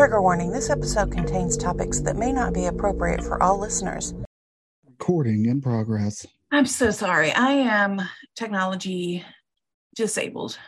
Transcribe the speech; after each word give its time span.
Trigger 0.00 0.22
warning 0.22 0.50
this 0.50 0.70
episode 0.70 1.12
contains 1.12 1.58
topics 1.58 2.00
that 2.00 2.16
may 2.16 2.32
not 2.32 2.54
be 2.54 2.64
appropriate 2.64 3.22
for 3.22 3.42
all 3.42 3.60
listeners. 3.60 4.14
Recording 4.86 5.44
in 5.44 5.60
progress. 5.60 6.24
I'm 6.50 6.64
so 6.64 6.90
sorry. 6.90 7.32
I 7.32 7.50
am 7.50 8.00
technology 8.34 9.22
disabled. 9.94 10.58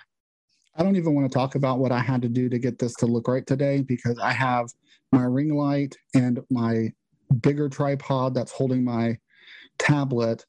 I 0.76 0.82
don't 0.82 0.96
even 0.96 1.14
want 1.14 1.32
to 1.32 1.34
talk 1.34 1.54
about 1.54 1.79
what 1.79 1.92
I 1.92 2.00
had 2.00 2.21
to 2.21 2.29
do 2.29 2.50
to 2.50 2.58
get 2.58 2.79
this 2.79 2.92
to 2.96 3.06
look 3.06 3.26
right 3.26 3.46
today 3.46 3.80
because 3.80 4.18
I 4.18 4.32
have 4.32 4.66
my 5.12 5.22
ring 5.22 5.54
light 5.54 5.96
and 6.14 6.40
my 6.50 6.92
bigger 7.40 7.70
tripod 7.70 8.34
that's 8.34 8.52
holding 8.52 8.84
my 8.84 9.16
tablet. 9.78 10.44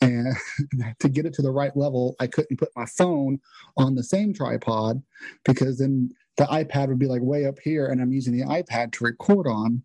And 0.00 0.34
to 1.00 1.10
get 1.10 1.26
it 1.26 1.34
to 1.34 1.42
the 1.42 1.50
right 1.50 1.76
level, 1.76 2.16
I 2.18 2.28
couldn't 2.28 2.56
put 2.56 2.70
my 2.74 2.86
phone 2.86 3.40
on 3.76 3.94
the 3.94 4.04
same 4.04 4.32
tripod 4.32 5.02
because 5.44 5.80
then 5.80 6.14
the 6.36 6.44
iPad 6.44 6.88
would 6.88 6.98
be 6.98 7.06
like 7.06 7.22
way 7.22 7.46
up 7.46 7.58
here, 7.58 7.86
and 7.86 8.00
I'm 8.00 8.12
using 8.12 8.36
the 8.36 8.44
iPad 8.44 8.92
to 8.92 9.04
record 9.04 9.46
on. 9.46 9.82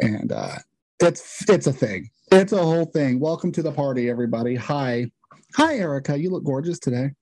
And 0.00 0.30
uh, 0.30 0.56
it's 1.00 1.48
it's 1.48 1.66
a 1.66 1.72
thing. 1.72 2.10
It's 2.30 2.52
a 2.52 2.62
whole 2.62 2.84
thing. 2.84 3.18
Welcome 3.18 3.52
to 3.52 3.62
the 3.62 3.72
party, 3.72 4.10
everybody. 4.10 4.54
Hi, 4.56 5.10
hi, 5.54 5.76
Erica. 5.76 6.18
You 6.18 6.30
look 6.30 6.44
gorgeous 6.44 6.78
today. 6.78 7.12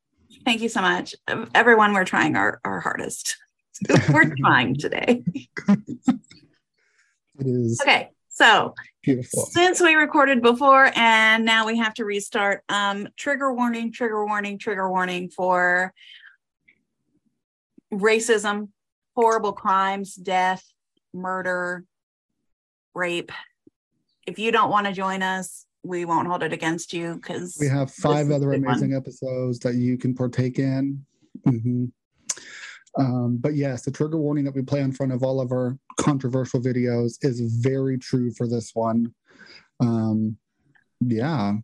Thank 0.45 0.61
you 0.61 0.69
so 0.69 0.81
much, 0.81 1.15
everyone. 1.55 1.93
We're 1.93 2.05
trying 2.05 2.37
our 2.37 2.61
our 2.65 2.81
hardest. 2.81 3.37
we're 4.11 4.35
trying 4.35 4.77
today. 4.77 5.23
it 5.69 7.47
is 7.47 7.81
okay. 7.81 8.11
So 8.29 8.75
beautiful. 9.03 9.47
Since 9.47 9.81
we 9.81 9.95
recorded 9.95 10.43
before 10.43 10.91
and 10.95 11.45
now 11.45 11.65
we 11.65 11.79
have 11.79 11.95
to 11.95 12.05
restart, 12.05 12.63
um, 12.69 13.09
trigger 13.17 13.55
warning, 13.55 13.93
trigger 13.93 14.27
warning, 14.27 14.59
trigger 14.59 14.91
warning 14.91 15.31
for 15.31 15.95
racism, 17.93 18.69
horrible 19.15 19.53
crimes, 19.53 20.15
death, 20.15 20.65
murder, 21.13 21.85
rape. 22.95 23.33
If 24.27 24.39
you 24.39 24.53
don't 24.53 24.71
want 24.71 24.87
to 24.87 24.93
join 24.93 25.23
us, 25.23 25.67
we 25.85 26.05
won't 26.05 26.27
hold 26.27 26.43
it 26.43 26.53
against 26.53 26.93
you 26.93 27.15
because 27.15 27.57
we 27.61 27.69
have 27.69 27.93
five 27.93 28.31
other 28.31 28.53
amazing 28.53 28.91
one. 28.91 28.99
episodes 28.99 29.59
that 29.61 29.75
you 29.75 29.97
can 29.97 30.15
partake 30.15 30.59
in. 30.59 31.05
Mm-hmm. 31.47 31.85
Um, 32.99 33.37
but 33.37 33.55
yes, 33.55 33.83
the 33.83 33.91
trigger 33.91 34.17
warning 34.17 34.45
that 34.45 34.55
we 34.55 34.63
play 34.63 34.81
in 34.81 34.91
front 34.91 35.13
of 35.13 35.23
all 35.23 35.41
of 35.41 35.53
our 35.53 35.79
controversial 35.99 36.61
videos 36.61 37.19
is 37.23 37.41
very 37.41 37.99
true 37.99 38.33
for 38.33 38.49
this 38.49 38.75
one. 38.75 39.15
Um, 39.81 40.39
yeah. 41.01 41.55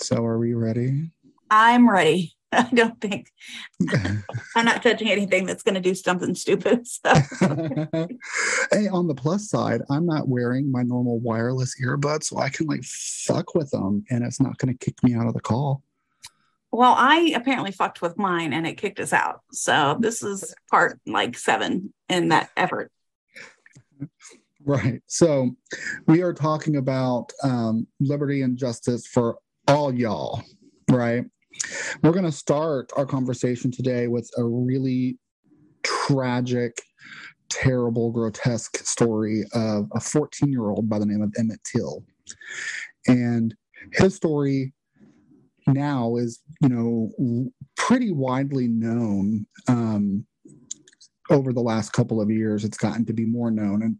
So, 0.00 0.24
are 0.24 0.38
we 0.38 0.54
ready? 0.54 1.10
I'm 1.50 1.88
ready. 1.88 2.35
I 2.52 2.68
don't 2.72 3.00
think 3.00 3.32
I'm 4.54 4.64
not 4.64 4.82
touching 4.82 5.10
anything 5.10 5.46
that's 5.46 5.62
going 5.62 5.74
to 5.74 5.80
do 5.80 5.94
something 5.94 6.34
stupid. 6.34 6.86
So. 6.86 7.12
hey, 8.70 8.88
on 8.88 9.08
the 9.08 9.14
plus 9.16 9.48
side, 9.48 9.82
I'm 9.90 10.06
not 10.06 10.28
wearing 10.28 10.70
my 10.70 10.82
normal 10.82 11.18
wireless 11.18 11.74
earbuds, 11.82 12.24
so 12.24 12.38
I 12.38 12.48
can 12.48 12.66
like 12.66 12.84
fuck 12.84 13.54
with 13.54 13.70
them, 13.70 14.04
and 14.10 14.24
it's 14.24 14.40
not 14.40 14.58
going 14.58 14.76
to 14.76 14.84
kick 14.84 15.02
me 15.02 15.14
out 15.14 15.26
of 15.26 15.34
the 15.34 15.40
call. 15.40 15.82
Well, 16.70 16.94
I 16.96 17.32
apparently 17.34 17.72
fucked 17.72 18.02
with 18.02 18.18
mine, 18.18 18.52
and 18.52 18.66
it 18.66 18.76
kicked 18.76 19.00
us 19.00 19.12
out. 19.12 19.40
So 19.52 19.96
this 19.98 20.22
is 20.22 20.54
part 20.70 21.00
like 21.06 21.36
seven 21.38 21.92
in 22.08 22.28
that 22.28 22.50
effort. 22.56 22.92
Right. 24.68 25.00
So 25.06 25.54
we 26.08 26.22
are 26.22 26.32
talking 26.32 26.74
about 26.74 27.32
um, 27.44 27.86
liberty 28.00 28.42
and 28.42 28.56
justice 28.56 29.06
for 29.06 29.38
all 29.68 29.94
y'all, 29.94 30.42
right? 30.90 31.24
We're 32.02 32.12
going 32.12 32.24
to 32.24 32.32
start 32.32 32.90
our 32.96 33.06
conversation 33.06 33.70
today 33.70 34.08
with 34.08 34.30
a 34.36 34.44
really 34.44 35.18
tragic, 35.82 36.82
terrible, 37.48 38.10
grotesque 38.10 38.78
story 38.78 39.44
of 39.54 39.88
a 39.94 40.00
14 40.00 40.50
year 40.50 40.68
old 40.68 40.88
by 40.88 40.98
the 40.98 41.06
name 41.06 41.22
of 41.22 41.32
Emmett 41.38 41.60
Till. 41.64 42.04
And 43.06 43.54
his 43.92 44.14
story 44.14 44.72
now 45.66 46.16
is, 46.16 46.40
you 46.60 46.68
know, 46.68 47.50
pretty 47.76 48.12
widely 48.12 48.68
known. 48.68 49.46
Um, 49.68 50.26
over 51.30 51.52
the 51.52 51.60
last 51.60 51.92
couple 51.92 52.20
of 52.20 52.30
years 52.30 52.64
it's 52.64 52.78
gotten 52.78 53.04
to 53.04 53.12
be 53.12 53.24
more 53.24 53.50
known 53.50 53.82
and 53.82 53.96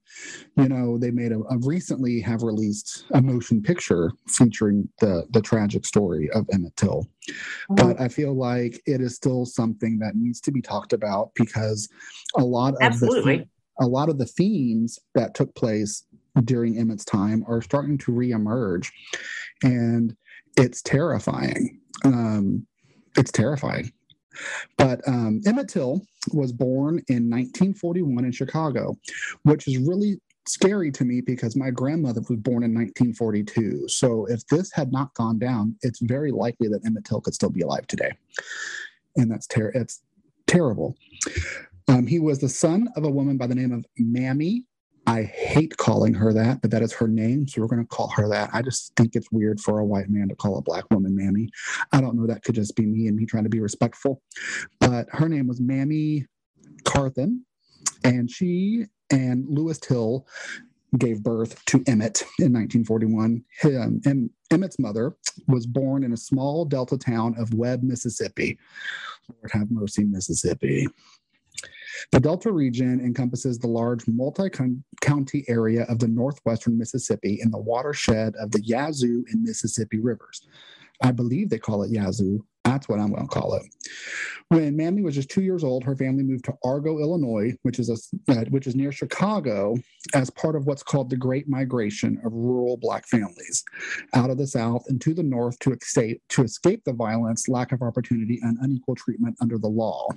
you 0.57 0.69
know 0.69 0.97
they 0.99 1.11
made 1.11 1.33
a, 1.33 1.39
a, 1.51 1.59
recently 1.59 2.21
have 2.21 2.43
released 2.43 3.05
a 3.13 3.23
motion 3.23 3.63
picture 3.63 4.11
featuring 4.29 4.89
the 5.01 5.27
the 5.31 5.41
tragic 5.41 5.85
story 5.85 6.31
of 6.31 6.47
emmett 6.53 6.77
till 6.77 7.09
mm-hmm. 7.29 7.75
but 7.75 8.01
i 8.01 8.09
feel 8.09 8.35
like 8.35 8.81
it 8.87 9.01
is 9.01 9.15
still 9.15 9.45
something 9.45 9.99
that 9.99 10.15
needs 10.15 10.41
to 10.41 10.53
be 10.53 10.63
talked 10.63 10.93
about 10.93 11.31
because 11.35 11.89
a 12.37 12.45
lot 12.45 12.75
of 12.75 12.79
Absolutely. 12.81 13.39
the 13.39 13.49
a 13.79 13.87
lot 13.87 14.09
of 14.09 14.19
the 14.19 14.27
themes 14.27 14.99
that 15.15 15.35
took 15.35 15.55
place 15.55 16.05
during 16.45 16.77
emmett's 16.77 17.05
time 17.05 17.45
are 17.49 17.63
starting 17.63 17.99
to 17.99 18.13
reemerge 18.13 18.91
and 19.63 20.17
it's 20.57 20.83
terrifying 20.83 21.81
um, 22.05 22.67
it's 23.17 23.33
terrifying 23.33 23.91
but 24.77 25.01
um, 25.07 25.41
Emmett 25.47 25.69
Till 25.69 26.03
was 26.33 26.53
born 26.53 27.03
in 27.09 27.31
1941 27.31 28.25
in 28.25 28.33
Chicago, 28.33 28.97
which 29.43 29.69
is 29.69 29.79
really 29.79 30.21
scary 30.49 30.91
to 30.93 31.05
me 31.05 31.21
because 31.21 31.57
my 31.57 31.71
grandmother 31.71 32.21
was 32.29 32.39
born 32.39 32.63
in 32.63 32.75
1942. 32.75 33.89
So 33.89 34.27
if 34.27 34.47
this 34.47 34.73
had 34.73 34.93
not 34.93 35.13
gone 35.15 35.39
down, 35.39 35.77
it's 35.83 36.01
very 36.01 36.31
likely 36.31 36.69
that 36.69 36.85
Emmett 36.87 37.05
Till 37.05 37.21
could 37.21 37.35
still 37.35 37.51
be 37.51 37.63
alive 37.63 37.87
today. 37.87 38.13
And 39.17 39.31
that's 39.31 39.47
ter- 39.47 39.73
it's 39.75 40.03
terrible. 40.47 40.97
Um, 41.89 42.07
he 42.07 42.19
was 42.19 42.41
the 42.41 42.49
son 42.49 42.89
of 42.97 43.05
a 43.05 43.11
woman 43.11 43.37
by 43.37 43.47
the 43.47 43.55
name 43.55 43.73
of 43.73 43.85
Mammy 43.99 44.65
I 45.07 45.23
hate 45.23 45.77
calling 45.77 46.15
her 46.15 46.33
that, 46.33 46.63
but 46.63 46.71
that 46.73 46.83
is 46.83 46.93
her 46.95 47.07
name. 47.07 47.47
So 47.47 47.61
we're 47.61 47.69
going 47.69 47.83
to 47.83 47.89
call 47.89 48.09
her 48.09 48.29
that. 48.29 48.51
I 48.53 48.63
just 48.63 48.95
think 48.97 49.15
it's 49.15 49.31
weird 49.31 49.61
for 49.61 49.79
a 49.79 49.85
white 49.85 50.09
man 50.09 50.29
to 50.29 50.35
call 50.35 50.59
a 50.59 50.63
black 50.63 50.85
woman 50.91 51.15
Mammy. 51.15 51.49
I 51.93 52.01
don't 52.01 52.17
know. 52.17 52.27
That 52.27 52.43
could 52.43 52.57
just 52.57 52.75
be 52.77 52.87
me 52.87 53.07
and 53.07 53.17
me 53.17 53.25
trying 53.25 53.45
to 53.45 53.51
be 53.51 53.61
respectful. 53.61 54.23
But 54.81 55.07
her 55.11 55.29
name 55.29 55.47
was 55.47 55.61
Mammy 55.61 56.27
Carthan. 56.85 57.43
And 58.05 58.31
she 58.31 58.87
and 59.11 59.47
Lewis 59.49 59.79
Till 59.79 60.27
gave 60.99 61.23
birth 61.23 61.65
to 61.67 61.83
Emmett 61.87 62.23
in 62.39 62.53
1941. 62.53 63.45
Him, 63.61 64.31
Emmett's 64.51 64.79
mother 64.79 65.17
was 65.49 65.67
born 65.67 66.05
in 66.05 66.13
a 66.13 66.17
small 66.17 66.65
delta 66.65 66.97
town 66.97 67.35
of 67.39 67.55
Webb, 67.55 67.83
Mississippi. 67.83 68.59
Lord 69.29 69.51
have 69.53 69.71
mercy, 69.71 70.05
Mississippi. 70.05 70.89
The 72.13 72.21
Delta 72.21 72.53
region 72.53 73.01
encompasses 73.01 73.59
the 73.59 73.69
large 73.69 74.07
multi 74.09 74.51
county 75.01 75.45
area 75.49 75.85
of 75.85 75.99
the 75.99 76.09
northwestern 76.09 76.79
Mississippi 76.79 77.41
in 77.43 77.51
the 77.51 77.59
watershed 77.59 78.35
of 78.37 78.51
the 78.51 78.63
Yazoo 78.63 79.25
and 79.31 79.43
Mississippi 79.43 80.01
rivers. 80.01 80.47
I 81.03 81.13
believe 81.13 81.51
they 81.51 81.59
call 81.59 81.83
it 81.83 81.91
Yazoo. 81.91 82.45
That's 82.65 82.89
what 82.89 82.99
I'm 82.99 83.13
going 83.13 83.29
to 83.29 83.33
call 83.33 83.55
it. 83.55 83.63
When 84.49 84.77
Mammy 84.77 85.03
was 85.03 85.15
just 85.15 85.31
two 85.31 85.43
years 85.43 85.63
old, 85.63 85.85
her 85.85 85.95
family 85.95 86.25
moved 86.25 86.45
to 86.47 86.55
Argo, 86.65 86.99
Illinois, 86.99 87.53
which 87.63 87.79
is 87.79 87.91
a 87.91 88.33
uh, 88.33 88.45
which 88.51 88.67
is 88.67 88.75
near 88.75 88.91
Chicago, 88.91 89.77
as 90.15 90.31
part 90.31 90.57
of 90.57 90.67
what's 90.67 90.83
called 90.83 91.11
the 91.11 91.17
Great 91.17 91.49
Migration 91.49 92.21
of 92.25 92.33
rural 92.33 92.77
Black 92.77 93.07
families 93.07 93.65
out 94.15 94.31
of 94.31 94.39
the 94.39 94.47
South 94.47 94.85
and 94.89 95.01
to 95.01 95.15
the 95.15 95.23
North 95.23 95.59
to 95.61 95.73
escape 95.73 96.21
to 96.31 96.43
escape 96.43 96.83
the 96.85 96.93
violence, 96.93 97.49
lack 97.49 97.73
of 97.73 97.83
opportunity, 97.83 98.41
and 98.43 98.59
unequal 98.61 98.97
treatment 98.97 99.37
under 99.41 99.59
the 99.59 99.69
law. 99.69 100.09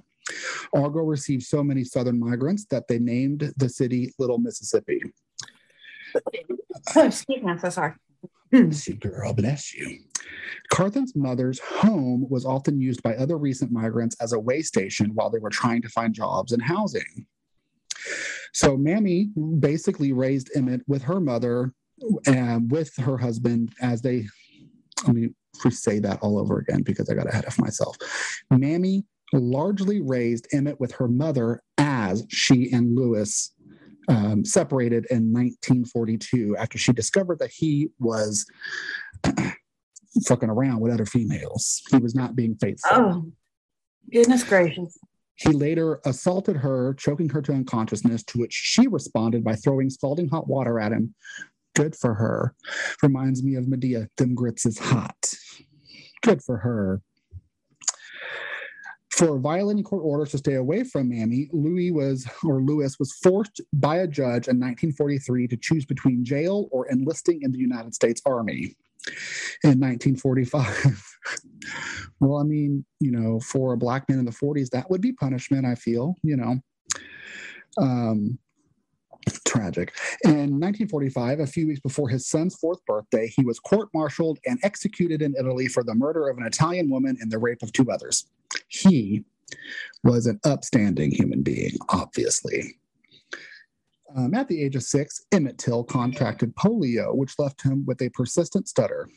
Argo 0.74 1.02
received 1.02 1.44
so 1.44 1.64
many 1.64 1.84
Southern 1.84 2.20
migrants 2.20 2.66
that 2.66 2.88
they 2.88 3.00
named 3.00 3.54
the 3.58 3.70
city 3.70 4.14
Little 4.20 4.38
Mississippi. 4.38 5.02
Oh, 6.96 7.06
excuse 7.06 7.44
me, 7.44 7.52
I'm 7.52 7.60
so 7.60 7.70
sorry. 7.70 7.94
Hmm. 8.52 8.72
See, 8.72 8.94
girl, 8.94 9.34
bless 9.34 9.74
you. 9.76 10.00
Carthan's 10.70 11.16
mother's 11.16 11.60
home 11.60 12.26
was 12.30 12.46
often 12.46 12.80
used 12.80 13.04
by 13.04 13.16
other 13.16 13.38
recent 13.38 13.72
migrants 13.72 14.16
as 14.22 14.34
a 14.34 14.40
way 14.40 14.62
station 14.62 15.12
while 15.14 15.30
they 15.30 15.40
were 15.40 15.50
trying 15.50 15.82
to 15.84 15.90
find 15.90 16.14
jobs 16.14 16.52
and 16.52 16.62
housing. 16.62 17.28
So 18.54 18.76
Mammy 18.78 19.30
basically 19.60 20.14
raised 20.14 20.50
Emmett 20.56 20.82
with 20.88 21.04
her 21.04 21.20
mother 21.20 21.74
and 22.26 22.72
with 22.72 22.96
her 22.98 23.18
husband 23.18 23.72
as 23.82 24.02
they, 24.02 24.28
let 25.06 25.16
me 25.16 25.30
say 25.70 26.00
that 26.00 26.20
all 26.22 26.40
over 26.40 26.60
again 26.60 26.82
because 26.82 27.10
I 27.10 27.14
got 27.14 27.28
ahead 27.28 27.46
of 27.46 27.60
myself. 27.60 27.98
Mammy 28.50 29.06
largely 29.34 30.02
raised 30.02 30.48
Emmett 30.54 30.80
with 30.80 30.94
her 30.94 31.08
mother 31.08 31.62
as 31.78 32.26
she 32.30 32.72
and 32.72 32.96
Lewis 32.96 33.54
um, 34.08 34.44
separated 34.44 35.06
in 35.12 35.32
1942 35.32 36.58
after 36.58 36.78
she 36.78 36.92
discovered 36.92 37.40
that 37.40 37.52
he 37.52 37.90
was 38.00 38.46
fucking 40.28 40.50
around 40.50 40.80
with 40.80 40.92
other 40.92 41.06
females. 41.06 41.82
He 41.92 41.98
was 41.98 42.16
not 42.16 42.36
being 42.36 42.56
faithful. 42.56 42.90
Oh, 42.92 43.32
goodness 44.12 44.44
gracious. 44.44 44.98
He 45.36 45.54
later 45.54 46.02
assaulted 46.06 46.58
her, 46.58 46.94
choking 46.96 47.30
her 47.30 47.42
to 47.44 47.54
unconsciousness, 47.54 48.24
to 48.26 48.40
which 48.40 48.52
she 48.52 48.88
responded 48.88 49.44
by 49.44 49.56
throwing 49.56 49.90
scalding 49.90 50.28
hot 50.28 50.48
water 50.48 50.80
at 50.80 50.92
him. 50.92 51.14
Good 51.76 51.96
for 51.96 52.16
her. 52.16 52.56
Reminds 53.02 53.42
me 53.42 53.56
of 53.56 53.66
Madea. 53.66 54.08
them 54.18 54.36
grits 54.36 54.66
is 54.66 54.78
hot. 54.78 55.34
Good 56.24 56.44
for 56.44 56.58
her. 56.58 57.02
For 59.20 59.38
violating 59.38 59.84
court 59.84 60.04
orders 60.06 60.32
to 60.32 60.38
stay 60.38 60.54
away 60.54 60.86
from 60.86 61.10
Mammy, 61.10 61.50
Louis 61.52 61.92
was 61.92 62.26
or 62.42 62.62
Lewis 62.62 62.98
was 63.00 63.12
forced 63.22 63.60
by 63.74 63.98
a 63.98 64.08
judge 64.08 64.48
in 64.48 64.58
1943 64.58 65.46
to 65.50 65.58
choose 65.58 65.86
between 65.86 66.24
jail 66.24 66.70
or 66.72 66.90
enlisting 66.90 67.42
in 67.42 67.52
the 67.52 67.58
United 67.58 67.94
States 67.94 68.22
Army 68.26 68.78
in 69.66 69.78
1945. 69.78 71.18
well, 72.22 72.38
I 72.38 72.44
mean, 72.44 72.86
you 73.02 73.12
know, 73.12 73.42
for 73.42 73.74
a 73.74 73.78
black 73.78 74.08
man 74.08 74.20
in 74.20 74.26
the 74.26 74.32
40s, 74.32 74.70
that 74.70 74.90
would 74.90 75.02
be 75.02 75.12
punishment, 75.12 75.66
I 75.66 75.76
feel, 75.76 76.16
you 76.24 76.38
know. 76.38 76.56
Um, 77.78 78.40
tragic. 79.46 79.98
In 80.24 80.62
1945, 80.62 81.42
a 81.42 81.46
few 81.46 81.68
weeks 81.68 81.82
before 81.82 82.08
his 82.08 82.26
son's 82.26 82.56
fourth 82.56 82.80
birthday, 82.86 83.28
he 83.28 83.44
was 83.44 83.60
court 83.60 83.90
martialed 83.94 84.40
and 84.46 84.60
executed 84.64 85.22
in 85.22 85.36
Italy 85.38 85.68
for 85.68 85.84
the 85.84 85.94
murder 85.94 86.30
of 86.30 86.38
an 86.38 86.46
Italian 86.46 86.90
woman 86.90 87.18
and 87.20 87.30
the 87.30 87.38
rape 87.38 87.62
of 87.62 87.74
two 87.74 87.92
others. 87.92 88.26
He 88.68 89.24
was 90.04 90.26
an 90.26 90.40
upstanding 90.44 91.12
human 91.12 91.42
being, 91.42 91.74
obviously. 91.90 92.76
Um, 94.16 94.34
at 94.34 94.48
the 94.48 94.64
age 94.64 94.76
of 94.76 94.84
six, 94.84 95.26
Emmett 95.32 95.58
Till 95.58 95.84
contracted 95.84 96.56
polio, 96.56 97.16
which 97.16 97.38
left 97.38 97.62
him 97.62 97.86
with 97.86 98.02
a 98.02 98.10
persistent 98.10 98.68
stutter. 98.68 99.08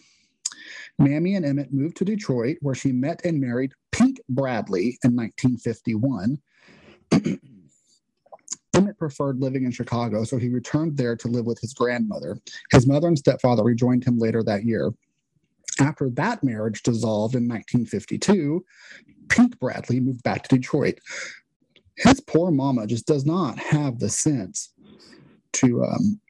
Mammy 0.99 1.34
and 1.34 1.46
Emmett 1.46 1.73
moved 1.73 1.96
to 1.99 2.05
Detroit, 2.05 2.58
where 2.61 2.75
she 2.75 2.93
met 2.93 3.25
and 3.25 3.40
married 3.40 3.73
Pink 3.90 4.20
Bradley 4.29 4.99
in 5.02 5.17
1951. 5.17 6.38
Emmett 8.75 8.99
preferred 8.99 9.40
living 9.40 9.64
in 9.64 9.70
Chicago, 9.70 10.25
so 10.25 10.38
he 10.38 10.49
returned 10.49 10.96
there 10.96 11.17
to 11.17 11.29
live 11.29 11.44
with 11.44 11.61
his 11.61 11.75
grandmother. 11.75 12.38
His 12.70 12.87
mother 12.87 13.08
and 13.08 13.19
stepfather 13.19 13.62
rejoined 13.62 14.05
him 14.05 14.19
later 14.19 14.43
that 14.44 14.64
year. 14.64 14.93
After 15.81 16.11
that 16.11 16.44
marriage 16.44 16.82
dissolved 16.82 17.34
in 17.34 17.49
1952, 17.49 18.64
Pink 19.32 19.58
Bradley 19.58 19.99
moved 19.99 20.23
back 20.23 20.43
to 20.43 20.56
Detroit. 20.56 20.99
His 21.96 22.20
poor 22.20 22.50
mama 22.50 22.87
just 22.87 23.06
does 23.06 23.25
not 23.25 23.58
have 23.58 23.99
the 23.99 24.08
sense 24.08 24.73
to 25.55 25.84
um, 25.84 26.20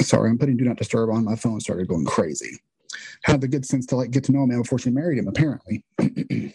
sorry, 0.00 0.30
I'm 0.30 0.38
putting 0.38 0.56
do 0.56 0.64
not 0.64 0.76
disturb 0.76 1.10
on 1.10 1.24
my 1.24 1.36
phone, 1.36 1.60
started 1.60 1.88
going 1.88 2.04
crazy. 2.04 2.58
Had 3.24 3.40
the 3.40 3.48
good 3.48 3.64
sense 3.64 3.86
to 3.86 3.96
like 3.96 4.10
get 4.10 4.24
to 4.24 4.32
know 4.32 4.42
a 4.42 4.46
man 4.46 4.62
before 4.62 4.78
she 4.78 4.90
married 4.90 5.18
him, 5.18 5.28
apparently. 5.28 5.84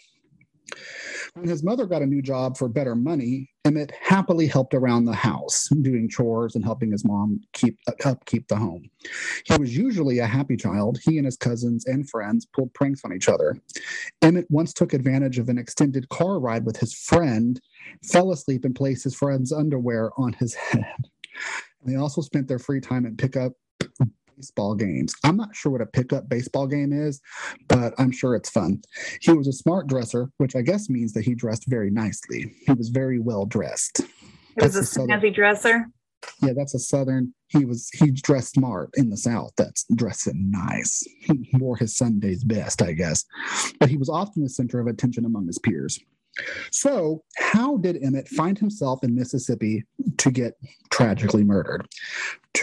When 1.35 1.49
his 1.49 1.63
mother 1.63 1.87
got 1.87 2.03
a 2.03 2.05
new 2.05 2.21
job 2.21 2.57
for 2.57 2.69
better 2.69 2.95
money, 2.95 3.49
Emmett 3.65 3.91
happily 3.99 4.45
helped 4.45 4.75
around 4.75 5.05
the 5.05 5.15
house, 5.15 5.67
doing 5.81 6.07
chores 6.07 6.53
and 6.53 6.63
helping 6.63 6.91
his 6.91 7.03
mom 7.03 7.41
keep 7.53 7.79
upkeep 8.05 8.47
the 8.47 8.55
home. 8.55 8.87
He 9.45 9.57
was 9.57 9.75
usually 9.75 10.19
a 10.19 10.27
happy 10.27 10.55
child. 10.55 10.99
He 11.03 11.17
and 11.17 11.25
his 11.25 11.35
cousins 11.35 11.85
and 11.87 12.07
friends 12.07 12.45
pulled 12.45 12.71
pranks 12.75 13.03
on 13.03 13.13
each 13.13 13.29
other. 13.29 13.57
Emmett 14.21 14.45
once 14.51 14.73
took 14.73 14.93
advantage 14.93 15.39
of 15.39 15.49
an 15.49 15.57
extended 15.57 16.07
car 16.09 16.39
ride 16.39 16.65
with 16.65 16.77
his 16.77 16.93
friend, 16.93 17.59
fell 18.03 18.31
asleep 18.31 18.63
and 18.63 18.75
placed 18.75 19.03
his 19.03 19.15
friend's 19.15 19.51
underwear 19.51 20.11
on 20.17 20.33
his 20.33 20.53
head. 20.71 21.09
They 21.83 21.95
also 21.95 22.21
spent 22.21 22.47
their 22.47 22.59
free 22.59 22.79
time 22.79 23.07
at 23.07 23.17
pickup 23.17 23.53
baseball 24.43 24.75
games. 24.75 25.13
I'm 25.23 25.37
not 25.37 25.55
sure 25.55 25.71
what 25.71 25.81
a 25.81 25.85
pickup 25.85 26.27
baseball 26.27 26.67
game 26.67 26.91
is, 26.91 27.21
but 27.69 27.93
I'm 27.97 28.11
sure 28.11 28.35
it's 28.35 28.49
fun. 28.49 28.81
He 29.21 29.31
was 29.31 29.47
a 29.47 29.53
smart 29.53 29.87
dresser, 29.87 30.29
which 30.37 30.55
I 30.55 30.61
guess 30.61 30.89
means 30.89 31.13
that 31.13 31.23
he 31.23 31.33
dressed 31.33 31.63
very 31.67 31.89
nicely. 31.89 32.53
He 32.65 32.73
was 32.73 32.89
very 32.89 33.19
well 33.19 33.45
dressed. 33.45 34.01
He 34.01 34.63
was 34.63 34.75
a 34.75 34.81
snazzy 34.81 35.33
dresser. 35.33 35.85
Yeah, 36.41 36.51
that's 36.55 36.73
a 36.73 36.79
southern. 36.79 37.33
He 37.47 37.63
was 37.63 37.89
he 37.93 38.11
dressed 38.11 38.55
smart 38.55 38.89
in 38.95 39.09
the 39.09 39.17
South. 39.17 39.51
That's 39.57 39.85
dressing 39.95 40.51
nice. 40.51 41.03
He 41.21 41.49
wore 41.53 41.77
his 41.77 41.95
Sunday's 41.95 42.43
best, 42.43 42.81
I 42.81 42.93
guess. 42.93 43.23
But 43.79 43.89
he 43.89 43.97
was 43.97 44.09
often 44.09 44.43
the 44.43 44.49
center 44.49 44.79
of 44.79 44.87
attention 44.87 45.25
among 45.25 45.47
his 45.47 45.59
peers. 45.59 45.99
So, 46.71 47.23
how 47.37 47.77
did 47.77 48.01
Emmett 48.03 48.27
find 48.27 48.57
himself 48.57 49.03
in 49.03 49.15
Mississippi 49.15 49.83
to 50.17 50.31
get 50.31 50.55
tragically 50.89 51.43
murdered? 51.43 51.87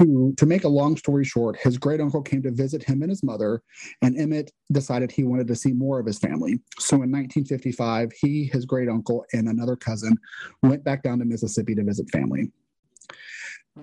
To, 0.01 0.33
to 0.39 0.47
make 0.47 0.65
a 0.65 0.69
long 0.69 0.97
story 0.97 1.27
short, 1.27 1.59
his 1.59 1.77
great 1.77 2.01
uncle 2.01 2.23
came 2.23 2.43
to 2.45 2.51
visit 2.51 2.83
him 2.83 3.03
and 3.03 3.11
his 3.11 3.23
mother, 3.23 3.63
and 4.01 4.19
Emmett 4.19 4.51
decided 4.73 5.13
he 5.13 5.25
wanted 5.25 5.47
to 5.49 5.55
see 5.55 5.73
more 5.73 6.01
of 6.01 6.07
his 6.07 6.19
family. 6.19 6.59
So 6.79 6.97
in 6.97 7.13
1955, 7.13 8.11
he, 8.19 8.47
his 8.51 8.65
great 8.65 8.89
uncle, 8.89 9.27
and 9.35 9.47
another 9.47 9.77
cousin 9.77 10.17
went 10.63 10.85
back 10.85 11.03
down 11.03 11.19
to 11.19 11.27
Mississippi 11.27 11.75
to 11.75 11.85
visit 11.85 12.11
family. 12.11 12.51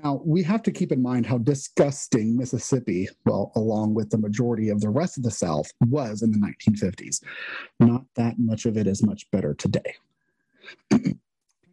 Now, 0.04 0.20
we 0.26 0.42
have 0.42 0.64
to 0.64 0.72
keep 0.72 0.92
in 0.92 1.04
mind 1.04 1.28
how 1.28 1.38
disgusting 1.38 2.36
Mississippi, 2.36 3.10
well, 3.26 3.52
along 3.56 3.94
with 3.94 4.10
the 4.10 4.18
majority 4.18 4.70
of 4.70 4.82
the 4.82 4.90
rest 4.90 5.18
of 5.18 5.24
the 5.24 5.30
South, 5.30 5.72
was 5.82 6.24
in 6.24 6.32
the 6.32 6.40
1950s. 6.40 7.22
Not 7.80 8.06
that 8.16 8.40
much 8.40 8.66
of 8.66 8.76
it 8.76 8.88
is 8.88 9.06
much 9.06 9.30
better 9.30 9.54
today. 9.54 9.94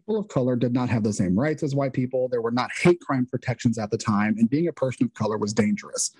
people 0.04 0.20
of 0.20 0.28
color 0.28 0.54
did 0.54 0.72
not 0.72 0.88
have 0.90 1.02
the 1.02 1.12
same 1.12 1.38
rights 1.38 1.62
as 1.62 1.74
white 1.74 1.94
people. 1.94 2.28
There 2.28 2.42
were 2.42 2.50
not 2.50 2.70
hate 2.78 3.00
crime 3.00 3.26
protections 3.26 3.78
at 3.78 3.90
the 3.90 3.96
time, 3.96 4.36
and 4.38 4.50
being 4.50 4.68
a 4.68 4.72
person 4.72 5.06
of 5.06 5.14
color 5.14 5.38
was 5.38 5.54
dangerous. 5.54 6.10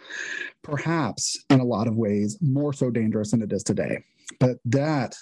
Perhaps, 0.63 1.45
in 1.51 1.61
a 1.61 1.65
lot 1.65 1.87
of 1.87 1.97
ways, 1.97 2.39
more 2.41 2.73
so 2.73 2.91
dangerous 2.91 3.33
than 3.33 3.43
it 3.43 3.53
is 3.53 3.63
today. 3.63 4.03
But 4.41 4.57
that, 4.65 5.15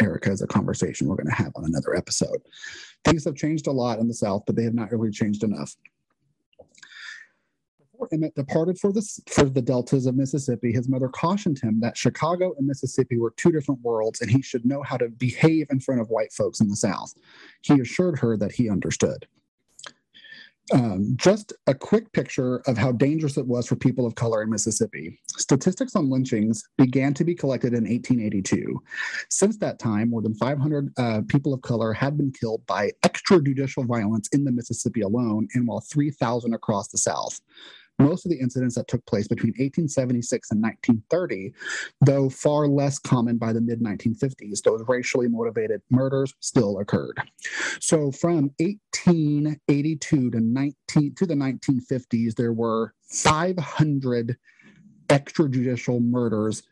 Erica, 0.00 0.30
is 0.30 0.42
a 0.42 0.46
conversation 0.46 1.08
we're 1.08 1.16
going 1.16 1.26
to 1.26 1.32
have 1.32 1.52
on 1.56 1.64
another 1.64 1.96
episode. 1.96 2.40
Things 3.04 3.24
have 3.24 3.34
changed 3.34 3.66
a 3.66 3.72
lot 3.72 3.98
in 3.98 4.06
the 4.06 4.14
South, 4.14 4.44
but 4.46 4.54
they 4.54 4.64
have 4.64 4.74
not 4.74 4.92
really 4.92 5.10
changed 5.10 5.42
enough. 5.42 5.74
Before 7.98 8.08
Emmett 8.12 8.36
departed 8.36 8.78
for 8.78 8.92
the, 8.92 9.02
for 9.28 9.46
the 9.46 9.60
deltas 9.60 10.06
of 10.06 10.14
Mississippi, 10.14 10.70
his 10.70 10.88
mother 10.88 11.08
cautioned 11.08 11.58
him 11.58 11.80
that 11.80 11.96
Chicago 11.96 12.54
and 12.56 12.64
Mississippi 12.64 13.18
were 13.18 13.34
two 13.36 13.50
different 13.50 13.80
worlds 13.80 14.20
and 14.20 14.30
he 14.30 14.40
should 14.40 14.64
know 14.64 14.84
how 14.84 14.96
to 14.98 15.08
behave 15.08 15.66
in 15.70 15.80
front 15.80 16.00
of 16.00 16.08
white 16.08 16.32
folks 16.32 16.60
in 16.60 16.68
the 16.68 16.76
South. 16.76 17.12
He 17.62 17.80
assured 17.80 18.20
her 18.20 18.36
that 18.36 18.52
he 18.52 18.70
understood 18.70 19.26
um, 20.72 21.14
just 21.16 21.52
a 21.66 21.74
quick 21.74 22.12
picture 22.12 22.58
of 22.66 22.76
how 22.76 22.92
dangerous 22.92 23.36
it 23.36 23.46
was 23.46 23.66
for 23.66 23.76
people 23.76 24.06
of 24.06 24.14
color 24.14 24.42
in 24.42 24.50
Mississippi. 24.50 25.18
Statistics 25.36 25.96
on 25.96 26.10
lynchings 26.10 26.62
began 26.76 27.14
to 27.14 27.24
be 27.24 27.34
collected 27.34 27.72
in 27.72 27.84
1882. 27.84 28.80
Since 29.30 29.58
that 29.58 29.78
time, 29.78 30.10
more 30.10 30.22
than 30.22 30.34
500 30.34 30.92
uh, 30.98 31.22
people 31.28 31.54
of 31.54 31.62
color 31.62 31.92
had 31.92 32.16
been 32.16 32.32
killed 32.32 32.66
by 32.66 32.92
extrajudicial 33.02 33.86
violence 33.86 34.28
in 34.32 34.44
the 34.44 34.52
Mississippi 34.52 35.00
alone, 35.00 35.48
and 35.54 35.66
while 35.66 35.80
3,000 35.80 36.54
across 36.54 36.88
the 36.88 36.98
South 36.98 37.40
most 37.98 38.24
of 38.24 38.30
the 38.30 38.38
incidents 38.38 38.74
that 38.76 38.88
took 38.88 39.04
place 39.06 39.28
between 39.28 39.52
1876 39.52 40.50
and 40.50 40.62
1930, 40.62 41.52
though 42.00 42.28
far 42.28 42.66
less 42.68 42.98
common 42.98 43.38
by 43.38 43.52
the 43.52 43.60
mid 43.60 43.80
1950s, 43.80 44.62
those 44.62 44.84
racially 44.88 45.28
motivated 45.28 45.82
murders 45.90 46.34
still 46.40 46.78
occurred. 46.78 47.20
So 47.80 48.10
from 48.12 48.50
1882 48.58 50.30
to 50.30 50.40
19 50.40 51.14
to 51.14 51.26
the 51.26 51.34
1950s, 51.34 52.34
there 52.34 52.52
were 52.52 52.94
500 53.10 54.36
extrajudicial 55.08 56.02
murders 56.02 56.62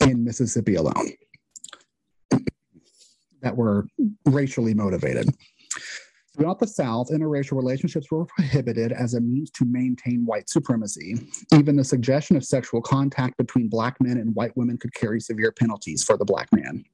in 0.00 0.24
Mississippi 0.24 0.74
alone 0.74 1.12
that 3.42 3.56
were 3.56 3.86
racially 4.24 4.74
motivated. 4.74 5.28
Throughout 6.34 6.60
the 6.60 6.66
South, 6.66 7.10
interracial 7.10 7.58
relationships 7.58 8.10
were 8.10 8.24
prohibited 8.24 8.90
as 8.90 9.12
a 9.14 9.20
means 9.20 9.50
to 9.50 9.66
maintain 9.66 10.24
white 10.24 10.48
supremacy. 10.48 11.28
Even 11.52 11.76
the 11.76 11.84
suggestion 11.84 12.36
of 12.36 12.44
sexual 12.44 12.80
contact 12.80 13.36
between 13.36 13.68
black 13.68 14.00
men 14.00 14.16
and 14.16 14.34
white 14.34 14.56
women 14.56 14.78
could 14.78 14.94
carry 14.94 15.20
severe 15.20 15.52
penalties 15.52 16.02
for 16.02 16.16
the 16.16 16.24
black 16.24 16.48
man. 16.50 16.84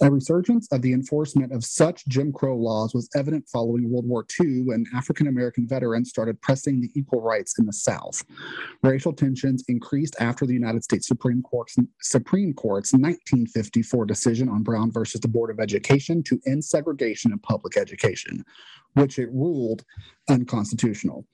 A 0.00 0.10
resurgence 0.10 0.66
of 0.72 0.82
the 0.82 0.92
enforcement 0.92 1.52
of 1.52 1.64
such 1.64 2.04
Jim 2.08 2.32
Crow 2.32 2.56
laws 2.56 2.94
was 2.94 3.08
evident 3.14 3.48
following 3.48 3.88
World 3.88 4.08
War 4.08 4.26
II 4.40 4.62
when 4.62 4.86
African 4.92 5.28
American 5.28 5.68
veterans 5.68 6.08
started 6.08 6.40
pressing 6.42 6.80
the 6.80 6.90
equal 6.96 7.20
rights 7.20 7.60
in 7.60 7.66
the 7.66 7.72
South. 7.72 8.24
Racial 8.82 9.12
tensions 9.12 9.62
increased 9.68 10.16
after 10.18 10.46
the 10.46 10.52
United 10.52 10.82
States 10.82 11.06
Supreme 11.06 11.42
Court's, 11.42 11.76
Supreme 12.00 12.52
Court's 12.54 12.92
1954 12.92 14.04
decision 14.04 14.48
on 14.48 14.64
Brown 14.64 14.90
versus 14.90 15.20
the 15.20 15.28
Board 15.28 15.50
of 15.50 15.60
Education 15.60 16.24
to 16.24 16.40
end 16.44 16.64
segregation 16.64 17.30
in 17.30 17.38
public 17.38 17.76
education, 17.76 18.44
which 18.94 19.20
it 19.20 19.30
ruled 19.32 19.84
unconstitutional. 20.28 21.24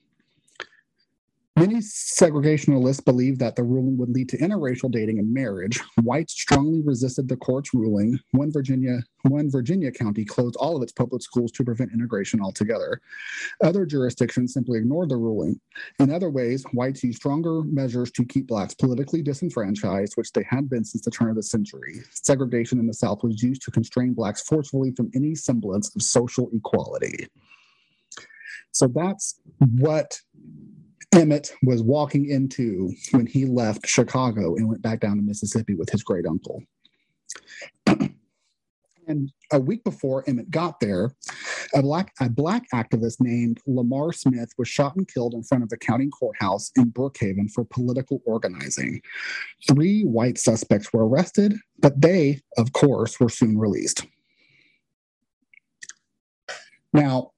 Many 1.57 1.75
segregationalists 1.75 3.03
believed 3.03 3.39
that 3.41 3.57
the 3.57 3.63
ruling 3.63 3.97
would 3.97 4.09
lead 4.09 4.29
to 4.29 4.37
interracial 4.37 4.89
dating 4.89 5.19
and 5.19 5.33
marriage. 5.33 5.81
Whites 6.01 6.33
strongly 6.33 6.81
resisted 6.81 7.27
the 7.27 7.35
court's 7.35 7.73
ruling. 7.73 8.17
One 8.31 8.53
Virginia, 8.53 8.99
one 9.23 9.51
Virginia 9.51 9.91
county 9.91 10.23
closed 10.23 10.55
all 10.55 10.77
of 10.77 10.81
its 10.81 10.93
public 10.93 11.21
schools 11.21 11.51
to 11.53 11.65
prevent 11.65 11.91
integration 11.91 12.41
altogether. 12.41 13.01
Other 13.61 13.85
jurisdictions 13.85 14.53
simply 14.53 14.79
ignored 14.79 15.09
the 15.09 15.17
ruling. 15.17 15.59
In 15.99 16.09
other 16.09 16.29
ways, 16.29 16.63
whites 16.71 17.03
used 17.03 17.17
stronger 17.17 17.63
measures 17.63 18.11
to 18.11 18.23
keep 18.23 18.47
blacks 18.47 18.73
politically 18.73 19.21
disenfranchised, 19.21 20.13
which 20.15 20.31
they 20.31 20.43
had 20.49 20.69
been 20.69 20.85
since 20.85 21.03
the 21.03 21.11
turn 21.11 21.29
of 21.29 21.35
the 21.35 21.43
century. 21.43 21.99
Segregation 22.11 22.79
in 22.79 22.87
the 22.87 22.93
South 22.93 23.23
was 23.23 23.43
used 23.43 23.61
to 23.63 23.71
constrain 23.71 24.13
blacks 24.13 24.41
forcefully 24.41 24.91
from 24.91 25.11
any 25.13 25.35
semblance 25.35 25.93
of 25.95 26.01
social 26.01 26.49
equality. 26.53 27.27
So 28.71 28.87
that's 28.87 29.39
what 29.59 30.19
Emmett 31.13 31.51
was 31.63 31.81
walking 31.83 32.29
into 32.29 32.91
when 33.11 33.25
he 33.25 33.45
left 33.45 33.87
Chicago 33.87 34.55
and 34.55 34.67
went 34.67 34.81
back 34.81 35.01
down 35.01 35.17
to 35.17 35.21
Mississippi 35.21 35.75
with 35.75 35.89
his 35.89 36.03
great 36.03 36.25
uncle. 36.25 36.63
And 39.07 39.31
a 39.51 39.59
week 39.59 39.83
before 39.83 40.23
Emmett 40.27 40.51
got 40.51 40.79
there, 40.79 41.11
a 41.73 41.81
black 41.81 42.13
a 42.21 42.29
black 42.29 42.63
activist 42.73 43.17
named 43.19 43.59
Lamar 43.67 44.13
Smith 44.13 44.53
was 44.57 44.69
shot 44.69 44.95
and 44.95 45.07
killed 45.07 45.33
in 45.33 45.43
front 45.43 45.63
of 45.63 45.69
the 45.69 45.77
county 45.77 46.07
courthouse 46.07 46.71
in 46.77 46.91
Brookhaven 46.91 47.51
for 47.51 47.65
political 47.65 48.21
organizing. 48.25 49.01
Three 49.67 50.03
white 50.03 50.37
suspects 50.37 50.93
were 50.93 51.07
arrested, 51.07 51.55
but 51.79 51.99
they, 51.99 52.41
of 52.57 52.73
course, 52.73 53.19
were 53.19 53.29
soon 53.29 53.57
released. 53.57 54.05
Now, 56.93 57.31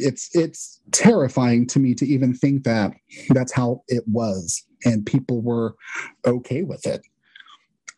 it's 0.00 0.34
it's 0.34 0.80
terrifying 0.92 1.66
to 1.66 1.78
me 1.78 1.94
to 1.94 2.06
even 2.06 2.34
think 2.34 2.64
that 2.64 2.92
that's 3.30 3.52
how 3.52 3.82
it 3.88 4.04
was 4.06 4.64
and 4.84 5.06
people 5.06 5.40
were 5.40 5.74
okay 6.26 6.62
with 6.62 6.86
it. 6.86 7.02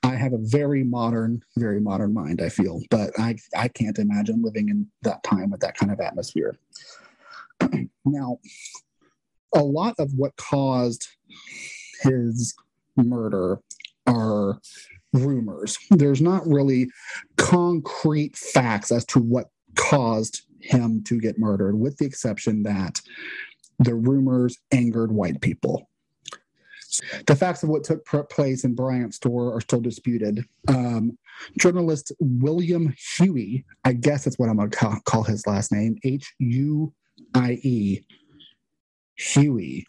I 0.03 0.17
have 0.17 0.35
a 0.35 0.39
very 0.39 0.85
modern 0.85 1.43
very 1.57 1.81
modern 1.81 2.13
mind 2.13 2.43
i 2.43 2.51
feel 2.51 2.83
but 2.91 3.11
i 3.19 3.37
i 3.57 3.69
can't 3.69 3.99
imagine 3.99 4.43
living 4.43 4.69
in 4.69 4.87
that 5.03 5.23
time 5.23 5.51
with 5.51 5.61
that 5.61 5.77
kind 5.77 5.93
of 5.93 6.01
atmosphere. 6.01 6.57
Now 8.07 8.39
a 9.55 9.63
lot 9.63 9.95
of 9.99 10.13
what 10.15 10.37
caused 10.37 11.09
his 12.03 12.55
murder 12.97 13.61
are 14.07 14.61
rumors. 15.13 15.79
There's 15.91 16.21
not 16.21 16.47
really 16.47 16.89
concrete 17.37 18.37
facts 18.37 18.91
as 18.93 19.05
to 19.07 19.21
what 19.21 19.49
caused 19.77 20.43
him 20.65 21.03
to 21.05 21.21
get 21.21 21.39
murdered, 21.39 21.79
with 21.79 21.99
the 21.99 22.07
exception 22.07 22.63
that 22.65 23.01
the 23.79 23.95
rumors 23.95 24.59
angered 24.73 25.13
white 25.13 25.41
people. 25.41 25.89
The 27.27 27.35
facts 27.35 27.63
of 27.63 27.69
what 27.69 27.85
took 27.85 28.05
place 28.31 28.65
in 28.65 28.75
Bryant's 28.75 29.17
store 29.17 29.55
are 29.55 29.61
still 29.61 29.81
disputed. 29.81 30.45
Um, 30.69 31.19
journalist 31.59 32.13
William 32.21 32.95
Huie, 33.19 33.65
I 33.85 33.95
guess 33.95 34.25
that's 34.25 34.39
what 34.39 34.49
I'm 34.49 34.57
going 34.57 34.71
to 34.71 35.01
call 35.05 35.25
his 35.25 35.47
last 35.47 35.73
name, 35.73 35.99
H 36.05 36.33
U 36.39 36.93
I 37.35 37.59
E, 37.63 38.01
Huie. 39.19 39.85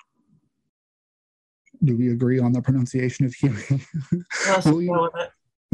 Do 1.83 1.95
we 1.95 2.09
agree 2.09 2.39
on 2.39 2.53
the 2.53 2.61
pronunciation 2.61 3.25
of 3.25 3.33
Huie? 3.33 3.85
William, 4.65 5.09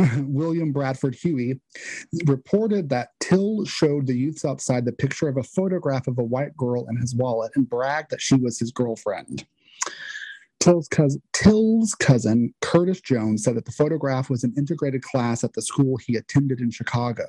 William 0.25 0.71
Bradford 0.71 1.15
Huie, 1.15 1.59
reported 2.25 2.89
that 2.89 3.09
Till 3.19 3.65
showed 3.65 4.07
the 4.07 4.17
youths 4.17 4.45
outside 4.45 4.85
the 4.85 4.91
picture 4.91 5.27
of 5.27 5.37
a 5.37 5.43
photograph 5.43 6.07
of 6.07 6.17
a 6.17 6.23
white 6.23 6.55
girl 6.57 6.87
in 6.89 6.97
his 6.97 7.15
wallet 7.15 7.51
and 7.55 7.69
bragged 7.69 8.11
that 8.11 8.21
she 8.21 8.35
was 8.35 8.59
his 8.59 8.71
girlfriend. 8.71 9.45
Till's 10.61 10.87
cousin, 10.87 11.21
Till's 11.33 11.95
cousin, 11.95 12.53
Curtis 12.61 13.01
Jones, 13.01 13.43
said 13.43 13.55
that 13.55 13.65
the 13.65 13.71
photograph 13.71 14.29
was 14.29 14.43
an 14.43 14.53
integrated 14.55 15.01
class 15.01 15.43
at 15.43 15.53
the 15.53 15.61
school 15.61 15.97
he 15.97 16.15
attended 16.15 16.59
in 16.59 16.69
Chicago. 16.69 17.25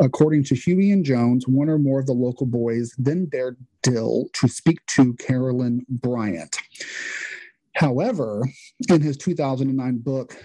According 0.00 0.44
to 0.44 0.54
Huie 0.54 0.90
and 0.90 1.04
Jones, 1.04 1.46
one 1.46 1.68
or 1.68 1.78
more 1.78 2.00
of 2.00 2.06
the 2.06 2.14
local 2.14 2.46
boys 2.46 2.94
then 2.96 3.26
dared 3.26 3.58
Till 3.82 4.30
to 4.32 4.48
speak 4.48 4.84
to 4.86 5.12
Carolyn 5.14 5.84
Bryant. 5.90 6.56
However, 7.74 8.42
in 8.88 9.00
his 9.00 9.16
2009 9.16 9.98
book, 9.98 10.36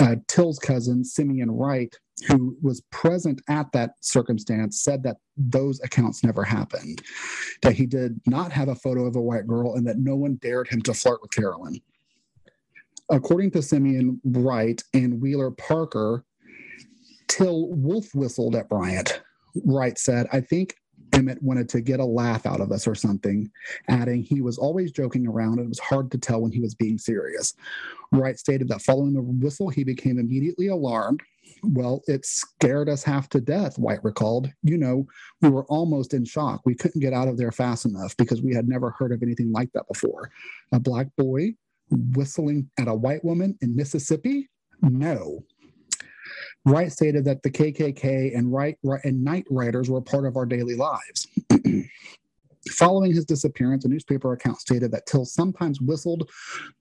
uh, 0.00 0.16
Till's 0.28 0.58
cousin, 0.58 1.04
Simeon 1.04 1.50
Wright, 1.50 1.94
who 2.28 2.56
was 2.62 2.82
present 2.90 3.40
at 3.48 3.70
that 3.72 3.92
circumstance, 4.00 4.82
said 4.82 5.02
that 5.02 5.16
those 5.36 5.80
accounts 5.80 6.24
never 6.24 6.44
happened, 6.44 7.02
that 7.62 7.74
he 7.74 7.86
did 7.86 8.20
not 8.26 8.52
have 8.52 8.68
a 8.68 8.74
photo 8.74 9.06
of 9.06 9.16
a 9.16 9.20
white 9.20 9.46
girl, 9.46 9.74
and 9.74 9.86
that 9.86 9.98
no 9.98 10.16
one 10.16 10.36
dared 10.36 10.68
him 10.68 10.80
to 10.82 10.94
flirt 10.94 11.20
with 11.20 11.32
Carolyn. 11.32 11.80
According 13.10 13.50
to 13.52 13.62
Simeon 13.62 14.20
Wright 14.24 14.82
and 14.94 15.20
Wheeler 15.20 15.50
Parker, 15.50 16.24
Till 17.28 17.68
wolf 17.68 18.14
whistled 18.14 18.56
at 18.56 18.68
Bryant. 18.68 19.20
Wright 19.64 19.98
said, 19.98 20.26
I 20.32 20.40
think 20.40 20.74
Emmett 21.18 21.42
wanted 21.42 21.68
to 21.70 21.80
get 21.80 21.98
a 21.98 22.04
laugh 22.04 22.46
out 22.46 22.60
of 22.60 22.70
us 22.70 22.86
or 22.86 22.94
something, 22.94 23.50
adding, 23.88 24.22
he 24.22 24.40
was 24.40 24.56
always 24.56 24.92
joking 24.92 25.26
around 25.26 25.54
and 25.58 25.66
it 25.66 25.68
was 25.68 25.80
hard 25.80 26.12
to 26.12 26.18
tell 26.18 26.42
when 26.42 26.52
he 26.52 26.60
was 26.60 26.76
being 26.76 26.96
serious. 26.96 27.54
Wright 28.12 28.38
stated 28.38 28.68
that 28.68 28.82
following 28.82 29.14
the 29.14 29.20
whistle, 29.22 29.68
he 29.68 29.82
became 29.82 30.20
immediately 30.20 30.68
alarmed. 30.68 31.20
Well, 31.64 32.02
it 32.06 32.24
scared 32.24 32.88
us 32.88 33.02
half 33.02 33.28
to 33.30 33.40
death, 33.40 33.78
White 33.78 34.04
recalled. 34.04 34.48
You 34.62 34.78
know, 34.78 35.06
we 35.42 35.48
were 35.48 35.64
almost 35.64 36.14
in 36.14 36.24
shock. 36.24 36.60
We 36.64 36.76
couldn't 36.76 37.00
get 37.00 37.12
out 37.12 37.26
of 37.26 37.36
there 37.36 37.50
fast 37.50 37.84
enough 37.84 38.16
because 38.16 38.40
we 38.40 38.54
had 38.54 38.68
never 38.68 38.90
heard 38.90 39.10
of 39.10 39.22
anything 39.22 39.50
like 39.50 39.72
that 39.72 39.88
before. 39.88 40.30
A 40.72 40.78
black 40.78 41.08
boy 41.16 41.54
whistling 41.90 42.70
at 42.78 42.86
a 42.86 42.94
white 42.94 43.24
woman 43.24 43.58
in 43.60 43.74
Mississippi? 43.74 44.48
No. 44.82 45.42
Wright 46.64 46.92
stated 46.92 47.24
that 47.24 47.42
the 47.42 47.50
KKK 47.50 48.36
and, 48.36 48.52
right, 48.52 48.76
and 49.04 49.24
night 49.24 49.46
riders 49.50 49.88
were 49.88 50.00
part 50.00 50.26
of 50.26 50.36
our 50.36 50.46
daily 50.46 50.74
lives. 50.74 51.26
Following 52.72 53.14
his 53.14 53.24
disappearance, 53.24 53.84
a 53.84 53.88
newspaper 53.88 54.32
account 54.32 54.60
stated 54.60 54.90
that 54.92 55.06
Till 55.06 55.24
sometimes 55.24 55.80
whistled 55.80 56.28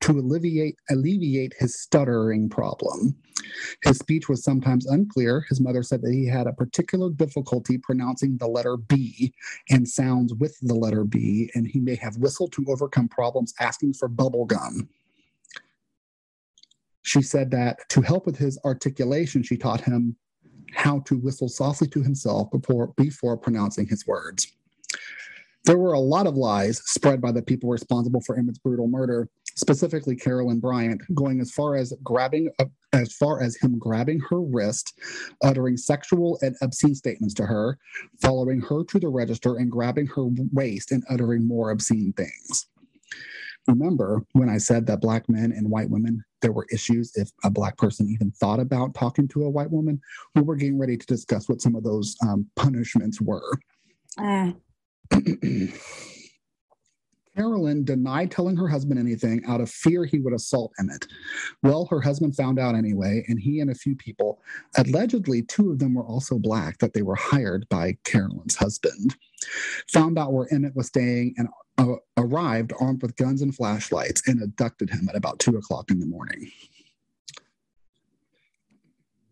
to 0.02 0.12
alleviate, 0.12 0.76
alleviate 0.90 1.54
his 1.60 1.80
stuttering 1.80 2.50
problem. 2.50 3.16
His 3.84 3.98
speech 3.98 4.28
was 4.28 4.44
sometimes 4.44 4.86
unclear. 4.86 5.46
His 5.48 5.62
mother 5.62 5.84
said 5.84 6.02
that 6.02 6.12
he 6.12 6.28
had 6.28 6.48
a 6.48 6.54
particular 6.54 7.10
difficulty 7.10 7.78
pronouncing 7.78 8.38
the 8.38 8.48
letter 8.48 8.76
B 8.76 9.34
and 9.70 9.88
sounds 9.88 10.34
with 10.34 10.58
the 10.62 10.76
letter 10.76 11.06
B, 11.06 11.50
and 11.56 11.68
he 11.68 11.80
may 11.80 11.96
have 11.96 12.18
whistled 12.18 12.52
to 12.54 12.66
overcome 12.68 13.08
problems 13.08 13.54
asking 13.60 13.94
for 13.94 14.08
bubble 14.08 14.46
gum. 14.46 14.90
She 17.08 17.22
said 17.22 17.52
that 17.52 17.88
to 17.88 18.02
help 18.02 18.26
with 18.26 18.36
his 18.36 18.60
articulation, 18.66 19.42
she 19.42 19.56
taught 19.56 19.80
him 19.80 20.18
how 20.74 21.00
to 21.06 21.18
whistle 21.18 21.48
softly 21.48 21.88
to 21.88 22.04
himself 22.04 22.52
before, 22.52 22.94
before 22.98 23.38
pronouncing 23.38 23.88
his 23.88 24.06
words. 24.06 24.52
There 25.64 25.78
were 25.78 25.94
a 25.94 26.00
lot 26.00 26.28
of 26.28 26.36
lies 26.36 26.82
spread 26.84 27.22
by 27.22 27.32
the 27.32 27.42
people 27.42 27.70
responsible 27.70 28.20
for 28.20 28.36
Emmett's 28.38 28.58
brutal 28.58 28.90
murder, 28.90 29.30
specifically 29.56 30.18
Carolyn 30.18 30.60
Bryant, 30.60 31.02
going 31.16 31.40
as 31.40 31.50
far 31.50 31.78
as 31.78 31.94
grabbing 32.04 32.50
uh, 32.60 32.66
as 32.92 33.14
far 33.14 33.42
as 33.42 33.56
him 33.56 33.80
grabbing 33.80 34.20
her 34.30 34.42
wrist, 34.42 35.00
uttering 35.42 35.78
sexual 35.78 36.38
and 36.42 36.58
obscene 36.62 36.96
statements 36.96 37.34
to 37.36 37.46
her, 37.46 37.78
following 38.22 38.60
her 38.60 38.84
to 38.84 39.00
the 39.00 39.08
register 39.08 39.56
and 39.56 39.72
grabbing 39.72 40.08
her 40.08 40.26
waist 40.52 40.92
and 40.92 41.06
uttering 41.10 41.48
more 41.48 41.72
obscene 41.72 42.12
things 42.18 42.68
remember 43.68 44.24
when 44.34 44.50
I 44.50 44.58
said 44.58 44.86
that 44.88 45.02
black 45.02 45.28
men 45.30 45.52
and 45.52 45.70
white 45.70 45.90
women, 45.90 46.24
there 46.42 46.52
were 46.52 46.68
issues 46.72 47.12
if 47.16 47.30
a 47.44 47.50
black 47.50 47.78
person 47.78 48.10
even 48.10 48.32
thought 48.32 48.60
about 48.60 48.94
talking 48.94 49.28
to 49.30 49.44
a 49.44 49.50
white 49.50 49.72
woman. 49.72 50.00
We 50.36 50.42
were 50.42 50.56
getting 50.56 50.78
ready 50.78 50.98
to 50.98 51.06
discuss 51.06 51.50
what 51.50 51.62
some 51.62 51.76
of 51.76 51.84
those 51.84 52.16
um, 52.22 52.48
punishments 52.56 53.22
were. 53.22 53.60
Uh. 54.18 54.52
Carolyn 57.38 57.86
denied 57.86 58.32
telling 58.32 58.58
her 58.58 58.68
husband 58.68 59.00
anything 59.00 59.46
out 59.46 59.62
of 59.62 59.70
fear 59.70 60.06
he 60.06 60.20
would 60.20 60.34
assault 60.34 60.74
Emmett. 60.80 61.06
Well, 61.62 61.86
her 61.86 62.02
husband 62.02 62.36
found 62.36 62.58
out 62.58 62.74
anyway, 62.74 63.24
and 63.28 63.40
he 63.40 63.60
and 63.60 63.70
a 63.70 63.76
few 63.76 63.96
people, 63.96 64.42
allegedly 64.76 65.44
two 65.44 65.72
of 65.72 65.78
them 65.78 65.94
were 65.94 66.06
also 66.06 66.40
black, 66.40 66.80
that 66.80 66.94
they 66.94 67.04
were 67.04 67.16
hired 67.16 67.70
by 67.70 67.96
Carolyn's 68.04 68.56
husband, 68.56 69.16
found 69.88 70.18
out 70.18 70.34
where 70.34 70.52
Emmett 70.52 70.76
was 70.76 70.88
staying 70.88 71.36
and 71.38 71.48
uh, 71.78 71.96
arrived 72.18 72.74
armed 72.80 73.02
with 73.02 73.16
guns 73.16 73.42
and 73.42 73.56
flashlights 73.56 74.28
and 74.28 74.42
abducted 74.42 74.90
him 74.90 75.08
at 75.10 75.16
about 75.16 75.40
two 75.40 75.58
o'clock 75.58 75.92
in 75.92 76.00
the 76.00 76.06
morning. 76.06 76.52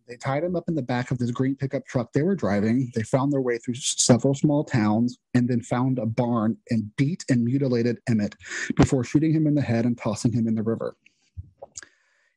They 0.07 0.17
tied 0.17 0.43
him 0.43 0.55
up 0.55 0.65
in 0.67 0.75
the 0.75 0.83
back 0.83 1.09
of 1.09 1.17
this 1.17 1.31
green 1.31 1.55
pickup 1.55 1.85
truck 1.87 2.13
they 2.13 2.21
were 2.21 2.35
driving. 2.35 2.91
They 2.93 3.01
found 3.01 3.33
their 3.33 3.41
way 3.41 3.57
through 3.57 3.75
several 3.75 4.35
small 4.35 4.63
towns 4.63 5.17
and 5.33 5.47
then 5.47 5.61
found 5.61 5.97
a 5.97 6.05
barn 6.05 6.57
and 6.69 6.95
beat 6.95 7.25
and 7.29 7.43
mutilated 7.43 7.97
Emmett 8.07 8.35
before 8.75 9.03
shooting 9.03 9.33
him 9.33 9.47
in 9.47 9.55
the 9.55 9.63
head 9.63 9.85
and 9.85 9.97
tossing 9.97 10.31
him 10.31 10.47
in 10.47 10.53
the 10.53 10.61
river. 10.61 10.95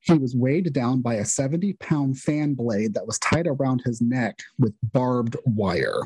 He 0.00 0.14
was 0.14 0.34
weighed 0.34 0.72
down 0.72 1.02
by 1.02 1.16
a 1.16 1.24
70 1.26 1.74
pound 1.74 2.18
fan 2.18 2.54
blade 2.54 2.94
that 2.94 3.06
was 3.06 3.18
tied 3.18 3.46
around 3.46 3.82
his 3.84 4.00
neck 4.00 4.38
with 4.58 4.72
barbed 4.82 5.36
wire. 5.44 6.00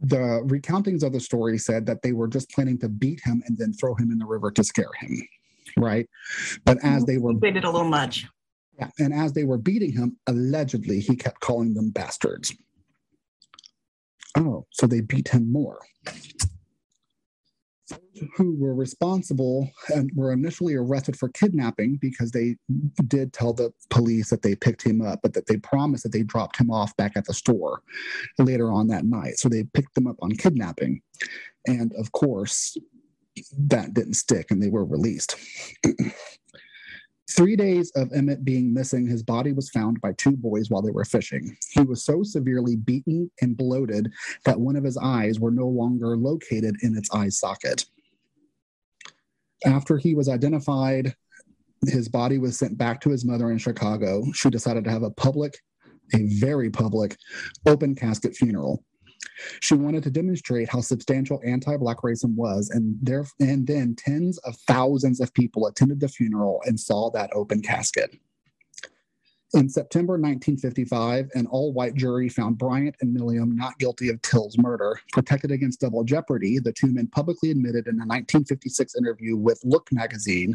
The 0.00 0.42
recountings 0.46 1.02
of 1.02 1.12
the 1.12 1.20
story 1.20 1.58
said 1.58 1.86
that 1.86 2.02
they 2.02 2.12
were 2.12 2.28
just 2.28 2.50
planning 2.50 2.78
to 2.78 2.88
beat 2.88 3.20
him 3.24 3.42
and 3.46 3.58
then 3.58 3.72
throw 3.72 3.94
him 3.94 4.10
in 4.10 4.18
the 4.18 4.26
river 4.26 4.50
to 4.50 4.64
scare 4.64 4.92
him 4.98 5.22
right? 5.76 6.08
But 6.64 6.78
as 6.78 7.02
mm-hmm. 7.02 7.04
they 7.04 7.18
were 7.18 7.34
they 7.34 7.50
did 7.50 7.64
a 7.64 7.70
little 7.70 7.88
much. 7.88 8.26
Yeah 8.78 8.88
and 8.98 9.12
as 9.12 9.32
they 9.32 9.44
were 9.44 9.58
beating 9.58 9.92
him 9.92 10.16
allegedly 10.26 11.00
he 11.00 11.16
kept 11.16 11.40
calling 11.40 11.74
them 11.74 11.90
bastards. 11.90 12.54
Oh 14.36 14.66
so 14.70 14.86
they 14.86 15.00
beat 15.00 15.28
him 15.28 15.50
more 15.50 15.80
who 18.36 18.56
were 18.58 18.74
responsible 18.74 19.70
and 19.94 20.10
were 20.14 20.32
initially 20.32 20.74
arrested 20.74 21.18
for 21.18 21.28
kidnapping 21.30 21.98
because 22.00 22.30
they 22.30 22.56
did 23.06 23.32
tell 23.32 23.52
the 23.52 23.72
police 23.88 24.30
that 24.30 24.42
they 24.42 24.54
picked 24.54 24.82
him 24.82 25.00
up, 25.00 25.20
but 25.22 25.34
that 25.34 25.46
they 25.46 25.56
promised 25.56 26.02
that 26.02 26.12
they 26.12 26.22
dropped 26.22 26.58
him 26.58 26.70
off 26.70 26.96
back 26.96 27.12
at 27.16 27.24
the 27.24 27.34
store 27.34 27.82
later 28.38 28.72
on 28.72 28.88
that 28.88 29.04
night. 29.04 29.38
So 29.38 29.48
they 29.48 29.64
picked 29.64 29.94
them 29.94 30.06
up 30.06 30.16
on 30.22 30.32
kidnapping. 30.32 31.00
And 31.66 31.92
of 31.94 32.12
course, 32.12 32.76
that 33.58 33.94
didn't 33.94 34.14
stick 34.14 34.50
and 34.50 34.62
they 34.62 34.70
were 34.70 34.84
released. 34.84 35.36
Three 37.30 37.54
days 37.54 37.92
of 37.94 38.12
Emmett 38.12 38.44
being 38.44 38.74
missing, 38.74 39.06
his 39.06 39.22
body 39.22 39.52
was 39.52 39.70
found 39.70 40.00
by 40.00 40.12
two 40.14 40.36
boys 40.36 40.68
while 40.68 40.82
they 40.82 40.90
were 40.90 41.04
fishing. 41.04 41.56
He 41.70 41.82
was 41.82 42.04
so 42.04 42.22
severely 42.24 42.76
beaten 42.76 43.30
and 43.40 43.56
bloated 43.56 44.10
that 44.44 44.58
one 44.58 44.74
of 44.74 44.82
his 44.82 44.96
eyes 44.96 45.38
were 45.38 45.52
no 45.52 45.68
longer 45.68 46.16
located 46.16 46.76
in 46.82 46.96
its 46.96 47.08
eye 47.14 47.28
socket. 47.28 47.86
After 49.64 49.96
he 49.96 50.14
was 50.14 50.28
identified, 50.28 51.14
his 51.86 52.08
body 52.08 52.38
was 52.38 52.58
sent 52.58 52.76
back 52.76 53.00
to 53.02 53.10
his 53.10 53.24
mother 53.24 53.50
in 53.50 53.58
Chicago. 53.58 54.24
She 54.32 54.50
decided 54.50 54.84
to 54.84 54.90
have 54.90 55.02
a 55.02 55.10
public, 55.10 55.56
a 56.14 56.26
very 56.40 56.68
public, 56.68 57.16
open 57.64 57.94
casket 57.94 58.34
funeral. 58.34 58.84
She 59.60 59.74
wanted 59.74 60.02
to 60.04 60.10
demonstrate 60.10 60.68
how 60.68 60.80
substantial 60.80 61.40
anti-black 61.44 61.98
racism 61.98 62.34
was, 62.34 62.70
and 62.70 62.96
there 63.02 63.26
and 63.38 63.66
then 63.66 63.94
tens 63.96 64.38
of 64.38 64.56
thousands 64.66 65.20
of 65.20 65.34
people 65.34 65.66
attended 65.66 66.00
the 66.00 66.08
funeral 66.08 66.60
and 66.64 66.78
saw 66.78 67.10
that 67.10 67.30
open 67.34 67.60
casket. 67.60 68.18
In 69.52 69.68
September 69.68 70.12
1955, 70.12 71.30
an 71.34 71.46
all 71.48 71.72
white 71.72 71.94
jury 71.94 72.28
found 72.28 72.56
Bryant 72.56 72.94
and 73.00 73.12
Milam 73.12 73.56
not 73.56 73.78
guilty 73.80 74.08
of 74.08 74.22
Till's 74.22 74.56
murder. 74.56 75.00
Protected 75.12 75.50
against 75.50 75.80
double 75.80 76.04
jeopardy, 76.04 76.60
the 76.60 76.72
two 76.72 76.92
men 76.92 77.08
publicly 77.08 77.50
admitted 77.50 77.88
in 77.88 77.94
a 77.94 78.06
1956 78.06 78.94
interview 78.94 79.36
with 79.36 79.60
Look 79.64 79.88
magazine 79.90 80.54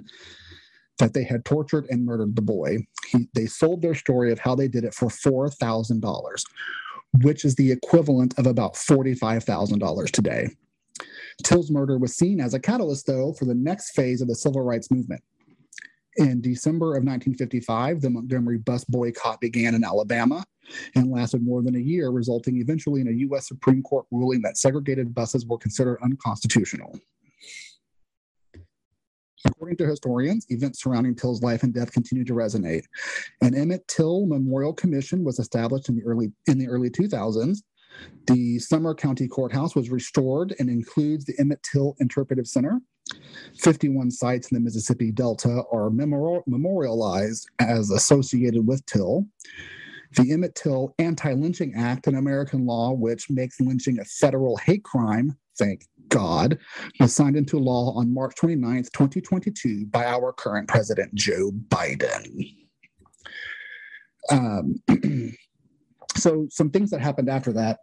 that 0.98 1.14
they 1.14 1.26
had 1.26 1.44
tortured 1.44 1.88
and 1.90 2.06
murdered 2.06 2.38
the 2.38 2.42
boy. 2.42 2.78
He, 3.10 3.28
they 3.34 3.48
sold 3.48 3.82
their 3.82 3.96
story 3.96 4.32
of 4.32 4.40
how 4.40 4.56
they 4.56 4.70
did 4.70 4.86
it 4.86 4.94
for 4.94 5.10
$4,000, 5.10 6.46
which 7.22 7.46
is 7.46 7.56
the 7.56 7.72
equivalent 7.72 8.38
of 8.38 8.48
about 8.48 8.74
$45,000 8.74 10.12
today. 10.12 10.50
Till's 11.44 11.70
murder 11.70 11.98
was 11.98 12.16
seen 12.16 12.40
as 12.40 12.54
a 12.54 12.60
catalyst, 12.60 13.08
though, 13.08 13.34
for 13.34 13.46
the 13.46 13.56
next 13.56 13.92
phase 13.92 14.22
of 14.22 14.28
the 14.28 14.36
civil 14.36 14.62
rights 14.62 14.90
movement. 14.90 15.22
In 16.18 16.40
December 16.40 16.96
of 16.96 17.04
1955, 17.04 18.02
the 18.02 18.10
Montgomery 18.10 18.58
bus 18.58 18.86
boycott 18.86 19.42
began 19.42 19.76
in 19.76 19.84
Alabama 19.84 20.46
and 20.96 21.12
lasted 21.12 21.44
more 21.44 21.62
than 21.62 21.76
a 21.76 21.80
year, 21.80 22.10
resulting 22.10 22.58
eventually 22.58 23.02
in 23.02 23.10
a 23.10 23.12
U.S. 23.12 23.50
Supreme 23.50 23.84
Court 23.84 24.06
ruling 24.12 24.42
that 24.44 24.58
segregated 24.58 25.14
buses 25.14 25.46
were 25.46 25.58
considered 25.58 26.00
unconstitutional. 26.02 26.98
According 29.46 29.78
to 29.78 29.86
historians, 29.86 30.46
events 30.50 30.82
surrounding 30.84 31.16
Till's 31.16 31.42
life 31.42 31.64
and 31.64 31.74
death 31.74 31.92
continue 31.92 32.26
to 32.26 32.34
resonate. 32.34 32.84
An 33.42 33.56
Emmett 33.56 33.88
Till 33.88 34.26
Memorial 34.26 34.74
Commission 34.74 35.24
was 35.24 35.40
established 35.40 35.90
in 35.90 35.96
the 35.96 36.04
early 36.04 36.32
in 36.48 36.58
the 36.58 36.68
early 36.68 36.90
2000s. 36.90 37.60
The 38.28 38.60
Sumner 38.60 38.94
County 38.94 39.28
Courthouse 39.28 39.76
was 39.76 39.90
restored 39.90 40.56
and 40.60 40.70
includes 40.70 41.26
the 41.26 41.36
Emmett 41.40 41.64
Till 41.64 41.96
Interpretive 42.00 42.48
Center. 42.48 42.82
51 43.60 44.12
sites 44.12 44.52
in 44.52 44.56
the 44.56 44.62
Mississippi 44.62 45.12
Delta 45.12 45.64
are 45.72 45.90
memorialized 45.90 47.48
as 47.60 47.92
associated 47.92 48.68
with 48.68 48.86
Till. 48.86 49.26
The 50.18 50.32
Emmett 50.32 50.56
Till 50.56 50.94
Anti 50.98 51.34
Lynching 51.34 51.76
Act, 51.76 52.08
an 52.08 52.16
American 52.16 52.66
law 52.66 52.94
which 52.94 53.30
makes 53.30 53.60
lynching 53.60 54.00
a 54.00 54.06
federal 54.06 54.58
hate 54.58 54.84
crime, 54.84 55.38
thank 55.58 55.86
God, 56.10 56.58
was 57.00 57.16
signed 57.16 57.36
into 57.36 57.58
law 57.58 57.94
on 57.96 58.14
March 58.14 58.36
29th, 58.42 58.92
2022, 58.92 59.88
by 59.88 60.06
our 60.06 60.34
current 60.34 60.68
president, 60.68 61.14
Joe 61.16 61.52
Biden. 61.70 62.56
Um, 64.32 64.76
so, 66.16 66.48
some 66.50 66.72
things 66.72 66.90
that 66.92 67.02
happened 67.02 67.30
after 67.30 67.54
that 67.54 67.80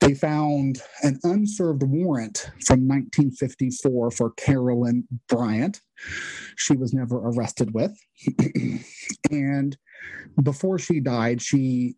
they 0.00 0.14
found 0.14 0.80
an 1.02 1.20
unserved 1.24 1.82
warrant 1.82 2.50
from 2.64 2.88
1954 2.88 4.10
for 4.10 4.30
Carolyn 4.32 5.06
Bryant. 5.28 5.82
She 6.56 6.74
was 6.74 6.94
never 6.94 7.16
arrested 7.16 7.74
with. 7.74 7.94
and 9.30 9.76
before 10.42 10.78
she 10.78 11.00
died, 11.00 11.42
she 11.42 11.96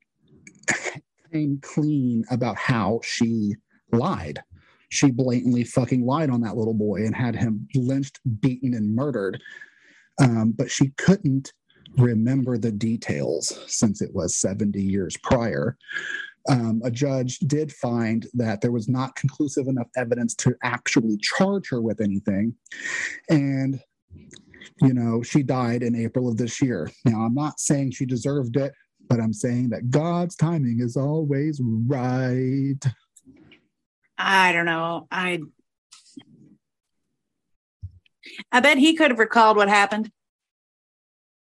came 1.33 1.61
clean 1.63 2.25
about 2.31 2.57
how 2.57 3.01
she 3.05 3.55
lied. 3.93 4.43
She 4.93 5.11
blatantly 5.11 5.65
fucking 5.65 6.05
lied 6.05 6.31
on 6.31 6.41
that 6.43 6.57
little 6.57 6.75
boy 6.75 7.07
and 7.07 7.15
had 7.15 7.35
him 7.35 7.67
lynched, 7.75 8.21
beaten, 8.41 8.75
and 8.75 8.95
murdered. 8.95 9.43
Um, 10.21 10.53
but 10.53 10.71
she 10.71 10.91
couldn't 10.99 11.53
remember 11.97 12.59
the 12.59 12.73
details 12.73 13.59
since 13.67 14.03
it 14.03 14.15
was 14.15 14.37
70 14.37 14.81
years 14.81 15.17
prior 15.23 15.77
um, 16.49 16.81
a 16.85 16.91
judge 16.91 17.39
did 17.41 17.73
find 17.73 18.27
that 18.35 18.61
there 18.61 18.73
was 18.73 18.89
not 18.89 19.15
conclusive 19.15 19.69
enough 19.69 19.89
evidence 19.97 20.35
to 20.37 20.57
actually 20.63 21.17
charge 21.19 21.69
her 21.71 21.81
with 21.81 22.01
anything. 22.01 22.55
And, 23.31 23.81
you 24.81 24.95
know, 24.95 25.23
she 25.23 25.43
died 25.43 25.83
in 25.83 25.95
April 25.95 26.29
of 26.29 26.37
this 26.37 26.61
year. 26.61 26.91
Now, 27.05 27.21
I'm 27.21 27.35
not 27.35 27.61
saying 27.61 27.93
she 27.93 28.07
deserved 28.07 28.57
it, 28.57 28.73
but 29.09 29.21
I'm 29.21 29.33
saying 29.33 29.69
that 29.71 29.91
God's 29.91 30.35
timing 30.37 30.81
is 30.81 30.97
always 30.97 31.61
right. 31.63 32.81
I 34.25 34.53
don't 34.53 34.67
know. 34.67 35.09
I 35.11 35.41
I 38.53 38.61
bet 38.61 38.79
he 38.79 38.95
could 38.95 39.11
have 39.11 39.19
recalled 39.19 39.57
what 39.57 39.69
happened. 39.69 40.11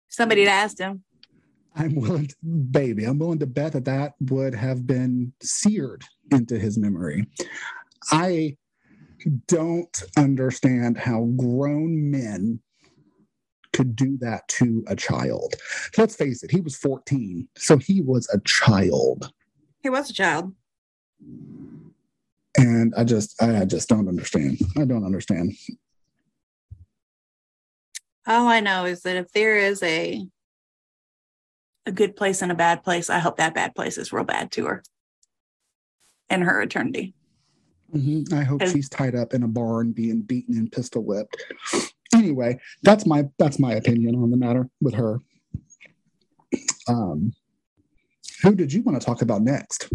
Somebody 0.10 0.44
had 0.44 0.50
asked 0.50 0.80
him. 0.80 1.04
I'm 1.76 1.96
willing, 1.96 2.28
to, 2.28 2.36
baby, 2.44 3.06
I'm 3.06 3.20
willing 3.20 3.40
to 3.40 3.46
bet 3.46 3.74
that 3.74 3.86
that 3.86 4.14
would 4.20 4.56
have 4.56 4.86
been 4.86 5.34
seared 5.42 6.04
into 6.32 6.58
his 6.58 6.78
memory. 6.78 7.28
I 8.12 8.58
don't 9.48 10.04
understand 10.18 10.98
how 10.98 11.26
grown 11.38 12.10
men 12.10 12.62
could 13.74 13.96
do 13.96 14.18
that 14.18 14.48
to 14.48 14.84
a 14.88 14.96
child. 14.96 15.54
Let's 15.98 16.16
face 16.16 16.42
it, 16.44 16.52
he 16.52 16.62
was 16.62 16.76
14, 16.76 17.48
so 17.56 17.78
he 17.78 18.02
was 18.02 18.28
a 18.34 18.40
child. 18.40 19.32
He 19.84 19.90
was 19.90 20.10
a 20.10 20.14
child. 20.14 20.54
And 22.58 22.94
I 22.98 23.04
just 23.04 23.42
I 23.42 23.66
just 23.66 23.88
don't 23.88 24.08
understand. 24.08 24.60
I 24.78 24.86
don't 24.86 25.06
understand. 25.06 25.54
All 28.26 28.48
I 28.48 28.60
know 28.60 28.86
is 28.86 29.02
that 29.04 29.16
if 29.16 29.32
there 29.32 29.56
is 29.58 29.82
a 29.84 30.28
a 31.88 31.92
good 31.92 32.16
place 32.16 32.42
and 32.42 32.52
a 32.52 32.56
bad 32.56 32.84
place. 32.84 33.10
I 33.10 33.20
hope 33.20 33.38
that 33.38 33.56
bad 33.56 33.74
place 33.74 33.98
is 33.98 34.14
real 34.14 34.26
bad 34.26 34.52
to 34.52 34.66
her 34.66 34.84
and 36.30 36.44
her 36.44 36.62
eternity. 36.62 37.16
Mm-hmm. 37.96 38.34
I 38.38 38.44
hope 38.44 38.62
she's 38.68 38.90
tied 38.90 39.16
up 39.16 39.34
in 39.34 39.44
a 39.44 39.48
barn 39.48 39.94
being 39.94 40.22
beaten 40.22 40.58
and 40.58 40.72
pistol 40.72 41.04
whipped. 41.04 41.38
Anyway, 42.14 42.60
that's 42.84 43.06
my 43.06 43.26
that's 43.40 43.60
my 43.60 43.74
opinion 43.74 44.16
on 44.16 44.30
the 44.30 44.38
matter 44.38 44.70
with 44.82 44.94
her. 44.96 45.20
Um, 46.90 47.34
who 48.44 48.56
did 48.56 48.74
you 48.74 48.82
want 48.82 49.00
to 49.00 49.06
talk 49.06 49.22
about 49.22 49.42
next? 49.42 49.90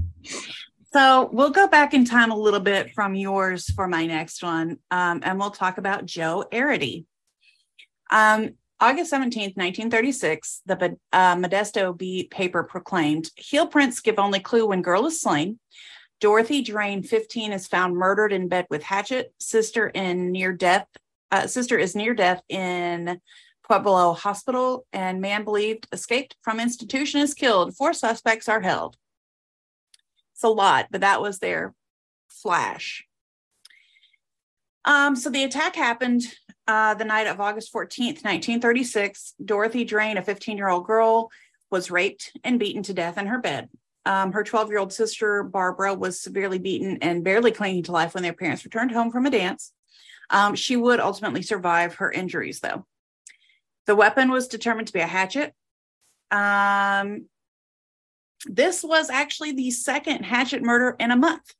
So 0.92 1.30
we'll 1.32 1.50
go 1.50 1.68
back 1.68 1.94
in 1.94 2.04
time 2.04 2.30
a 2.30 2.36
little 2.36 2.60
bit 2.60 2.92
from 2.92 3.14
yours 3.14 3.70
for 3.70 3.88
my 3.88 4.04
next 4.04 4.42
one, 4.42 4.76
um, 4.90 5.20
and 5.22 5.38
we'll 5.38 5.50
talk 5.50 5.78
about 5.78 6.04
Joe 6.04 6.44
Arridy. 6.52 7.06
Um, 8.10 8.50
August 8.78 9.10
17th, 9.10 9.56
1936, 9.56 10.60
the 10.66 10.98
uh, 11.12 11.36
Modesto 11.36 11.96
Bee 11.96 12.24
paper 12.24 12.62
proclaimed 12.62 13.30
heel 13.36 13.66
prints 13.66 14.00
give 14.00 14.18
only 14.18 14.40
clue 14.40 14.66
when 14.66 14.82
girl 14.82 15.06
is 15.06 15.18
slain. 15.18 15.58
Dorothy 16.20 16.60
Drain, 16.60 17.02
15, 17.02 17.52
is 17.52 17.66
found 17.66 17.96
murdered 17.96 18.32
in 18.32 18.48
bed 18.48 18.66
with 18.68 18.82
hatchet. 18.82 19.32
Sister 19.38 19.86
in 19.88 20.30
near 20.30 20.52
death. 20.52 20.86
Uh, 21.30 21.46
sister 21.46 21.78
is 21.78 21.96
near 21.96 22.12
death 22.12 22.42
in 22.50 23.18
Pueblo 23.66 24.12
Hospital, 24.12 24.84
and 24.92 25.22
man 25.22 25.44
believed 25.44 25.86
escaped 25.92 26.36
from 26.42 26.60
institution 26.60 27.22
is 27.22 27.32
killed. 27.32 27.74
Four 27.76 27.94
suspects 27.94 28.46
are 28.46 28.60
held. 28.60 28.98
It's 30.42 30.48
a 30.48 30.48
lot, 30.48 30.88
but 30.90 31.02
that 31.02 31.22
was 31.22 31.38
their 31.38 31.72
flash. 32.28 33.06
Um, 34.84 35.14
so 35.14 35.30
the 35.30 35.44
attack 35.44 35.76
happened 35.76 36.22
uh, 36.66 36.94
the 36.94 37.04
night 37.04 37.28
of 37.28 37.40
August 37.40 37.72
14th, 37.72 38.24
1936. 38.24 39.34
Dorothy 39.44 39.84
Drain, 39.84 40.16
a 40.16 40.22
15 40.22 40.56
year 40.56 40.68
old 40.68 40.84
girl, 40.84 41.30
was 41.70 41.92
raped 41.92 42.32
and 42.42 42.58
beaten 42.58 42.82
to 42.82 42.92
death 42.92 43.18
in 43.18 43.28
her 43.28 43.38
bed. 43.38 43.68
Um, 44.04 44.32
her 44.32 44.42
12 44.42 44.70
year 44.70 44.80
old 44.80 44.92
sister, 44.92 45.44
Barbara, 45.44 45.94
was 45.94 46.20
severely 46.20 46.58
beaten 46.58 46.98
and 47.02 47.22
barely 47.22 47.52
clinging 47.52 47.84
to 47.84 47.92
life 47.92 48.14
when 48.14 48.24
their 48.24 48.32
parents 48.32 48.64
returned 48.64 48.90
home 48.90 49.12
from 49.12 49.26
a 49.26 49.30
dance. 49.30 49.70
Um, 50.28 50.56
she 50.56 50.74
would 50.74 50.98
ultimately 50.98 51.42
survive 51.42 51.94
her 51.94 52.10
injuries, 52.10 52.58
though. 52.58 52.84
The 53.86 53.94
weapon 53.94 54.28
was 54.32 54.48
determined 54.48 54.88
to 54.88 54.92
be 54.92 54.98
a 54.98 55.06
hatchet. 55.06 55.54
Um, 56.32 57.26
this 58.46 58.82
was 58.82 59.10
actually 59.10 59.52
the 59.52 59.70
second 59.70 60.24
hatchet 60.24 60.62
murder 60.62 60.96
in 60.98 61.10
a 61.10 61.16
month. 61.16 61.54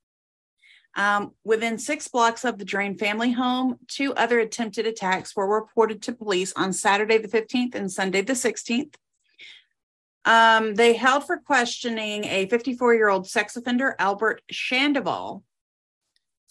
Um, 0.94 1.32
within 1.42 1.78
six 1.78 2.08
blocks 2.08 2.44
of 2.44 2.58
the 2.58 2.64
Drain 2.64 2.98
family 2.98 3.32
home, 3.32 3.78
two 3.88 4.12
other 4.14 4.40
attempted 4.40 4.86
attacks 4.86 5.34
were 5.34 5.48
reported 5.48 6.02
to 6.02 6.12
police 6.12 6.52
on 6.54 6.72
Saturday 6.72 7.18
the 7.18 7.28
15th 7.28 7.74
and 7.74 7.90
Sunday 7.90 8.20
the 8.20 8.34
16th. 8.34 8.94
Um, 10.24 10.74
they 10.74 10.92
held 10.92 11.26
for 11.26 11.38
questioning 11.38 12.24
a 12.24 12.46
54 12.46 12.94
year 12.94 13.08
old 13.08 13.26
sex 13.26 13.56
offender, 13.56 13.96
Albert 13.98 14.42
Shandoval, 14.52 15.42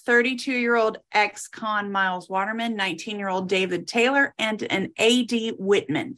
32 0.06 0.52
year 0.52 0.76
old 0.76 0.98
ex 1.14 1.48
con 1.48 1.92
Miles 1.92 2.28
Waterman, 2.28 2.76
19 2.76 3.20
year 3.20 3.30
old 3.30 3.48
David 3.48 3.88
Taylor, 3.88 4.34
and 4.38 4.64
an 4.64 4.92
AD 4.98 5.54
Whitman. 5.58 6.18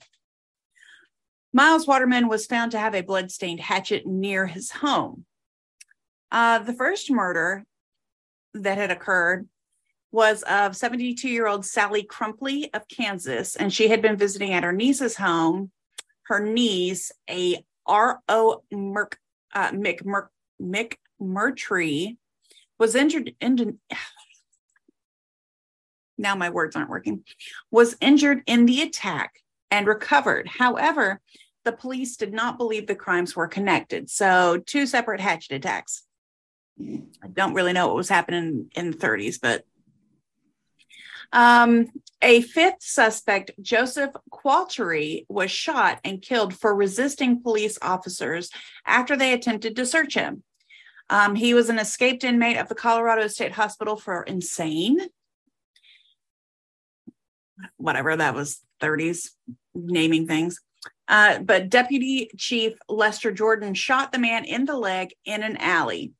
Miles 1.54 1.86
Waterman 1.86 2.28
was 2.28 2.48
found 2.48 2.72
to 2.72 2.80
have 2.80 2.96
a 2.96 3.02
blood-stained 3.02 3.60
hatchet 3.60 4.08
near 4.08 4.48
his 4.48 4.72
home. 4.72 5.26
Uh, 6.32 6.58
the 6.60 6.74
first 6.74 7.12
murder 7.12 7.64
that 8.56 8.80
had 8.80 8.90
occurred 8.90 9.48
was 10.12 10.42
of 10.44 10.76
72 10.76 11.30
year 11.30 11.46
old 11.46 11.64
Sally 11.64 12.04
Crumpley 12.04 12.70
of 12.74 12.88
Kansas, 12.88 13.56
and 13.56 13.72
she 13.72 13.88
had 13.88 14.02
been 14.02 14.18
visiting 14.18 14.54
at 14.54 14.64
her 14.64 14.72
niece's 14.72 15.16
home. 15.16 15.72
Her 16.24 16.40
niece, 16.40 17.12
a 17.30 17.64
R.O. 17.86 18.64
Uh, 18.72 19.72
Mick 19.72 20.96
was 22.80 22.96
injured. 22.96 23.36
In, 23.40 23.78
now 26.18 26.36
my 26.36 26.50
words 26.50 26.76
aren't 26.76 26.90
working. 26.90 27.24
Was 27.70 27.96
injured 28.02 28.42
in 28.48 28.66
the 28.66 28.82
attack 28.82 29.43
and 29.74 29.88
recovered. 29.88 30.48
However, 30.48 31.20
the 31.66 31.72
police 31.72 32.16
did 32.16 32.32
not 32.32 32.60
believe 32.60 32.86
the 32.86 32.94
crimes 32.94 33.36
were 33.36 33.48
connected. 33.48 34.08
So, 34.08 34.62
two 34.64 34.86
separate 34.86 35.20
hatchet 35.20 35.56
attacks. 35.56 36.04
I 36.80 37.28
don't 37.32 37.56
really 37.56 37.74
know 37.74 37.88
what 37.88 37.96
was 37.96 38.10
happening 38.10 38.70
in 38.76 38.92
the 38.92 38.98
30s, 38.98 39.40
but 39.42 39.64
um, 41.32 41.88
a 42.22 42.42
fifth 42.42 42.82
suspect, 42.82 43.50
Joseph 43.62 44.12
Qualtery, 44.32 45.26
was 45.28 45.50
shot 45.50 46.00
and 46.04 46.22
killed 46.22 46.54
for 46.54 46.76
resisting 46.76 47.42
police 47.42 47.80
officers 47.82 48.52
after 48.86 49.16
they 49.16 49.34
attempted 49.34 49.76
to 49.78 49.88
search 49.88 50.14
him. 50.14 50.44
Um, 51.10 51.34
he 51.34 51.56
was 51.56 51.70
an 51.70 51.80
escaped 51.80 52.24
inmate 52.24 52.58
of 52.58 52.70
the 52.70 52.76
Colorado 52.76 53.28
State 53.28 53.54
Hospital 53.54 53.96
for 53.96 54.22
insane. 54.22 55.00
Whatever 57.78 58.16
that 58.16 58.36
was, 58.36 58.62
30s, 58.80 59.32
naming 59.76 60.28
things. 60.28 60.60
Uh, 61.08 61.40
but 61.40 61.70
Deputy 61.70 62.30
Chief 62.38 62.74
Lester 62.88 63.32
Jordan 63.32 63.74
shot 63.74 64.12
the 64.12 64.20
man 64.20 64.46
in 64.46 64.66
the 64.66 64.78
leg 64.78 65.14
in 65.26 65.44
an 65.44 65.58
alley. 65.58 66.14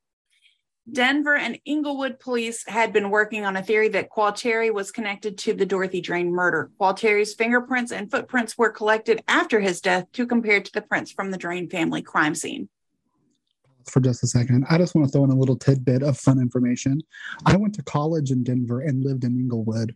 Denver 0.90 1.34
and 1.34 1.58
Englewood 1.64 2.20
police 2.20 2.62
had 2.66 2.92
been 2.92 3.08
working 3.08 3.46
on 3.46 3.56
a 3.56 3.62
theory 3.62 3.88
that 3.88 4.10
Qualteri 4.10 4.72
was 4.72 4.90
connected 4.90 5.38
to 5.38 5.54
the 5.54 5.64
Dorothy 5.64 6.02
Drain 6.02 6.30
murder. 6.30 6.70
Qualteri's 6.78 7.32
fingerprints 7.32 7.90
and 7.90 8.10
footprints 8.10 8.58
were 8.58 8.68
collected 8.68 9.22
after 9.26 9.60
his 9.60 9.80
death 9.80 10.04
to 10.12 10.26
compare 10.26 10.60
to 10.60 10.72
the 10.72 10.82
prints 10.82 11.10
from 11.10 11.30
the 11.30 11.38
Drain 11.38 11.70
family 11.70 12.02
crime 12.02 12.34
scene. 12.34 12.68
For 13.88 14.00
just 14.00 14.24
a 14.24 14.26
second, 14.26 14.66
I 14.68 14.76
just 14.76 14.94
want 14.94 15.06
to 15.06 15.12
throw 15.12 15.24
in 15.24 15.30
a 15.30 15.38
little 15.38 15.56
tidbit 15.56 16.02
of 16.02 16.18
fun 16.18 16.38
information. 16.38 17.00
I 17.46 17.56
went 17.56 17.74
to 17.76 17.82
college 17.82 18.30
in 18.30 18.42
Denver 18.42 18.80
and 18.80 19.04
lived 19.04 19.24
in 19.24 19.38
Englewood, 19.38 19.94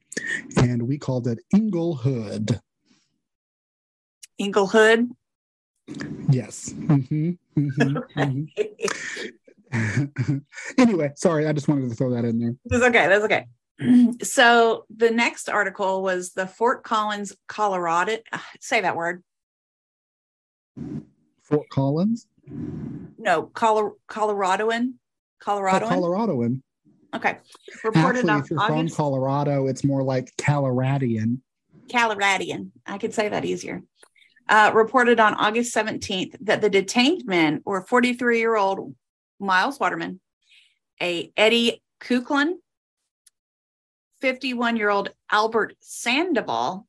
and 0.57 0.83
we 0.83 0.99
called 0.99 1.27
it 1.27 1.39
Inglehood. 1.55 2.61
Inglehood? 4.41 5.09
Yes. 6.29 6.71
Mm-hmm, 6.71 7.31
mm-hmm, 7.59 8.21
mm-hmm. 8.21 8.45
anyway, 10.79 11.13
sorry, 11.17 11.47
I 11.47 11.53
just 11.53 11.69
wanted 11.69 11.89
to 11.89 11.95
throw 11.95 12.11
that 12.11 12.25
in 12.25 12.39
there. 12.39 12.55
That's 12.67 12.85
okay. 12.85 13.09
That's 13.09 13.25
okay. 13.25 13.47
So 14.23 14.87
the 14.95 15.11
next 15.11 15.49
article 15.49 16.03
was 16.03 16.33
the 16.33 16.49
Fort 16.49 16.83
Collins, 16.83 17.33
Colorado. 17.47 18.17
Say 18.61 18.81
that 18.81 18.97
word. 18.97 19.23
Fort 21.43 21.69
Collins? 21.71 22.27
No, 23.19 23.51
Colo- 23.55 23.97
Coloradoan. 24.09 24.95
Coloradoan. 25.41 25.83
Oh, 25.83 25.89
Coloradoan. 25.89 26.63
Okay. 27.15 27.39
Reported 27.85 28.29
Actually, 28.29 28.41
if 28.41 28.51
you're 28.51 28.61
August... 28.61 28.97
from 28.97 28.97
Colorado, 28.97 29.67
it's 29.67 29.85
more 29.85 30.03
like 30.03 30.35
Coloradian. 30.37 31.41
Coloradian. 31.89 32.71
I 32.87 32.99
could 32.99 33.15
say 33.15 33.29
that 33.29 33.45
easier. 33.45 33.83
Uh, 34.49 34.71
reported 34.75 35.21
on 35.21 35.35
August 35.35 35.75
17th 35.77 36.35
that 36.41 36.63
the 36.63 36.71
detained 36.71 37.23
men 37.27 37.61
were 37.67 37.85
43 37.85 38.39
year 38.39 38.57
old 38.57 38.95
Miles 39.39 39.79
Waterman, 39.79 40.21
a 41.03 41.31
Eddie 41.37 41.83
Kuklin, 42.01 42.55
51 44.21 44.77
year 44.77 44.91
old 44.91 45.11
Albert 45.31 45.75
Sandoval, 45.81 46.87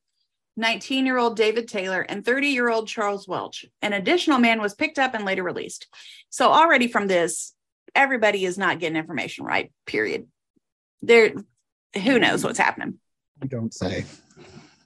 19 0.58 1.06
year 1.06 1.18
old 1.18 1.36
David 1.36 1.68
Taylor, 1.68 2.02
and 2.02 2.26
30 2.26 2.48
year 2.48 2.70
old 2.70 2.88
Charles 2.88 3.28
Welch. 3.28 3.66
An 3.82 3.94
additional 3.94 4.40
man 4.40 4.62
was 4.62 4.74
picked 4.74 5.00
up 5.00 5.14
and 5.14 5.26
later 5.26 5.44
released. 5.44 5.88
So, 6.30 6.52
already 6.52 6.88
from 6.88 7.08
this, 7.08 7.54
everybody 7.96 8.46
is 8.46 8.58
not 8.58 8.80
getting 8.80 8.98
information 8.98 9.46
right, 9.46 9.72
period. 9.86 10.28
There, 11.02 11.34
who 12.04 12.20
knows 12.20 12.44
what's 12.44 12.60
happening? 12.60 13.00
I 13.42 13.48
don't 13.48 13.74
say. 13.74 14.06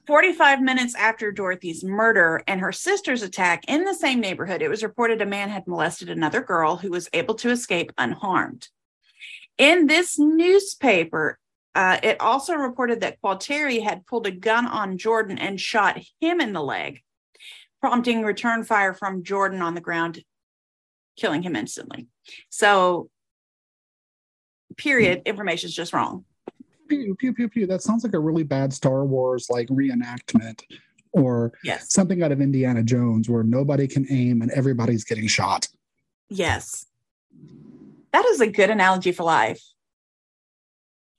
45 0.06 0.60
minutes 0.60 0.94
after 0.94 1.32
Dorothy's 1.32 1.82
murder 1.82 2.42
and 2.46 2.60
her 2.60 2.72
sister's 2.72 3.22
attack 3.22 3.64
in 3.68 3.84
the 3.84 3.94
same 3.94 4.20
neighborhood, 4.20 4.62
it 4.62 4.68
was 4.68 4.82
reported 4.82 5.22
a 5.22 5.26
man 5.26 5.48
had 5.48 5.66
molested 5.66 6.10
another 6.10 6.42
girl 6.42 6.76
who 6.76 6.90
was 6.90 7.08
able 7.12 7.34
to 7.36 7.50
escape 7.50 7.92
unharmed. 7.96 8.68
In 9.56 9.86
this 9.86 10.18
newspaper, 10.18 11.38
uh, 11.74 11.98
it 12.02 12.20
also 12.20 12.54
reported 12.54 13.00
that 13.00 13.20
Qualteri 13.22 13.82
had 13.82 14.06
pulled 14.06 14.26
a 14.26 14.30
gun 14.30 14.66
on 14.66 14.98
Jordan 14.98 15.38
and 15.38 15.60
shot 15.60 15.98
him 16.20 16.40
in 16.40 16.52
the 16.52 16.62
leg, 16.62 17.02
prompting 17.80 18.22
return 18.22 18.62
fire 18.62 18.94
from 18.94 19.24
Jordan 19.24 19.62
on 19.62 19.74
the 19.74 19.80
ground, 19.80 20.22
killing 21.16 21.42
him 21.42 21.56
instantly. 21.56 22.08
So, 22.50 23.08
period, 24.76 25.22
information 25.24 25.68
is 25.68 25.74
just 25.74 25.92
wrong 25.92 26.24
pew 26.96 27.14
pew 27.14 27.32
pew 27.32 27.48
pew. 27.48 27.66
That 27.66 27.82
sounds 27.82 28.04
like 28.04 28.14
a 28.14 28.18
really 28.18 28.42
bad 28.42 28.72
Star 28.72 29.04
Wars 29.04 29.48
like 29.50 29.68
reenactment 29.68 30.62
or 31.12 31.52
yes. 31.62 31.92
something 31.92 32.22
out 32.22 32.32
of 32.32 32.40
Indiana 32.40 32.82
Jones 32.82 33.28
where 33.28 33.42
nobody 33.42 33.86
can 33.86 34.06
aim 34.10 34.42
and 34.42 34.50
everybody's 34.50 35.04
getting 35.04 35.28
shot. 35.28 35.68
Yes. 36.28 36.86
That 38.12 38.24
is 38.26 38.40
a 38.40 38.46
good 38.46 38.70
analogy 38.70 39.12
for 39.12 39.24
life. 39.24 39.62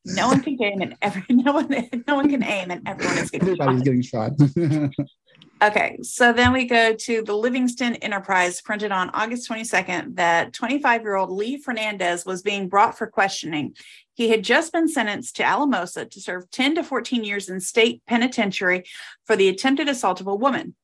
No 0.05 0.27
one 0.27 0.41
can 0.41 0.61
aim 0.61 0.81
and 0.81 0.95
every 1.01 1.23
no 1.29 1.53
one 1.53 1.69
no 2.07 2.15
one 2.15 2.29
can 2.29 2.43
aim 2.43 2.71
and 2.71 2.87
everyone 2.87 3.17
is 3.17 3.31
getting 3.31 3.49
everybody's 3.49 4.07
shot. 4.07 4.37
getting 4.37 4.51
shot. 4.51 4.91
Okay, 5.65 5.97
so 6.03 6.31
then 6.31 6.53
we 6.53 6.65
go 6.65 6.93
to 6.93 7.23
the 7.23 7.33
Livingston 7.33 7.95
Enterprise 7.95 8.61
printed 8.61 8.91
on 8.91 9.09
August 9.15 9.49
22nd 9.49 10.15
that 10.15 10.53
25 10.53 11.01
year 11.01 11.15
old 11.15 11.31
Lee 11.31 11.57
Fernandez 11.57 12.23
was 12.23 12.43
being 12.43 12.69
brought 12.69 12.95
for 12.95 13.07
questioning. 13.07 13.75
He 14.13 14.29
had 14.29 14.43
just 14.43 14.71
been 14.71 14.87
sentenced 14.87 15.37
to 15.37 15.43
Alamosa 15.43 16.05
to 16.05 16.21
serve 16.21 16.51
10 16.51 16.75
to 16.75 16.83
14 16.83 17.23
years 17.23 17.49
in 17.49 17.59
state 17.59 18.03
penitentiary 18.05 18.83
for 19.23 19.35
the 19.35 19.49
attempted 19.49 19.89
assault 19.89 20.21
of 20.21 20.27
a 20.27 20.35
woman. 20.35 20.75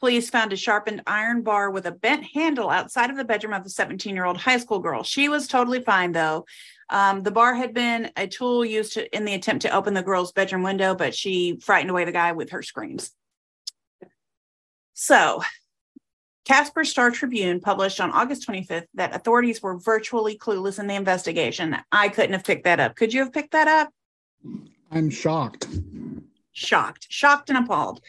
Police 0.00 0.28
found 0.28 0.52
a 0.52 0.56
sharpened 0.56 1.02
iron 1.06 1.42
bar 1.42 1.70
with 1.70 1.86
a 1.86 1.92
bent 1.92 2.24
handle 2.34 2.68
outside 2.68 3.10
of 3.10 3.16
the 3.16 3.24
bedroom 3.24 3.52
of 3.52 3.62
the 3.62 3.70
17 3.70 4.12
year 4.12 4.24
old 4.24 4.38
high 4.38 4.58
school 4.58 4.80
girl. 4.80 5.04
She 5.04 5.28
was 5.28 5.46
totally 5.46 5.82
fine, 5.82 6.10
though. 6.10 6.46
Um, 6.90 7.22
the 7.22 7.30
bar 7.30 7.54
had 7.54 7.72
been 7.72 8.10
a 8.16 8.26
tool 8.26 8.64
used 8.64 8.94
to, 8.94 9.16
in 9.16 9.24
the 9.24 9.34
attempt 9.34 9.62
to 9.62 9.70
open 9.70 9.94
the 9.94 10.02
girl's 10.02 10.32
bedroom 10.32 10.64
window, 10.64 10.96
but 10.96 11.14
she 11.14 11.60
frightened 11.60 11.90
away 11.90 12.04
the 12.04 12.10
guy 12.10 12.32
with 12.32 12.50
her 12.50 12.62
screams. 12.62 13.12
So, 14.98 15.42
Casper 16.46 16.82
Star 16.82 17.10
Tribune 17.10 17.60
published 17.60 18.00
on 18.00 18.10
August 18.12 18.48
25th 18.48 18.86
that 18.94 19.14
authorities 19.14 19.62
were 19.62 19.76
virtually 19.76 20.38
clueless 20.38 20.78
in 20.78 20.86
the 20.86 20.94
investigation. 20.94 21.76
I 21.92 22.08
couldn't 22.08 22.32
have 22.32 22.44
picked 22.44 22.64
that 22.64 22.80
up. 22.80 22.96
Could 22.96 23.12
you 23.12 23.20
have 23.20 23.30
picked 23.30 23.50
that 23.50 23.68
up? 23.68 23.90
I'm 24.90 25.10
shocked. 25.10 25.68
Shocked, 26.52 27.08
shocked 27.10 27.50
and 27.50 27.58
appalled. 27.58 28.00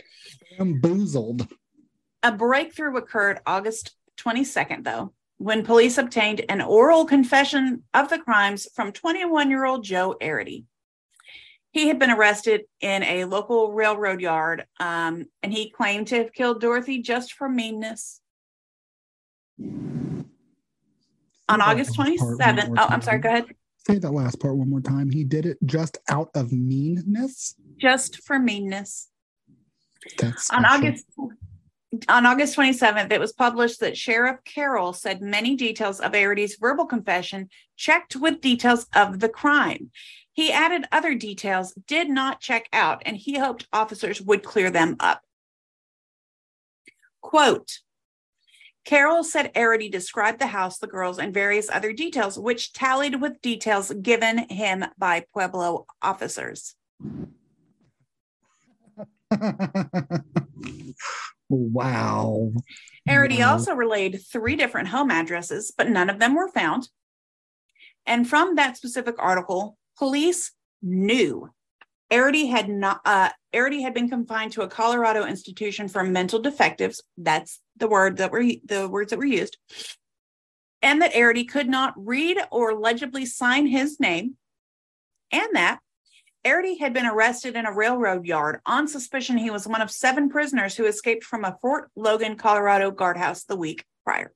Bamboozled. 0.57 1.49
A 2.23 2.31
breakthrough 2.31 2.95
occurred 2.95 3.41
August 3.45 3.93
22nd, 4.15 4.85
though, 4.85 5.11
when 5.39 5.65
police 5.65 5.97
obtained 5.97 6.45
an 6.47 6.61
oral 6.61 7.03
confession 7.03 7.83
of 7.93 8.09
the 8.09 8.19
crimes 8.19 8.65
from 8.73 8.93
21 8.93 9.49
year 9.49 9.65
old 9.65 9.83
Joe 9.83 10.15
Arridy 10.21 10.63
he 11.77 11.87
had 11.87 11.99
been 11.99 12.09
arrested 12.09 12.61
in 12.81 13.03
a 13.03 13.25
local 13.25 13.71
railroad 13.71 14.19
yard 14.19 14.65
um, 14.79 15.25
and 15.43 15.53
he 15.53 15.69
claimed 15.69 16.07
to 16.07 16.17
have 16.17 16.33
killed 16.33 16.59
Dorothy 16.59 17.01
just 17.01 17.33
for 17.33 17.47
meanness. 17.47 18.19
On 21.49 21.61
August 21.61 21.95
27th, 21.97 22.73
oh, 22.77 22.87
I'm 22.89 23.01
sorry, 23.01 23.19
go 23.19 23.29
ahead. 23.29 23.45
Say 23.87 23.99
that 23.99 24.11
last 24.11 24.39
part 24.39 24.57
one 24.57 24.69
more 24.69 24.81
time. 24.81 25.09
He 25.09 25.23
did 25.23 25.45
it 25.45 25.57
just 25.65 25.97
out 26.09 26.29
of 26.35 26.51
meanness? 26.51 27.55
Just 27.77 28.21
for 28.23 28.37
meanness. 28.37 29.09
That's 30.17 30.49
on 30.49 30.65
August 30.65 31.05
on 32.09 32.25
August 32.25 32.57
27th, 32.57 33.11
it 33.11 33.19
was 33.19 33.31
published 33.31 33.79
that 33.79 33.97
Sheriff 33.97 34.37
Carroll 34.43 34.93
said 34.93 35.21
many 35.21 35.55
details 35.55 35.99
of 35.99 36.11
Arridy's 36.11 36.57
verbal 36.59 36.85
confession 36.85 37.49
checked 37.77 38.15
with 38.15 38.41
details 38.41 38.87
of 38.93 39.19
the 39.19 39.29
crime. 39.29 39.91
He 40.33 40.51
added 40.51 40.85
other 40.91 41.15
details 41.15 41.73
did 41.87 42.09
not 42.09 42.41
check 42.41 42.67
out, 42.73 43.01
and 43.05 43.15
he 43.15 43.39
hoped 43.39 43.67
officers 43.71 44.21
would 44.21 44.43
clear 44.43 44.69
them 44.69 44.97
up. 44.99 45.21
Quote 47.21 47.79
Carroll 48.85 49.23
said 49.23 49.53
Arridy 49.53 49.91
described 49.91 50.39
the 50.39 50.47
house, 50.47 50.77
the 50.77 50.87
girls, 50.87 51.19
and 51.19 51.33
various 51.33 51.69
other 51.69 51.91
details, 51.91 52.37
which 52.39 52.71
tallied 52.71 53.19
with 53.19 53.41
details 53.41 53.91
given 54.01 54.49
him 54.49 54.85
by 54.97 55.25
Pueblo 55.33 55.85
officers. 56.01 56.75
Wow. 61.49 62.53
Arridy 63.07 63.39
Wow. 63.39 63.51
also 63.51 63.73
relayed 63.73 64.21
three 64.31 64.55
different 64.55 64.89
home 64.89 65.11
addresses, 65.11 65.71
but 65.77 65.89
none 65.89 66.09
of 66.09 66.19
them 66.19 66.35
were 66.35 66.49
found. 66.49 66.89
And 68.05 68.27
from 68.27 68.55
that 68.55 68.77
specific 68.77 69.15
article, 69.17 69.77
police 69.97 70.51
knew 70.81 71.49
Arridy 72.11 72.49
had 72.49 72.69
not 72.69 73.01
uh 73.05 73.29
Arridy 73.53 73.81
had 73.81 73.93
been 73.93 74.09
confined 74.09 74.53
to 74.53 74.61
a 74.61 74.67
Colorado 74.67 75.25
institution 75.25 75.87
for 75.87 76.03
mental 76.03 76.39
defectives. 76.39 77.01
That's 77.17 77.59
the 77.75 77.87
word 77.87 78.17
that 78.17 78.31
were 78.31 78.45
the 78.65 78.87
words 78.89 79.09
that 79.09 79.19
were 79.19 79.25
used. 79.25 79.57
And 80.81 81.01
that 81.01 81.13
Arridy 81.13 81.47
could 81.47 81.67
not 81.67 81.93
read 81.97 82.37
or 82.51 82.75
legibly 82.75 83.25
sign 83.25 83.67
his 83.67 83.99
name. 83.99 84.35
And 85.31 85.47
that 85.53 85.79
Arridy 86.47 86.79
had 86.79 86.93
been 86.93 87.05
arrested 87.05 87.57
in 87.57 87.65
a 87.65 87.73
railroad 87.73 88.25
yard 88.25 88.61
on 88.65 88.87
suspicion 88.87 89.37
he 89.37 89.49
was 89.49 89.67
one 89.67 89.81
of 89.81 89.91
seven 89.91 90.29
prisoners 90.29 90.77
who 90.77 90.85
escaped 90.85 91.25
from 91.25 91.43
a 91.43 91.57
Fort 91.61 91.91
Logan, 91.97 92.37
Colorado 92.37 92.89
guardhouse 92.89 93.43
the 93.43 93.57
week 93.57 93.83
prior. 94.05 94.31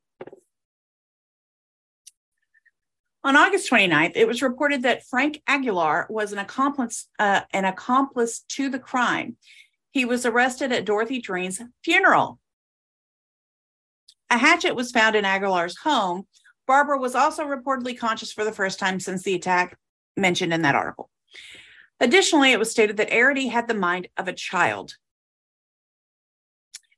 On 3.23 3.37
August 3.37 3.71
29th, 3.71 4.11
it 4.15 4.27
was 4.27 4.41
reported 4.41 4.83
that 4.83 5.05
Frank 5.05 5.41
Aguilar 5.47 6.07
was 6.09 6.33
an 6.33 6.39
accomplice, 6.39 7.07
uh, 7.17 7.41
an 7.53 7.63
accomplice 7.63 8.41
to 8.49 8.67
the 8.67 8.79
crime. 8.79 9.37
He 9.91 10.03
was 10.03 10.25
arrested 10.25 10.73
at 10.73 10.83
Dorothy 10.83 11.21
Drain's 11.21 11.61
funeral. 11.81 12.39
A 14.29 14.37
hatchet 14.37 14.75
was 14.75 14.91
found 14.91 15.15
in 15.15 15.23
Aguilar's 15.23 15.77
home. 15.77 16.27
Barbara 16.67 16.99
was 16.99 17.15
also 17.15 17.45
reportedly 17.45 17.97
conscious 17.97 18.33
for 18.33 18.43
the 18.43 18.51
first 18.51 18.79
time 18.79 18.99
since 18.99 19.23
the 19.23 19.35
attack 19.35 19.77
mentioned 20.17 20.53
in 20.53 20.63
that 20.63 20.75
article. 20.75 21.10
Additionally, 22.01 22.51
it 22.51 22.57
was 22.57 22.71
stated 22.71 22.97
that 22.97 23.11
Arridy 23.11 23.51
had 23.51 23.67
the 23.67 23.75
mind 23.75 24.07
of 24.17 24.27
a 24.27 24.33
child. 24.33 24.95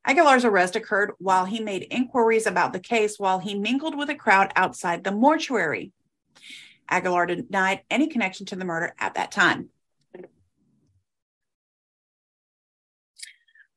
Aguilar's 0.05 0.45
arrest 0.45 0.77
occurred 0.77 1.11
while 1.19 1.43
he 1.43 1.59
made 1.59 1.87
inquiries 1.91 2.47
about 2.47 2.71
the 2.71 2.79
case 2.79 3.19
while 3.19 3.39
he 3.39 3.53
mingled 3.53 3.97
with 3.97 4.09
a 4.09 4.15
crowd 4.15 4.53
outside 4.55 5.03
the 5.03 5.11
mortuary. 5.11 5.91
Aguilar 6.89 7.25
denied 7.25 7.81
any 7.91 8.07
connection 8.07 8.45
to 8.47 8.55
the 8.55 8.63
murder 8.63 8.95
at 8.97 9.15
that 9.15 9.31
time. 9.31 9.69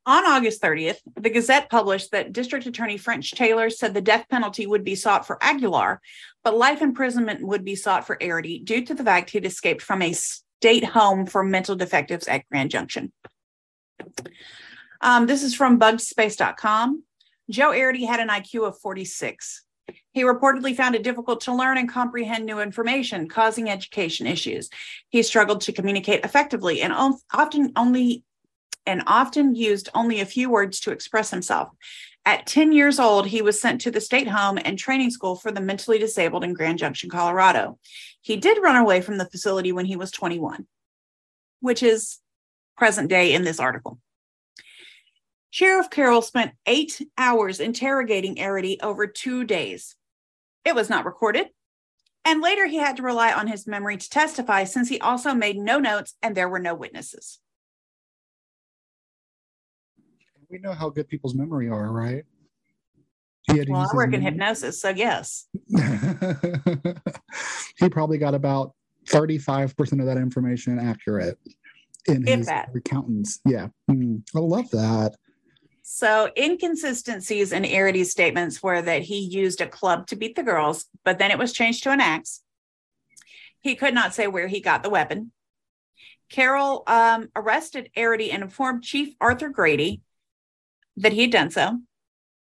On 0.07 0.25
August 0.25 0.63
30th, 0.63 0.99
the 1.17 1.31
Gazette 1.31 1.69
published 1.69 2.13
that 2.13 2.33
District 2.33 2.65
Attorney 2.67 2.97
French 2.97 3.33
Taylor 3.33 3.69
said 3.71 3.93
the 3.93 4.01
death 4.01 4.27
penalty 4.31 4.65
would 4.65 4.85
be 4.85 4.95
sought 4.95 5.27
for 5.27 5.43
Aguilar, 5.43 6.01
but 6.45 6.57
life 6.57 6.83
imprisonment 6.83 7.45
would 7.45 7.65
be 7.65 7.75
sought 7.75 8.07
for 8.07 8.17
Arridy 8.21 8.65
due 8.65 8.85
to 8.85 8.95
the 8.95 9.03
fact 9.03 9.31
he'd 9.31 9.45
escaped 9.45 9.83
from 9.83 10.03
a 10.03 10.13
state 10.67 10.85
home 10.85 11.27
for 11.27 11.45
mental 11.45 11.77
defectives 11.77 12.27
at 12.27 12.45
Grand 12.49 12.73
Junction. 12.73 13.13
Um, 15.01 15.27
this 15.27 15.45
is 15.45 15.55
from 15.55 15.79
bugspace.com. 15.79 17.05
Joe 17.49 17.71
Arridy 17.71 18.05
had 18.05 18.19
an 18.19 18.31
IQ 18.31 18.67
of 18.67 18.81
46. 18.81 19.63
He 20.11 20.23
reportedly 20.23 20.75
found 20.75 20.97
it 20.97 21.05
difficult 21.05 21.43
to 21.43 21.55
learn 21.55 21.79
and 21.79 21.89
comprehend 21.89 22.47
new 22.47 22.59
information, 22.59 23.29
causing 23.29 23.71
education 23.71 24.27
issues. 24.27 24.69
He 25.09 25.23
struggled 25.23 25.61
to 25.61 25.73
communicate 25.73 26.25
effectively 26.25 26.83
and 26.83 26.93
often 26.93 27.71
only 27.77 28.25
and 28.87 29.05
often 29.07 29.55
used 29.55 29.89
only 29.95 30.19
a 30.19 30.27
few 30.27 30.51
words 30.51 30.81
to 30.81 30.91
express 30.91 31.31
himself. 31.31 31.69
At 32.27 32.45
10 32.45 32.73
years 32.73 32.99
old, 32.99 33.29
he 33.29 33.41
was 33.41 33.61
sent 33.61 33.81
to 33.83 33.91
the 33.93 34.01
state 34.01 34.27
home 34.27 34.59
and 34.63 34.77
training 34.77 35.11
school 35.11 35.37
for 35.37 35.53
the 35.53 35.61
mentally 35.61 36.01
disabled 36.01 36.43
in 36.43 36.55
Grand 36.55 36.81
Junction, 36.81 37.09
Colorado. 37.09 37.79
He 38.21 38.37
did 38.37 38.61
run 38.61 38.75
away 38.75 39.01
from 39.01 39.17
the 39.17 39.31
facility 39.31 39.71
when 39.71 39.87
he 39.87 39.95
was 39.95 40.11
21, 40.11 40.67
which 41.61 41.85
is 41.85 42.19
present 42.77 43.09
day 43.09 43.33
in 43.33 43.45
this 43.45 43.61
article. 43.61 44.01
Sheriff 45.51 45.89
Carroll 45.89 46.21
spent 46.21 46.55
eight 46.67 47.01
hours 47.17 47.61
interrogating 47.61 48.35
Arridy 48.37 48.79
over 48.83 49.07
two 49.07 49.45
days. 49.45 49.95
It 50.65 50.75
was 50.75 50.91
not 50.91 51.05
recorded. 51.05 51.47
And 52.25 52.43
later 52.43 52.67
he 52.67 52.79
had 52.79 52.97
to 52.97 53.05
rely 53.05 53.33
on 53.33 53.47
his 53.47 53.69
memory 53.69 53.99
to 53.99 54.11
testify 54.11 54.65
since 54.65 54.89
he 54.89 54.99
also 54.99 55.33
made 55.33 55.57
no 55.57 55.79
notes 55.79 56.15
and 56.21 56.35
there 56.35 56.49
were 56.49 56.59
no 56.59 56.75
witnesses. 56.75 57.39
We 60.51 60.59
know 60.59 60.73
how 60.73 60.91
good 60.91 61.09
people's 61.09 61.35
memory 61.35 61.69
are, 61.69 61.91
right? 61.91 62.25
He 63.51 63.59
had 63.59 63.67
to 63.67 63.73
Well, 63.73 63.89
I 63.93 63.97
work 63.97 64.13
in 64.13 64.23
hypnosis, 64.23 64.81
so 64.81 64.91
yes. 64.91 65.47
he 67.79 67.89
probably 67.89 68.19
got 68.19 68.35
about 68.35 68.75
35% 69.09 70.01
of 70.01 70.07
that 70.07 70.17
information 70.17 70.79
accurate 70.79 71.39
in 72.07 72.27
If 72.27 72.39
his 72.39 72.47
that. 72.47 72.71
accountants. 72.75 73.41
Yeah. 73.45 73.69
Mm, 73.91 74.23
I 74.35 74.39
love 74.41 74.71
that. 74.71 75.15
So 75.83 76.31
inconsistencies 76.37 77.53
in 77.53 77.63
Arridy's 77.63 78.11
statements 78.11 78.61
were 78.63 78.83
that 78.83 79.03
he 79.03 79.19
used 79.21 79.61
a 79.61 79.69
club 79.69 80.09
to 80.09 80.17
beat 80.17 80.35
the 80.35 80.43
girls, 80.43 80.87
but 81.05 81.19
then 81.19 81.31
it 81.31 81.39
was 81.39 81.53
changed 81.53 81.85
to 81.85 81.93
an 81.93 82.01
axe. 82.01 82.43
He 83.61 83.77
could 83.77 83.95
not 83.95 84.13
say 84.13 84.27
where 84.27 84.49
he 84.49 84.61
got 84.61 84.83
the 84.83 84.91
weapon. 84.91 85.31
Carroll 86.29 86.83
um, 86.89 87.29
arrested 87.37 87.91
Arridy 87.97 88.33
and 88.33 88.43
informed 88.43 88.83
Chief 88.83 89.15
Arthur 89.21 89.49
Grady 89.49 90.03
that 90.97 91.13
he 91.13 91.23
had 91.23 91.31
done 91.31 91.51
so. 91.51 91.79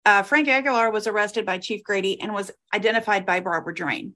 Uh, 0.05 0.23
Frank 0.23 0.47
Aguilar 0.47 0.91
was 0.91 1.07
arrested 1.07 1.45
by 1.45 1.59
Chief 1.59 1.83
Grady 1.83 2.19
and 2.19 2.33
was 2.33 2.51
identified 2.73 3.25
by 3.25 3.39
Barbara 3.39 3.73
Drain. 3.73 4.15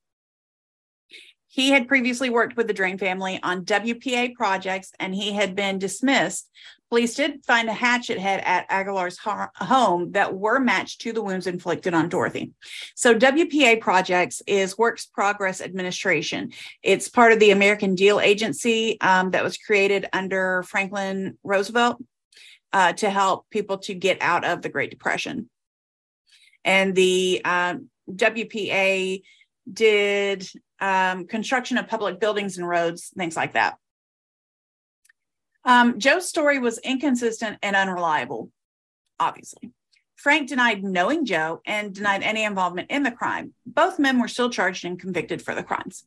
He 1.47 1.69
had 1.69 1.87
previously 1.87 2.29
worked 2.29 2.57
with 2.57 2.67
the 2.67 2.73
Drain 2.73 2.97
family 2.97 3.39
on 3.41 3.63
WPA 3.63 4.33
projects 4.33 4.91
and 4.99 5.15
he 5.15 5.31
had 5.31 5.55
been 5.55 5.79
dismissed. 5.79 6.49
Police 6.89 7.15
did 7.15 7.45
find 7.45 7.69
a 7.69 7.73
hatchet 7.73 8.19
head 8.19 8.41
at 8.45 8.65
Aguilar's 8.69 9.17
ho- 9.17 9.47
home 9.55 10.11
that 10.11 10.35
were 10.35 10.59
matched 10.59 11.01
to 11.01 11.13
the 11.13 11.21
wounds 11.21 11.47
inflicted 11.47 11.93
on 11.93 12.09
Dorothy. 12.09 12.51
So, 12.93 13.15
WPA 13.15 13.79
projects 13.79 14.41
is 14.45 14.77
Works 14.77 15.05
Progress 15.05 15.61
Administration. 15.61 16.51
It's 16.83 17.09
part 17.09 17.31
of 17.31 17.39
the 17.39 17.51
American 17.51 17.95
Deal 17.95 18.19
Agency 18.19 18.99
um, 19.01 19.31
that 19.31 19.43
was 19.43 19.57
created 19.57 20.07
under 20.13 20.63
Franklin 20.63 21.37
Roosevelt 21.43 22.01
uh, 22.75 22.91
to 22.91 23.09
help 23.09 23.49
people 23.49 23.77
to 23.77 23.93
get 23.93 24.21
out 24.21 24.43
of 24.43 24.61
the 24.61 24.67
Great 24.67 24.89
Depression. 24.89 25.49
And 26.65 26.93
the 26.93 27.41
um, 27.45 27.89
WPA 28.11 29.23
did 29.71 30.45
um, 30.81 31.25
construction 31.25 31.77
of 31.77 31.87
public 31.87 32.19
buildings 32.19 32.57
and 32.57 32.67
roads, 32.67 33.13
things 33.17 33.37
like 33.37 33.53
that. 33.53 33.77
Um, 35.63 35.99
Joe's 35.99 36.27
story 36.27 36.59
was 36.59 36.77
inconsistent 36.79 37.59
and 37.63 37.77
unreliable, 37.77 38.51
obviously. 39.21 39.71
Frank 40.17 40.49
denied 40.49 40.83
knowing 40.83 41.23
Joe 41.23 41.61
and 41.65 41.95
denied 41.95 42.23
any 42.23 42.43
involvement 42.43 42.91
in 42.91 43.03
the 43.03 43.11
crime. 43.11 43.53
Both 43.65 43.99
men 43.99 44.19
were 44.19 44.27
still 44.27 44.49
charged 44.49 44.83
and 44.83 44.99
convicted 44.99 45.41
for 45.41 45.55
the 45.55 45.63
crimes. 45.63 46.05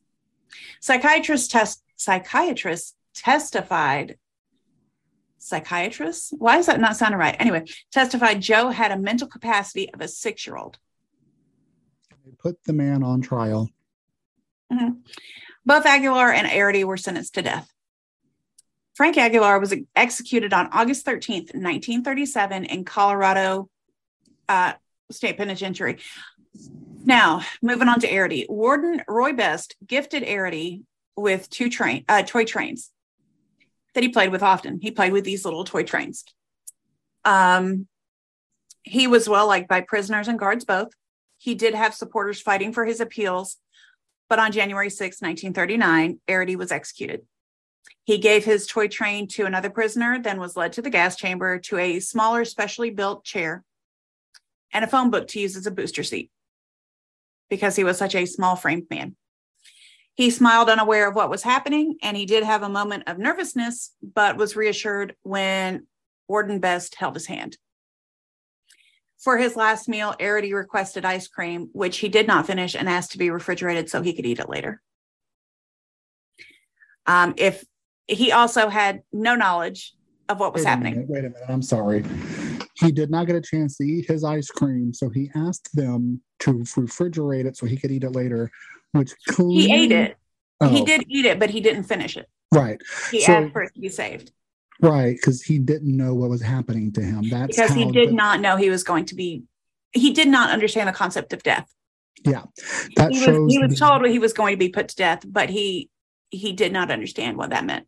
Psychiatrists 0.81 1.81
psychiatrists 1.95 2.93
testified. 3.15 4.19
Psychiatrists? 5.39 6.33
Why 6.37 6.57
is 6.57 6.67
that 6.67 6.79
not 6.79 6.97
sounding 6.97 7.19
right? 7.19 7.35
Anyway, 7.39 7.65
testified 7.91 8.41
Joe 8.41 8.69
had 8.69 8.91
a 8.91 8.97
mental 8.97 9.27
capacity 9.27 9.91
of 9.93 10.01
a 10.01 10.07
six-year-old. 10.07 10.77
They 12.25 12.31
put 12.37 12.63
the 12.65 12.73
man 12.73 13.03
on 13.03 13.21
trial. 13.21 13.69
Both 15.65 15.85
Aguilar 15.85 16.31
and 16.31 16.47
Arridy 16.47 16.83
were 16.83 16.97
sentenced 16.97 17.35
to 17.35 17.41
death. 17.41 17.71
Frank 18.93 19.17
Aguilar 19.17 19.59
was 19.59 19.73
executed 19.95 20.53
on 20.53 20.67
August 20.73 21.05
13th, 21.05 21.53
1937, 21.55 22.65
in 22.65 22.83
Colorado 22.83 23.69
uh, 24.49 24.73
State 25.09 25.37
Penitentiary. 25.37 25.99
Now, 27.05 27.43
moving 27.61 27.87
on 27.87 28.01
to 28.01 28.07
Arridy. 28.07 28.45
Warden 28.49 29.01
Roy 29.07 29.33
Best 29.33 29.75
gifted 29.85 30.23
Arridy 30.23 30.83
with 31.15 31.49
two 31.49 31.69
train, 31.69 32.03
uh, 32.09 32.23
toy 32.23 32.45
trains 32.45 32.91
that 33.93 34.03
he 34.03 34.09
played 34.09 34.31
with 34.31 34.43
often. 34.43 34.79
He 34.81 34.91
played 34.91 35.13
with 35.13 35.23
these 35.23 35.45
little 35.45 35.63
toy 35.63 35.83
trains. 35.83 36.23
Um, 37.25 37.87
he 38.83 39.07
was 39.07 39.29
well 39.29 39.47
liked 39.47 39.67
by 39.67 39.81
prisoners 39.81 40.27
and 40.27 40.39
guards 40.39 40.65
both. 40.65 40.89
He 41.37 41.55
did 41.55 41.73
have 41.73 41.93
supporters 41.93 42.41
fighting 42.41 42.73
for 42.73 42.85
his 42.85 42.99
appeals, 42.99 43.57
but 44.29 44.39
on 44.39 44.51
January 44.51 44.89
6, 44.89 45.21
1939, 45.21 46.19
Arridy 46.27 46.55
was 46.55 46.71
executed. 46.71 47.21
He 48.03 48.17
gave 48.17 48.43
his 48.43 48.67
toy 48.67 48.87
train 48.87 49.27
to 49.29 49.45
another 49.45 49.69
prisoner, 49.69 50.19
then 50.19 50.39
was 50.39 50.57
led 50.57 50.73
to 50.73 50.81
the 50.81 50.89
gas 50.89 51.15
chamber 51.15 51.59
to 51.59 51.77
a 51.77 51.99
smaller, 51.99 52.43
specially 52.43 52.89
built 52.89 53.23
chair 53.23 53.63
and 54.73 54.83
a 54.83 54.87
phone 54.87 55.09
book 55.09 55.27
to 55.29 55.39
use 55.39 55.55
as 55.55 55.67
a 55.67 55.71
booster 55.71 56.03
seat 56.03 56.31
because 57.49 57.75
he 57.75 57.83
was 57.83 57.97
such 57.97 58.15
a 58.15 58.25
small 58.25 58.55
framed 58.55 58.87
man. 58.89 59.15
He 60.19 60.31
smiled, 60.31 60.69
unaware 60.69 61.07
of 61.07 61.15
what 61.15 61.29
was 61.29 61.43
happening, 61.43 61.95
and 62.01 62.17
he 62.17 62.25
did 62.25 62.43
have 62.43 62.61
a 62.61 62.67
moment 62.67 63.03
of 63.07 63.17
nervousness, 63.17 63.95
but 64.03 64.35
was 64.35 64.53
reassured 64.53 65.15
when 65.21 65.87
Warden 66.27 66.59
Best 66.59 66.95
held 66.95 67.13
his 67.13 67.27
hand. 67.27 67.57
For 69.17 69.37
his 69.37 69.55
last 69.55 69.87
meal, 69.87 70.13
Arridy 70.19 70.53
requested 70.53 71.05
ice 71.05 71.29
cream, 71.29 71.69
which 71.71 71.99
he 71.99 72.09
did 72.09 72.27
not 72.27 72.45
finish 72.45 72.75
and 72.75 72.89
asked 72.89 73.13
to 73.13 73.17
be 73.17 73.29
refrigerated 73.29 73.89
so 73.89 74.01
he 74.01 74.11
could 74.11 74.25
eat 74.25 74.39
it 74.39 74.49
later. 74.49 74.81
Um, 77.07 77.33
if 77.37 77.63
he 78.05 78.33
also 78.33 78.67
had 78.67 79.03
no 79.13 79.35
knowledge 79.35 79.93
of 80.27 80.41
what 80.41 80.51
was 80.53 80.65
Wait 80.65 80.69
happening. 80.69 80.95
minute, 80.95 81.09
wait 81.09 81.19
a 81.19 81.29
minute. 81.29 81.43
I'm 81.47 81.61
sorry. 81.61 82.03
He 82.75 82.91
did 82.91 83.09
not 83.09 83.27
get 83.27 83.37
a 83.37 83.41
chance 83.41 83.77
to 83.77 83.85
eat 83.85 84.09
his 84.09 84.25
ice 84.25 84.49
cream, 84.49 84.93
so 84.93 85.09
he 85.09 85.31
asked 85.33 85.73
them 85.73 86.21
to 86.39 86.55
refrigerate 86.55 87.45
it 87.45 87.55
so 87.55 87.65
he 87.65 87.77
could 87.77 87.91
eat 87.91 88.03
it 88.03 88.11
later, 88.11 88.51
which 88.93 89.13
clearly, 89.27 89.61
He 89.63 89.73
ate 89.73 89.91
it. 89.91 90.17
He 90.69 90.81
Oh, 90.81 90.85
did 90.85 91.05
eat 91.07 91.25
it, 91.25 91.39
but 91.39 91.49
he 91.49 91.61
didn't 91.61 91.83
finish 91.83 92.17
it. 92.17 92.27
right, 92.53 92.79
He 93.11 93.21
So- 93.21 93.33
asked 93.33 93.53
for 93.53 93.61
it 93.63 93.73
to 93.75 93.79
be 93.81 93.89
saved 93.89 94.31
right, 94.81 95.15
because 95.15 95.41
he 95.43 95.57
didn't 95.59 95.95
know 95.95 96.13
what 96.15 96.29
was 96.29 96.41
happening 96.41 96.91
to 96.93 97.01
him. 97.01 97.29
That's 97.29 97.55
because 97.55 97.71
he 97.73 97.85
did 97.91 98.09
the- 98.09 98.13
not 98.13 98.39
know 98.41 98.55
he 98.57 98.69
was 98.69 98.83
going 98.83 99.05
to 99.05 99.15
be. 99.15 99.43
He 99.91 100.13
did 100.13 100.27
not 100.27 100.51
understand 100.51 100.87
the 100.89 100.93
concept 100.93 101.33
of 101.33 101.43
death. 101.43 101.69
Yeah, 102.25 102.43
that 102.97 103.11
He 103.11 103.19
shows 103.23 103.39
was, 103.39 103.53
he 103.53 103.59
was 103.59 103.79
told 103.79 104.05
he 104.05 104.19
was 104.19 104.33
going 104.33 104.53
to 104.53 104.57
be 104.57 104.69
put 104.69 104.89
to 104.89 104.95
death, 104.95 105.23
but 105.27 105.49
he 105.49 105.89
he 106.31 106.51
did 106.53 106.71
not 106.73 106.91
understand 106.91 107.37
what 107.37 107.49
that 107.51 107.65
meant. 107.65 107.87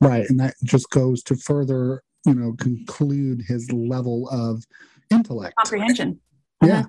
right, 0.00 0.28
and 0.28 0.40
that 0.40 0.54
just 0.64 0.88
goes 0.90 1.22
to 1.24 1.36
further, 1.36 2.02
you 2.24 2.34
know, 2.34 2.52
conclude 2.54 3.42
his 3.46 3.70
level 3.72 4.28
of 4.30 4.64
intellect. 5.10 5.54
Comprehension. 5.56 6.20
Yeah, 6.62 6.84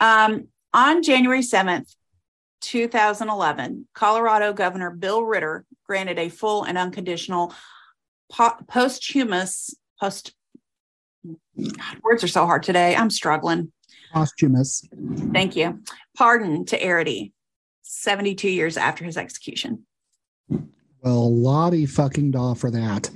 Um, 0.00 0.48
on 0.74 1.02
January 1.02 1.40
7th, 1.40 1.94
2011, 2.60 3.86
Colorado 3.94 4.52
Governor 4.52 4.90
Bill 4.90 5.22
Ritter 5.22 5.64
granted 5.86 6.18
a 6.18 6.28
full 6.28 6.64
and 6.64 6.76
unconditional 6.76 7.54
po- 8.30 8.56
posthumous 8.66 9.74
post. 10.00 10.34
God, 11.24 12.00
words 12.02 12.24
are 12.24 12.28
so 12.28 12.44
hard 12.44 12.64
today. 12.64 12.96
I'm 12.96 13.10
struggling. 13.10 13.72
posthumous. 14.12 14.86
Thank 15.32 15.56
you. 15.56 15.80
Pardon 16.16 16.64
to 16.66 16.78
Arridy, 16.78 17.32
72 17.82 18.48
years 18.48 18.76
after 18.76 19.04
his 19.04 19.16
execution. 19.16 19.86
Well, 20.48 21.34
Lottie 21.34 21.86
fucking 21.86 22.32
daw 22.32 22.54
for 22.54 22.70
that. 22.70 23.10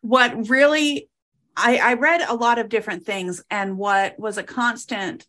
What 0.00 0.48
really, 0.50 1.08
I, 1.56 1.78
I 1.78 1.94
read 1.94 2.20
a 2.22 2.34
lot 2.34 2.58
of 2.58 2.68
different 2.68 3.06
things, 3.06 3.42
and 3.48 3.78
what 3.78 4.18
was 4.18 4.38
a 4.38 4.42
constant 4.42 5.26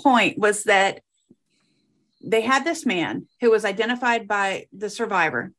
point 0.00 0.38
was 0.38 0.64
that 0.64 1.02
they 2.22 2.42
had 2.42 2.64
this 2.64 2.84
man 2.84 3.26
who 3.40 3.50
was 3.50 3.64
identified 3.64 4.28
by 4.28 4.66
the 4.72 4.90
survivor, 4.90 5.52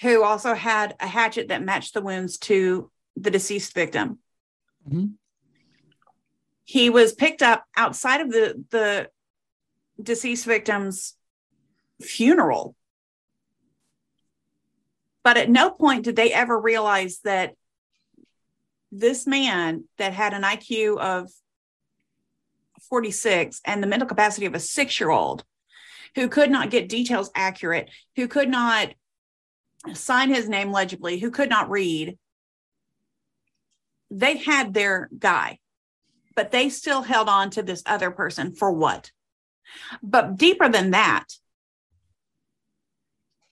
who 0.00 0.22
also 0.22 0.54
had 0.54 0.96
a 1.00 1.06
hatchet 1.06 1.48
that 1.48 1.62
matched 1.62 1.94
the 1.94 2.02
wounds 2.02 2.38
to 2.38 2.90
the 3.16 3.30
deceased 3.30 3.74
victim. 3.74 4.18
Mhm. 4.88 5.14
He 6.64 6.90
was 6.90 7.12
picked 7.12 7.42
up 7.42 7.64
outside 7.76 8.20
of 8.20 8.30
the, 8.30 8.64
the 8.70 9.10
deceased 10.02 10.46
victim's 10.46 11.16
funeral. 12.00 12.74
But 15.22 15.36
at 15.36 15.48
no 15.48 15.70
point 15.70 16.04
did 16.04 16.16
they 16.16 16.32
ever 16.32 16.58
realize 16.58 17.20
that 17.20 17.54
this 18.90 19.26
man 19.26 19.84
that 19.98 20.12
had 20.12 20.34
an 20.34 20.42
IQ 20.42 20.98
of 20.98 21.30
46 22.88 23.60
and 23.64 23.82
the 23.82 23.86
mental 23.86 24.08
capacity 24.08 24.46
of 24.46 24.54
a 24.54 24.60
six 24.60 24.98
year 25.00 25.10
old 25.10 25.44
who 26.14 26.28
could 26.28 26.50
not 26.50 26.70
get 26.70 26.88
details 26.88 27.30
accurate, 27.34 27.90
who 28.16 28.28
could 28.28 28.48
not 28.48 28.94
sign 29.92 30.30
his 30.30 30.48
name 30.48 30.70
legibly, 30.70 31.18
who 31.18 31.30
could 31.30 31.50
not 31.50 31.70
read, 31.70 32.18
they 34.10 34.36
had 34.36 34.72
their 34.72 35.08
guy, 35.18 35.58
but 36.36 36.50
they 36.50 36.68
still 36.68 37.02
held 37.02 37.28
on 37.28 37.50
to 37.50 37.62
this 37.62 37.82
other 37.86 38.10
person 38.10 38.54
for 38.54 38.70
what? 38.70 39.10
But 40.02 40.36
deeper 40.36 40.68
than 40.68 40.92
that, 40.92 41.24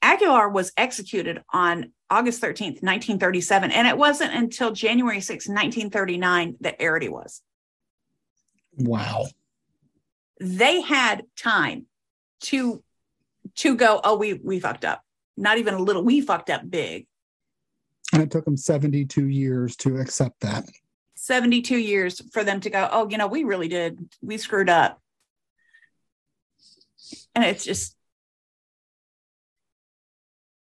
Aguilar 0.00 0.48
was 0.48 0.72
executed 0.76 1.42
on 1.52 1.92
August 2.10 2.42
13th, 2.42 2.82
1937, 2.82 3.70
and 3.70 3.86
it 3.86 3.96
wasn't 3.96 4.34
until 4.34 4.72
January 4.72 5.18
6th, 5.18 5.48
1939 5.48 6.56
that 6.60 6.78
Arridy 6.80 7.08
was. 7.08 7.40
Wow. 8.76 9.26
They 10.40 10.80
had 10.80 11.24
time 11.36 11.86
to 12.42 12.82
to 13.56 13.76
go, 13.76 14.00
oh, 14.02 14.16
we 14.16 14.34
we 14.34 14.60
fucked 14.60 14.84
up. 14.84 15.02
Not 15.36 15.58
even 15.58 15.74
a 15.74 15.78
little, 15.78 16.02
we 16.02 16.20
fucked 16.20 16.50
up 16.50 16.68
big. 16.68 17.06
And 18.12 18.22
it 18.22 18.30
took 18.30 18.44
them 18.44 18.56
72 18.56 19.26
years 19.26 19.76
to 19.76 19.96
accept 19.96 20.40
that. 20.40 20.64
72 21.14 21.76
years 21.76 22.20
for 22.32 22.44
them 22.44 22.60
to 22.60 22.70
go, 22.70 22.88
oh, 22.90 23.08
you 23.08 23.16
know, 23.16 23.26
we 23.26 23.44
really 23.44 23.68
did. 23.68 23.98
We 24.20 24.36
screwed 24.36 24.68
up. 24.68 25.00
And 27.34 27.44
it's 27.44 27.64
just 27.64 27.96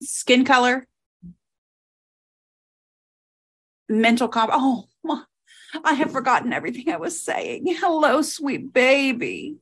skin 0.00 0.44
color, 0.44 0.86
mental 3.88 4.28
comp. 4.28 4.50
Oh, 4.54 4.86
I 5.84 5.94
have 5.94 6.12
forgotten 6.12 6.52
everything 6.52 6.92
I 6.92 6.96
was 6.96 7.20
saying. 7.20 7.66
Hello, 7.66 8.22
sweet 8.22 8.72
baby. 8.72 9.56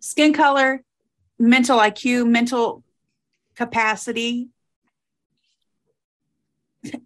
Skin 0.00 0.32
color, 0.32 0.82
mental 1.38 1.78
IQ, 1.78 2.28
mental 2.28 2.84
capacity. 3.56 4.48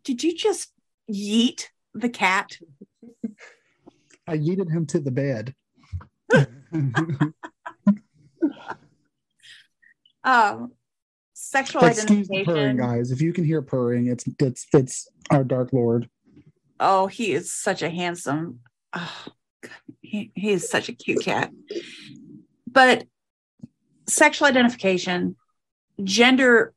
Did 0.04 0.22
you 0.22 0.36
just 0.36 0.72
yeet 1.10 1.68
the 1.94 2.08
cat? 2.08 2.58
I 4.26 4.36
yeeted 4.38 4.70
him 4.70 4.86
to 4.86 5.00
the 5.00 5.10
bed. 5.10 5.54
Um, 10.24 10.72
sexual 11.32 11.84
Excuse 11.84 12.28
the 12.28 12.44
purring, 12.44 12.76
guys. 12.76 13.10
If 13.10 13.20
you 13.20 13.32
can 13.32 13.44
hear 13.44 13.62
purring, 13.62 14.06
it's 14.06 14.24
it's 14.38 14.66
it's 14.72 15.08
our 15.30 15.44
Dark 15.44 15.72
Lord. 15.72 16.08
Oh, 16.84 17.06
he 17.06 17.32
is 17.32 17.52
such 17.52 17.80
a 17.82 17.88
handsome. 17.88 18.58
Oh, 18.92 19.26
he, 20.00 20.32
he 20.34 20.50
is 20.50 20.68
such 20.68 20.88
a 20.88 20.92
cute 20.92 21.22
cat. 21.22 21.52
But 22.66 23.04
sexual 24.08 24.48
identification, 24.48 25.36
gender, 26.02 26.74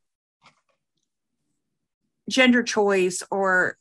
gender 2.30 2.62
choice, 2.62 3.24
or 3.32 3.80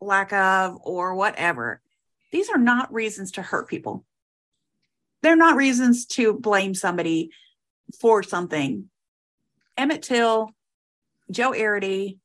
lack 0.00 0.32
of, 0.32 0.78
or 0.82 1.16
whatever. 1.16 1.80
These 2.30 2.50
are 2.50 2.58
not 2.58 2.92
reasons 2.92 3.32
to 3.32 3.42
hurt 3.42 3.68
people. 3.68 4.04
They're 5.22 5.34
not 5.34 5.56
reasons 5.56 6.06
to 6.06 6.34
blame 6.34 6.72
somebody 6.72 7.30
for 8.00 8.22
something. 8.22 8.88
Emmett 9.76 10.02
Till, 10.02 10.50
Joe 11.32 11.50
Arridy, 11.50 12.18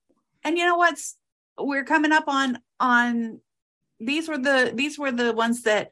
and 0.43 0.56
you 0.56 0.65
know 0.65 0.78
what's 0.78 1.17
we're 1.58 1.84
coming 1.84 2.12
up 2.12 2.28
on 2.28 2.60
on 2.84 3.39
these 4.00 4.28
were 4.28 4.38
the 4.38 4.72
these 4.76 5.00
were 5.00 5.12
the 5.12 5.32
ones 5.34 5.63
that 5.63 5.91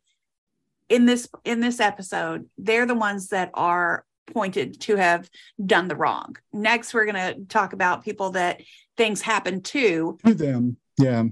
in 0.90 1.06
this 1.06 1.28
in 1.46 1.62
this 1.62 1.80
episode 1.80 2.48
they're 2.58 2.86
the 2.86 2.94
ones 3.10 3.30
that 3.30 3.50
are 3.54 4.04
pointed 4.34 4.80
to 4.82 4.96
have 4.98 5.30
done 5.66 5.88
the 5.88 5.96
wrong 5.96 6.36
next 6.54 6.94
we're 6.94 7.06
going 7.06 7.16
to 7.16 7.46
talk 7.46 7.72
about 7.74 8.04
people 8.04 8.32
that 8.32 8.62
things 8.98 9.22
happen 9.22 9.62
to 9.62 10.18
To 10.26 10.34
them. 10.34 10.78
Yeah. 10.98 11.24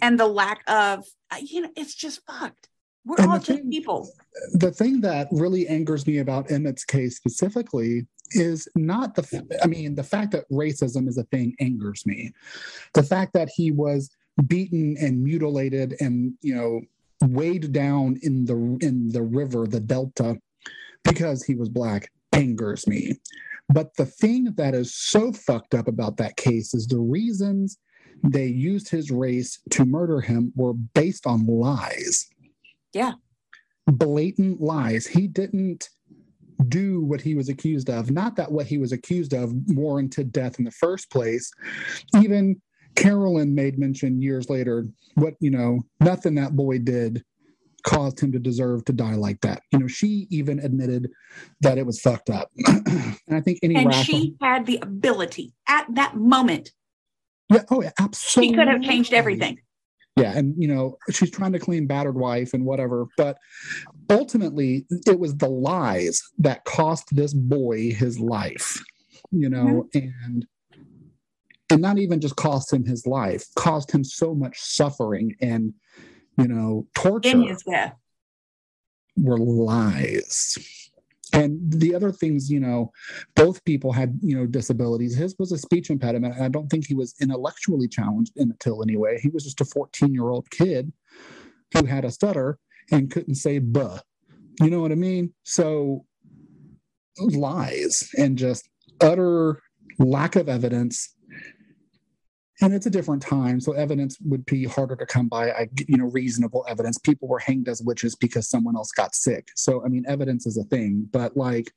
and 0.00 0.18
the 0.18 0.26
lack 0.28 0.62
of 0.68 1.04
you 1.42 1.62
know 1.62 1.70
it's 1.76 1.94
just 1.94 2.20
fucked 2.26 2.68
we're 3.04 3.16
And 3.18 3.30
all 3.30 3.38
just 3.38 3.48
thing- 3.48 3.70
people 3.70 4.08
the 4.52 4.70
thing 4.70 5.00
that 5.00 5.26
really 5.32 5.66
angers 5.66 6.06
me 6.06 6.18
about 6.18 6.50
Emmett's 6.50 6.84
case 6.84 7.16
specifically 7.16 8.06
is 8.32 8.68
not 8.76 9.16
the 9.16 9.24
i 9.64 9.66
mean 9.66 9.96
the 9.96 10.04
fact 10.04 10.30
that 10.32 10.44
racism 10.50 11.08
is 11.08 11.18
a 11.18 11.24
thing 11.24 11.48
angers 11.58 12.06
me. 12.06 12.32
The 12.94 13.02
fact 13.02 13.32
that 13.34 13.48
he 13.56 13.72
was 13.72 14.08
beaten 14.46 14.96
and 15.00 15.22
mutilated 15.22 15.96
and 16.00 16.34
you 16.40 16.54
know 16.54 16.80
weighed 17.28 17.72
down 17.72 18.18
in 18.22 18.44
the 18.44 18.78
in 18.80 19.12
the 19.12 19.22
river 19.22 19.66
the 19.66 19.80
delta 19.80 20.36
because 21.04 21.42
he 21.42 21.54
was 21.54 21.68
black 21.68 22.10
angers 22.32 22.86
me. 22.86 23.18
But 23.72 23.94
the 23.96 24.06
thing 24.06 24.52
that 24.56 24.74
is 24.74 24.94
so 24.94 25.32
fucked 25.32 25.74
up 25.74 25.86
about 25.86 26.16
that 26.16 26.36
case 26.36 26.74
is 26.74 26.86
the 26.86 26.98
reasons 26.98 27.78
they 28.22 28.46
used 28.46 28.88
his 28.88 29.10
race 29.10 29.60
to 29.70 29.84
murder 29.84 30.20
him 30.20 30.52
were 30.54 30.74
based 30.74 31.26
on 31.26 31.46
lies 31.46 32.28
yeah 32.92 33.12
blatant 33.86 34.60
lies. 34.60 35.06
He 35.06 35.26
didn't 35.26 35.88
do 36.68 37.02
what 37.02 37.20
he 37.20 37.34
was 37.34 37.48
accused 37.48 37.88
of. 37.88 38.10
Not 38.10 38.36
that 38.36 38.52
what 38.52 38.66
he 38.66 38.78
was 38.78 38.92
accused 38.92 39.32
of 39.32 39.52
warranted 39.68 40.32
death 40.32 40.58
in 40.58 40.64
the 40.64 40.70
first 40.70 41.10
place. 41.10 41.50
Even 42.16 42.60
Carolyn 43.00 43.54
made 43.54 43.78
mention 43.78 44.20
years 44.20 44.50
later 44.50 44.86
what, 45.14 45.34
you 45.40 45.50
know, 45.50 45.80
nothing 46.00 46.34
that 46.36 46.54
boy 46.54 46.78
did 46.78 47.24
caused 47.82 48.20
him 48.20 48.30
to 48.32 48.38
deserve 48.38 48.84
to 48.84 48.92
die 48.92 49.14
like 49.14 49.40
that. 49.40 49.62
You 49.72 49.78
know, 49.78 49.86
she 49.86 50.26
even 50.30 50.58
admitted 50.58 51.10
that 51.62 51.78
it 51.78 51.86
was 51.86 52.00
fucked 52.00 52.30
up. 52.30 52.50
and 52.66 53.16
I 53.32 53.40
think 53.40 53.58
any 53.62 53.76
and 53.76 53.94
she 53.94 54.36
had 54.40 54.66
the 54.66 54.78
ability 54.82 55.54
at 55.68 55.86
that 55.94 56.16
moment 56.16 56.72
yeah, 57.50 57.64
oh, 57.70 57.82
yeah, 57.82 57.90
absolutely. 57.98 58.52
she 58.52 58.56
could 58.56 58.68
have 58.68 58.80
changed 58.80 59.12
everything 59.12 59.58
Yeah, 60.16 60.36
and 60.36 60.54
you 60.56 60.68
know, 60.68 60.96
she's 61.10 61.30
trying 61.30 61.52
to 61.52 61.58
clean 61.58 61.86
battered 61.86 62.16
wife 62.16 62.54
and 62.54 62.64
whatever, 62.64 63.06
but 63.16 63.38
ultimately 64.08 64.86
it 65.06 65.18
was 65.18 65.36
the 65.36 65.48
lies 65.48 66.22
that 66.38 66.64
cost 66.64 67.08
this 67.12 67.34
boy 67.34 67.92
his 67.92 68.20
life, 68.20 68.80
you 69.32 69.48
know, 69.48 69.88
mm-hmm. 69.94 70.08
and 70.24 70.46
and 71.70 71.80
not 71.80 71.98
even 71.98 72.20
just 72.20 72.36
cost 72.36 72.72
him 72.72 72.84
his 72.84 73.06
life, 73.06 73.44
caused 73.56 73.90
him 73.90 74.04
so 74.04 74.34
much 74.34 74.58
suffering 74.58 75.36
and, 75.40 75.72
you 76.36 76.48
know, 76.48 76.86
torture. 76.94 77.30
In 77.30 77.42
his 77.42 77.62
death. 77.62 77.94
Were 79.16 79.38
lies. 79.38 80.56
And 81.32 81.60
the 81.72 81.94
other 81.94 82.10
things, 82.10 82.50
you 82.50 82.58
know, 82.58 82.90
both 83.36 83.64
people 83.64 83.92
had, 83.92 84.18
you 84.20 84.36
know, 84.36 84.46
disabilities. 84.46 85.14
His 85.14 85.36
was 85.38 85.52
a 85.52 85.58
speech 85.58 85.90
impediment. 85.90 86.40
I 86.40 86.48
don't 86.48 86.68
think 86.68 86.86
he 86.86 86.94
was 86.94 87.14
intellectually 87.20 87.86
challenged 87.86 88.32
until 88.36 88.82
anyway. 88.82 89.18
He 89.20 89.28
was 89.28 89.44
just 89.44 89.60
a 89.60 89.64
14 89.64 90.12
year 90.12 90.30
old 90.30 90.50
kid 90.50 90.92
who 91.74 91.84
had 91.84 92.04
a 92.04 92.10
stutter 92.10 92.58
and 92.90 93.10
couldn't 93.10 93.36
say 93.36 93.58
buh. 93.60 93.98
You 94.60 94.70
know 94.70 94.80
what 94.80 94.92
I 94.92 94.96
mean? 94.96 95.32
So 95.44 96.04
lies 97.18 98.08
and 98.16 98.36
just 98.36 98.68
utter 99.00 99.62
lack 99.98 100.36
of 100.36 100.48
evidence 100.48 101.14
and 102.60 102.74
it's 102.74 102.86
a 102.86 102.90
different 102.90 103.22
time 103.22 103.60
so 103.60 103.72
evidence 103.72 104.18
would 104.20 104.44
be 104.46 104.64
harder 104.64 104.96
to 104.96 105.06
come 105.06 105.28
by 105.28 105.50
I, 105.50 105.68
you 105.86 105.96
know 105.96 106.06
reasonable 106.06 106.64
evidence. 106.68 106.98
People 106.98 107.28
were 107.28 107.38
hanged 107.38 107.68
as 107.68 107.82
witches 107.82 108.14
because 108.14 108.48
someone 108.48 108.76
else 108.76 108.92
got 108.92 109.14
sick. 109.14 109.48
So 109.56 109.84
i 109.84 109.88
mean 109.88 110.04
evidence 110.06 110.46
is 110.46 110.56
a 110.56 110.64
thing 110.64 111.08
but 111.10 111.36
like 111.36 111.72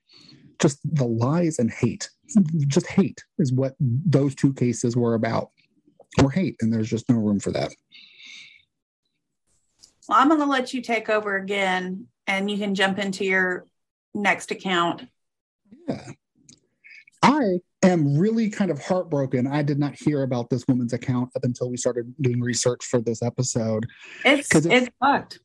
just 0.59 0.79
the 0.83 1.05
lies 1.05 1.59
and 1.59 1.71
hate 1.71 2.09
just 2.67 2.87
hate 2.87 3.23
is 3.37 3.51
what 3.51 3.75
those 3.79 4.35
two 4.35 4.53
cases 4.53 4.95
were 4.95 5.13
about. 5.13 5.49
Or 6.21 6.29
hate 6.29 6.57
and 6.61 6.71
there's 6.71 6.89
just 6.89 7.09
no 7.09 7.15
room 7.15 7.39
for 7.39 7.51
that. 7.51 7.71
Well 10.07 10.19
i'm 10.19 10.27
going 10.27 10.39
to 10.39 10.45
let 10.45 10.73
you 10.73 10.81
take 10.81 11.09
over 11.09 11.37
again 11.37 12.07
and 12.27 12.49
you 12.49 12.57
can 12.57 12.75
jump 12.75 12.99
into 12.99 13.25
your 13.25 13.65
next 14.13 14.51
account. 14.51 15.03
Yeah. 15.87 16.11
I 17.21 17.59
am 17.89 18.17
really 18.17 18.49
kind 18.49 18.71
of 18.71 18.81
heartbroken. 18.81 19.47
I 19.47 19.61
did 19.63 19.79
not 19.79 19.95
hear 19.95 20.23
about 20.23 20.49
this 20.49 20.63
woman's 20.67 20.93
account 20.93 21.31
up 21.35 21.43
until 21.43 21.69
we 21.69 21.77
started 21.77 22.13
doing 22.21 22.41
research 22.41 22.85
for 22.85 23.01
this 23.01 23.21
episode. 23.21 23.85
It's 24.25 24.53
it's, 24.53 24.65
it's 24.65 24.89
fucked 24.99 25.39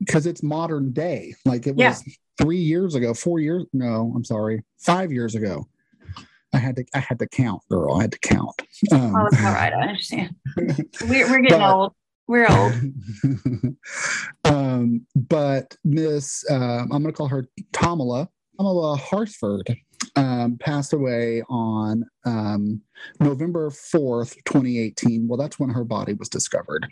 because 0.00 0.26
it's 0.26 0.42
modern 0.42 0.92
day. 0.92 1.34
Like 1.44 1.66
it 1.66 1.76
was 1.76 2.02
three 2.38 2.58
years 2.58 2.94
ago, 2.94 3.14
four 3.14 3.40
years. 3.40 3.64
No, 3.72 4.12
I'm 4.14 4.24
sorry, 4.24 4.64
five 4.78 5.12
years 5.12 5.34
ago. 5.34 5.66
I 6.52 6.58
had 6.58 6.76
to 6.76 6.84
I 6.94 7.00
had 7.00 7.18
to 7.18 7.26
count, 7.26 7.62
girl. 7.70 7.96
I 7.96 8.02
had 8.02 8.12
to 8.12 8.18
count. 8.18 8.62
Um, 8.92 9.14
oh, 9.16 9.26
it's 9.26 9.38
all 9.38 9.52
right. 9.52 9.72
I 9.72 9.88
understand. 9.88 10.34
we're, 10.56 11.28
we're 11.28 11.40
getting 11.40 11.58
but, 11.58 11.74
old. 11.74 11.92
We're 12.28 12.46
old. 12.48 12.72
um, 14.44 15.06
but 15.14 15.76
Miss, 15.84 16.44
uh, 16.50 16.82
I'm 16.82 16.88
going 16.88 17.04
to 17.04 17.12
call 17.12 17.28
her 17.28 17.46
Tamala. 17.72 18.28
Tamala 18.58 18.96
Horsford 18.96 19.76
um, 20.14 20.56
passed 20.58 20.92
away 20.92 21.42
on 21.48 22.04
um, 22.24 22.80
November 23.20 23.70
4th, 23.70 24.34
2018. 24.44 25.28
Well, 25.28 25.38
that's 25.38 25.58
when 25.58 25.70
her 25.70 25.84
body 25.84 26.14
was 26.14 26.28
discovered 26.28 26.86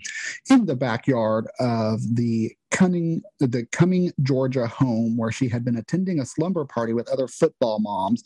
in 0.51 0.67
the 0.67 0.77
backyard 0.77 1.47
of 1.59 2.01
the 2.15 2.55
Cunning, 2.71 3.23
the 3.39 3.67
Cumming, 3.71 4.13
Georgia 4.23 4.67
home 4.67 5.17
where 5.17 5.31
she 5.31 5.49
had 5.49 5.65
been 5.65 5.77
attending 5.77 6.19
a 6.19 6.27
slumber 6.27 6.65
party 6.65 6.93
with 6.93 7.09
other 7.09 7.29
football 7.29 7.79
moms 7.79 8.25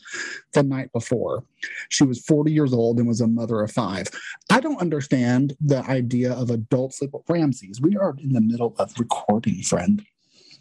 the 0.54 0.62
night 0.62 0.90
before. 0.92 1.44
She 1.90 2.04
was 2.04 2.24
40 2.24 2.50
years 2.50 2.72
old 2.72 2.98
and 2.98 3.06
was 3.06 3.20
a 3.20 3.26
mother 3.26 3.60
of 3.60 3.70
five. 3.70 4.08
I 4.50 4.60
don't 4.60 4.80
understand 4.80 5.54
the 5.60 5.82
idea 5.82 6.32
of 6.32 6.50
adult 6.50 6.94
sleep. 6.94 7.10
Ramses, 7.28 7.80
we 7.80 7.96
are 7.96 8.14
in 8.22 8.32
the 8.32 8.40
middle 8.40 8.74
of 8.78 8.98
recording, 8.98 9.62
friend. 9.62 10.04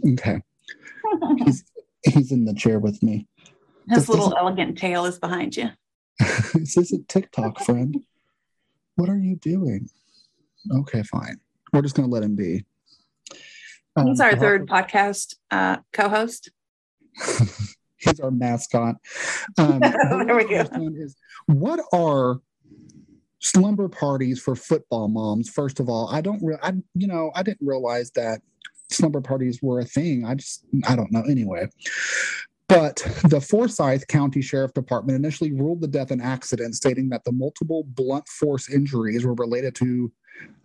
Okay. 0.06 0.42
he's, 1.38 1.64
he's 2.04 2.32
in 2.32 2.46
the 2.46 2.54
chair 2.54 2.80
with 2.80 3.02
me. 3.02 3.28
His 3.90 4.10
little 4.10 4.36
elegant 4.38 4.78
tail 4.78 5.06
is 5.06 5.20
behind 5.20 5.56
you. 5.56 5.70
this 6.54 6.78
isn't 6.78 7.08
TikTok, 7.08 7.60
friend. 7.60 7.96
What 8.96 9.10
are 9.10 9.18
you 9.18 9.36
doing? 9.36 9.90
Okay, 10.72 11.04
fine. 11.04 11.40
We're 11.72 11.82
just 11.82 11.96
going 11.96 12.10
to 12.10 12.14
let 12.14 12.24
him 12.24 12.36
be. 12.36 12.66
Um, 13.96 14.08
He's 14.08 14.20
our 14.20 14.36
third 14.36 14.68
podcast 14.68 15.36
uh, 15.52 15.78
co 15.94 16.10
host. 16.10 16.52
He's 17.98 18.20
our 18.20 18.32
mascot. 18.32 18.96
Um, 19.58 19.80
there 20.26 20.36
we 20.36 20.46
go. 20.46 20.68
Is, 20.96 21.16
what 21.48 21.80
are 21.92 22.40
slumber 23.40 23.90
parties 23.90 24.40
for 24.40 24.56
football 24.56 25.08
moms? 25.08 25.50
First 25.50 25.80
of 25.80 25.90
all, 25.90 26.10
I 26.12 26.22
don't, 26.22 26.42
re- 26.44 26.60
I 26.62 26.74
you 26.94 27.08
know, 27.08 27.32
I 27.36 27.44
didn't 27.44 27.66
realize 27.66 28.12
that 28.12 28.42
slumber 28.92 29.22
parties 29.22 29.62
were 29.62 29.80
a 29.80 29.86
thing. 29.86 30.26
I 30.26 30.36
just, 30.36 30.66
I 30.88 30.96
don't 30.96 31.12
know. 31.12 31.22
Anyway, 31.22 31.68
but 32.68 32.98
the 33.30 33.40
Forsyth 33.40 34.08
County 34.08 34.42
Sheriff 34.42 34.74
Department 34.74 35.16
initially 35.16 35.54
ruled 35.54 35.82
the 35.82 35.88
death 35.88 36.12
an 36.12 36.22
accident, 36.22 36.76
stating 36.76 37.10
that 37.10 37.24
the 37.24 37.32
multiple 37.32 37.84
blunt 37.88 38.28
force 38.28 38.70
injuries 38.70 39.26
were 39.26 39.36
related 39.36 39.74
to 39.76 40.12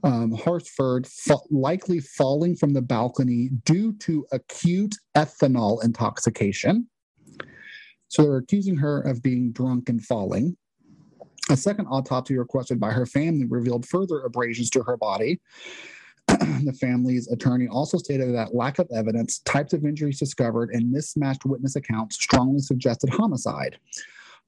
um, 0.03 0.33
Horsford 0.33 1.07
fa- 1.07 1.39
likely 1.51 2.01
falling 2.01 2.57
from 2.57 2.73
the 2.73 2.83
balcony 2.83 3.51
due 3.65 3.93
to 3.99 4.27
acute 4.33 4.97
ethanol 5.17 5.83
intoxication. 5.85 6.89
So 8.09 8.23
they're 8.23 8.37
accusing 8.37 8.77
her 8.77 9.01
of 9.03 9.23
being 9.23 9.53
drunk 9.53 9.89
and 9.89 10.05
falling. 10.05 10.57
A 11.51 11.57
second 11.57 11.87
autopsy 11.87 12.37
requested 12.37 12.79
by 12.79 12.91
her 12.91 13.07
family 13.07 13.47
revealed 13.47 13.87
further 13.87 14.21
abrasions 14.21 14.71
to 14.71 14.83
her 14.83 14.97
body, 14.97 15.41
the 16.65 16.77
family's 16.81 17.31
attorney 17.31 17.69
also 17.69 17.99
stated 17.99 18.35
that 18.35 18.55
lack 18.55 18.79
of 18.79 18.89
evidence, 18.95 19.41
types 19.41 19.73
of 19.73 19.85
injuries 19.85 20.19
discovered, 20.19 20.71
and 20.73 20.91
mismatched 20.91 21.45
witness 21.45 21.77
accounts 21.77 22.17
strongly 22.17 22.61
suggested 22.61 23.11
homicide. 23.11 23.79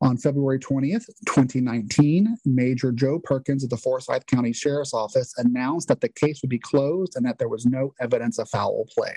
On 0.01 0.17
February 0.17 0.59
20th, 0.59 1.07
2019, 1.27 2.37
Major 2.45 2.93
Joe 2.93 3.19
Perkins 3.19 3.65
of 3.65 3.71
the 3.71 3.77
Forsyth 3.77 4.27
County 4.27 4.53
Sheriff's 4.53 4.93
Office 4.93 5.35
announced 5.39 5.89
that 5.89 6.01
the 6.01 6.09
case 6.09 6.43
would 6.43 6.51
be 6.51 6.59
closed 6.59 7.17
and 7.17 7.25
that 7.25 7.39
there 7.39 7.49
was 7.49 7.65
no 7.65 7.95
evidence 8.01 8.39
of 8.39 8.49
foul 8.49 8.87
play. 8.93 9.15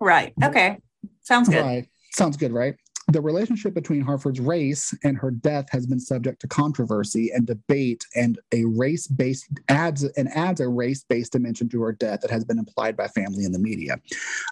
Right. 0.00 0.32
Okay. 0.42 0.78
Sounds 1.22 1.48
good. 1.48 1.64
Right. 1.64 1.88
Sounds 2.12 2.36
good, 2.36 2.52
right? 2.52 2.76
The 3.08 3.20
relationship 3.20 3.72
between 3.72 4.00
Horsford's 4.00 4.40
race 4.40 4.92
and 5.04 5.16
her 5.16 5.30
death 5.30 5.66
has 5.70 5.86
been 5.86 6.00
subject 6.00 6.40
to 6.40 6.48
controversy 6.48 7.30
and 7.32 7.46
debate, 7.46 8.04
and 8.16 8.36
a 8.52 8.64
race-based 8.64 9.46
adds 9.68 10.02
and 10.02 10.28
adds 10.34 10.60
a 10.60 10.68
race-based 10.68 11.30
dimension 11.30 11.68
to 11.68 11.82
her 11.82 11.92
death 11.92 12.22
that 12.22 12.32
has 12.32 12.44
been 12.44 12.58
implied 12.58 12.96
by 12.96 13.06
family 13.06 13.44
and 13.44 13.54
the 13.54 13.60
media. 13.60 14.00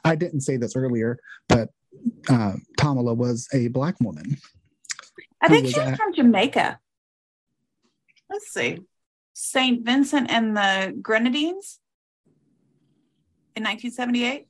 I 0.04 0.14
didn't 0.14 0.42
say 0.42 0.56
this 0.56 0.76
earlier, 0.76 1.18
but 1.48 1.70
uh, 2.28 2.52
Tamala 2.78 3.14
was 3.14 3.48
a 3.52 3.68
black 3.68 3.96
woman. 4.00 4.36
I 5.40 5.48
think 5.48 5.66
she's 5.66 5.76
at, 5.76 5.96
from 5.96 6.14
Jamaica. 6.14 6.78
Let's 8.30 8.52
see, 8.52 8.78
Saint 9.32 9.84
Vincent 9.84 10.30
and 10.30 10.56
the 10.56 10.96
Grenadines 11.02 11.80
in 13.56 13.64
1978. 13.64 14.46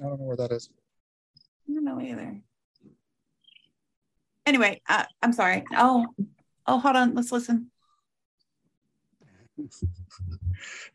I 0.00 0.02
don't 0.02 0.18
know 0.18 0.26
where 0.26 0.36
that 0.36 0.50
is. 0.50 0.68
I 1.68 1.72
don't 1.72 1.84
know 1.84 2.00
either. 2.00 2.40
Anyway, 4.46 4.82
uh, 4.88 5.04
I'm 5.22 5.32
sorry. 5.32 5.64
Oh, 5.72 6.06
oh, 6.66 6.78
hold 6.78 6.96
on. 6.96 7.14
Let's 7.14 7.32
listen. 7.32 7.70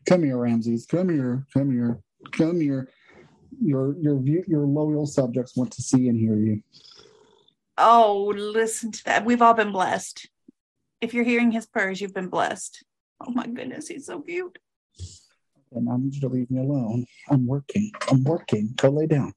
Come 0.06 0.22
here, 0.22 0.36
Ramses. 0.36 0.86
Come 0.86 1.08
here. 1.08 1.46
Come 1.52 1.72
here. 1.72 2.00
Come 2.32 2.60
here. 2.60 2.88
Your 3.60 3.96
your 3.98 4.22
your 4.22 4.66
loyal 4.66 5.06
subjects 5.06 5.56
want 5.56 5.72
to 5.72 5.82
see 5.82 6.08
and 6.08 6.18
hear 6.18 6.36
you. 6.36 6.62
Oh, 7.76 8.32
listen 8.36 8.92
to 8.92 9.04
that. 9.04 9.24
We've 9.24 9.42
all 9.42 9.54
been 9.54 9.72
blessed. 9.72 10.28
If 11.00 11.14
you're 11.14 11.24
hearing 11.24 11.50
his 11.50 11.66
prayers, 11.66 12.00
you've 12.00 12.14
been 12.14 12.28
blessed. 12.28 12.84
Oh 13.20 13.30
my 13.32 13.46
goodness, 13.46 13.88
he's 13.88 14.06
so 14.06 14.20
cute. 14.20 14.58
And 15.72 15.88
I 15.88 15.96
need 15.96 16.14
you 16.14 16.20
to 16.22 16.28
leave 16.28 16.50
me 16.50 16.60
alone. 16.60 17.06
I'm 17.28 17.46
working. 17.46 17.90
I'm 18.10 18.22
working. 18.24 18.74
Go 18.76 18.90
lay 18.90 19.06
down. 19.06 19.32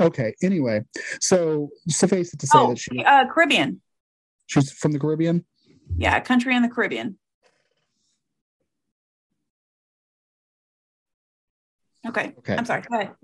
Okay. 0.00 0.34
Anyway, 0.42 0.82
so 1.20 1.70
suffice 1.88 2.32
it 2.34 2.40
to 2.40 2.46
say 2.46 2.58
oh, 2.58 2.68
that 2.70 2.78
she 2.78 3.04
uh, 3.04 3.26
Caribbean. 3.32 3.80
She's 4.46 4.72
from 4.72 4.92
the 4.92 4.98
Caribbean. 4.98 5.44
Yeah, 5.96 6.16
a 6.16 6.20
country 6.20 6.54
in 6.54 6.62
the 6.62 6.68
Caribbean. 6.68 7.18
Okay. 12.06 12.32
Okay. 12.38 12.56
I'm 12.56 12.64
sorry. 12.64 12.82
Go 12.82 12.96
ahead. 12.96 13.14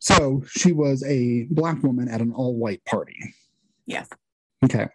So 0.00 0.42
she 0.48 0.72
was 0.72 1.02
a 1.04 1.44
black 1.50 1.82
woman 1.82 2.08
at 2.08 2.20
an 2.20 2.32
all-white 2.32 2.84
party. 2.84 3.34
Yes. 3.86 4.08
Okay. 4.64 4.88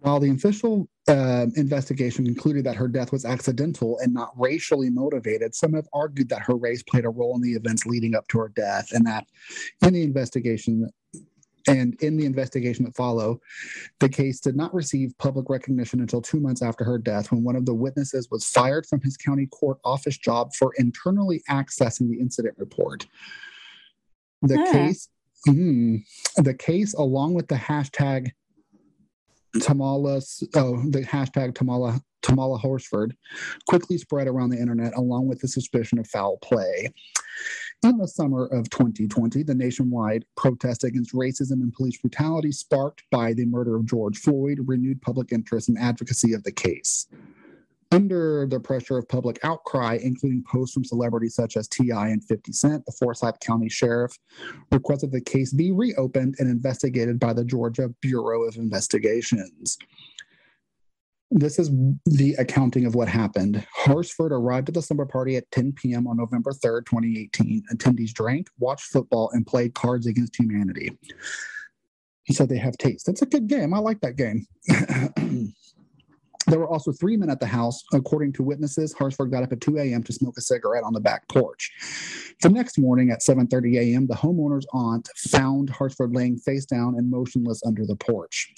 While 0.00 0.20
the 0.20 0.30
official 0.30 0.88
uh, 1.08 1.46
investigation 1.56 2.24
concluded 2.24 2.64
that 2.64 2.76
her 2.76 2.88
death 2.88 3.12
was 3.12 3.24
accidental 3.24 3.98
and 3.98 4.14
not 4.14 4.32
racially 4.38 4.88
motivated, 4.88 5.54
some 5.54 5.74
have 5.74 5.88
argued 5.92 6.28
that 6.30 6.42
her 6.42 6.56
race 6.56 6.82
played 6.82 7.04
a 7.04 7.10
role 7.10 7.34
in 7.36 7.42
the 7.42 7.52
events 7.52 7.84
leading 7.84 8.14
up 8.14 8.26
to 8.28 8.38
her 8.38 8.48
death, 8.48 8.92
and 8.92 9.06
that 9.06 9.26
in 9.82 9.92
the 9.92 10.02
investigation 10.02 10.90
and 11.68 11.94
in 12.02 12.16
the 12.16 12.24
investigation 12.24 12.86
that 12.86 12.96
followed, 12.96 13.38
the 13.98 14.08
case 14.08 14.40
did 14.40 14.56
not 14.56 14.72
receive 14.72 15.16
public 15.18 15.50
recognition 15.50 16.00
until 16.00 16.22
two 16.22 16.40
months 16.40 16.62
after 16.62 16.84
her 16.84 16.96
death, 16.96 17.30
when 17.30 17.44
one 17.44 17.54
of 17.54 17.66
the 17.66 17.74
witnesses 17.74 18.30
was 18.30 18.46
fired 18.46 18.86
from 18.86 19.02
his 19.02 19.18
county 19.18 19.46
court 19.46 19.78
office 19.84 20.16
job 20.16 20.54
for 20.54 20.72
internally 20.78 21.42
accessing 21.50 22.08
the 22.08 22.18
incident 22.18 22.54
report. 22.56 23.06
The 24.42 24.56
case 24.72 25.10
mm, 25.46 26.02
the 26.36 26.54
case, 26.54 26.94
along 26.94 27.34
with 27.34 27.48
the 27.48 27.56
hashtag 27.56 28.32
Tamala, 29.60 30.20
oh, 30.54 30.82
the 30.90 31.04
hashtag 31.04 31.54
Tamala 31.54 32.00
Tamala 32.22 32.58
Horsford 32.58 33.16
quickly 33.66 33.98
spread 33.98 34.28
around 34.28 34.50
the 34.50 34.58
internet 34.58 34.94
along 34.96 35.26
with 35.26 35.40
the 35.40 35.48
suspicion 35.48 35.98
of 35.98 36.06
foul 36.06 36.36
play. 36.38 36.92
In 37.82 37.96
the 37.96 38.06
summer 38.06 38.46
of 38.46 38.68
2020, 38.68 39.42
the 39.42 39.54
nationwide 39.54 40.26
protest 40.36 40.84
against 40.84 41.14
racism 41.14 41.62
and 41.62 41.72
police 41.72 41.96
brutality 41.96 42.52
sparked 42.52 43.02
by 43.10 43.32
the 43.32 43.46
murder 43.46 43.76
of 43.76 43.86
George 43.86 44.18
Floyd 44.18 44.58
renewed 44.66 45.00
public 45.00 45.32
interest 45.32 45.70
and 45.70 45.78
advocacy 45.78 46.34
of 46.34 46.44
the 46.44 46.52
case. 46.52 47.06
Under 47.92 48.46
the 48.46 48.60
pressure 48.60 48.98
of 48.98 49.08
public 49.08 49.40
outcry, 49.42 49.98
including 50.00 50.44
posts 50.44 50.74
from 50.74 50.84
celebrities 50.84 51.34
such 51.34 51.56
as 51.56 51.66
T.I. 51.66 52.08
and 52.08 52.24
50 52.24 52.52
Cent, 52.52 52.86
the 52.86 52.92
Forsyth 52.92 53.40
County 53.40 53.68
Sheriff 53.68 54.16
requested 54.70 55.10
the 55.10 55.20
case 55.20 55.52
be 55.52 55.72
reopened 55.72 56.36
and 56.38 56.48
investigated 56.48 57.18
by 57.18 57.32
the 57.32 57.44
Georgia 57.44 57.88
Bureau 58.00 58.44
of 58.44 58.56
Investigations. 58.56 59.76
This 61.32 61.58
is 61.58 61.70
the 62.06 62.34
accounting 62.38 62.86
of 62.86 62.94
what 62.94 63.08
happened. 63.08 63.64
Horsford 63.72 64.32
arrived 64.32 64.68
at 64.68 64.74
the 64.74 64.82
slumber 64.82 65.06
party 65.06 65.36
at 65.36 65.50
10 65.52 65.72
p.m. 65.72 66.06
on 66.06 66.16
November 66.16 66.50
3rd, 66.50 66.86
2018. 66.86 67.62
Attendees 67.72 68.12
drank, 68.12 68.48
watched 68.58 68.86
football, 68.86 69.30
and 69.32 69.46
played 69.46 69.74
Cards 69.74 70.06
Against 70.06 70.36
Humanity. 70.36 70.96
He 72.24 72.34
said 72.34 72.48
they 72.48 72.58
have 72.58 72.76
taste. 72.78 73.06
That's 73.06 73.22
a 73.22 73.26
good 73.26 73.46
game. 73.46 73.74
I 73.74 73.78
like 73.78 74.00
that 74.00 74.16
game. 74.16 74.46
There 76.46 76.58
were 76.58 76.68
also 76.68 76.92
three 76.92 77.16
men 77.16 77.30
at 77.30 77.38
the 77.40 77.46
house. 77.46 77.82
According 77.92 78.32
to 78.34 78.42
witnesses, 78.42 78.92
Horsford 78.92 79.30
got 79.30 79.42
up 79.42 79.52
at 79.52 79.60
2 79.60 79.78
a.m. 79.78 80.02
to 80.04 80.12
smoke 80.12 80.36
a 80.38 80.40
cigarette 80.40 80.84
on 80.84 80.92
the 80.92 81.00
back 81.00 81.28
porch. 81.28 81.70
The 82.42 82.48
next 82.48 82.78
morning 82.78 83.10
at 83.10 83.20
7:30 83.20 83.78
a.m., 83.78 84.06
the 84.06 84.14
homeowner's 84.14 84.66
aunt 84.72 85.08
found 85.16 85.70
Horsford 85.70 86.14
laying 86.14 86.38
face 86.38 86.64
down 86.64 86.96
and 86.96 87.10
motionless 87.10 87.62
under 87.64 87.86
the 87.86 87.96
porch. 87.96 88.52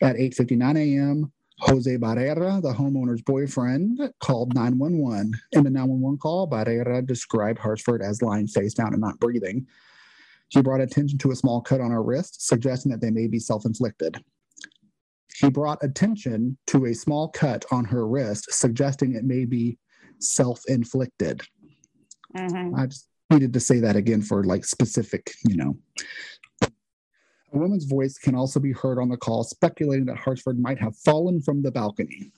At 0.00 0.16
8:59 0.16 0.76
a.m., 0.76 1.32
Jose 1.60 1.96
Barrera, 1.96 2.60
the 2.60 2.72
homeowner's 2.72 3.22
boyfriend, 3.22 4.00
called 4.20 4.54
911. 4.54 5.32
In 5.52 5.64
the 5.64 5.70
911 5.70 6.18
call, 6.18 6.48
Barrera 6.48 7.06
described 7.06 7.58
Horsford 7.58 8.02
as 8.02 8.22
lying 8.22 8.48
face 8.48 8.74
down 8.74 8.92
and 8.92 9.00
not 9.00 9.20
breathing. 9.20 9.66
He 10.48 10.62
brought 10.62 10.80
attention 10.80 11.18
to 11.18 11.30
a 11.30 11.36
small 11.36 11.60
cut 11.60 11.80
on 11.80 11.90
her 11.90 12.02
wrist, 12.02 12.46
suggesting 12.46 12.92
that 12.92 13.00
they 13.00 13.10
may 13.10 13.26
be 13.26 13.38
self 13.38 13.64
inflicted. 13.64 14.22
He 15.36 15.50
brought 15.50 15.82
attention 15.82 16.56
to 16.68 16.86
a 16.86 16.94
small 16.94 17.28
cut 17.28 17.64
on 17.70 17.84
her 17.86 18.06
wrist, 18.06 18.52
suggesting 18.52 19.14
it 19.14 19.24
may 19.24 19.44
be 19.44 19.78
self 20.18 20.62
inflicted. 20.68 21.42
Mm-hmm. 22.36 22.74
I 22.74 22.86
just 22.86 23.08
needed 23.30 23.52
to 23.52 23.60
say 23.60 23.80
that 23.80 23.96
again 23.96 24.22
for 24.22 24.44
like 24.44 24.64
specific, 24.64 25.32
you 25.44 25.56
know. 25.56 25.76
A 26.62 27.58
woman's 27.58 27.84
voice 27.84 28.18
can 28.18 28.34
also 28.34 28.58
be 28.58 28.72
heard 28.72 28.98
on 28.98 29.08
the 29.08 29.16
call, 29.16 29.44
speculating 29.44 30.06
that 30.06 30.18
Horsford 30.18 30.58
might 30.58 30.80
have 30.80 30.96
fallen 30.98 31.40
from 31.40 31.62
the 31.62 31.70
balcony. 31.70 32.32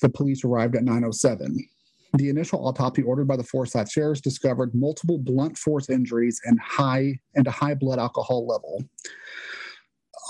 The 0.00 0.08
police 0.08 0.44
arrived 0.44 0.76
at 0.76 0.84
907. 0.84 1.68
The 2.14 2.30
initial 2.30 2.66
autopsy 2.66 3.02
ordered 3.02 3.28
by 3.28 3.36
the 3.36 3.44
Forsyth 3.44 3.90
sheriffs 3.90 4.22
discovered 4.22 4.74
multiple 4.74 5.18
blunt 5.18 5.58
force 5.58 5.90
injuries 5.90 6.40
and 6.44 6.58
high 6.58 7.18
and 7.34 7.46
a 7.46 7.50
high 7.50 7.74
blood 7.74 7.98
alcohol 7.98 8.46
level. 8.46 8.82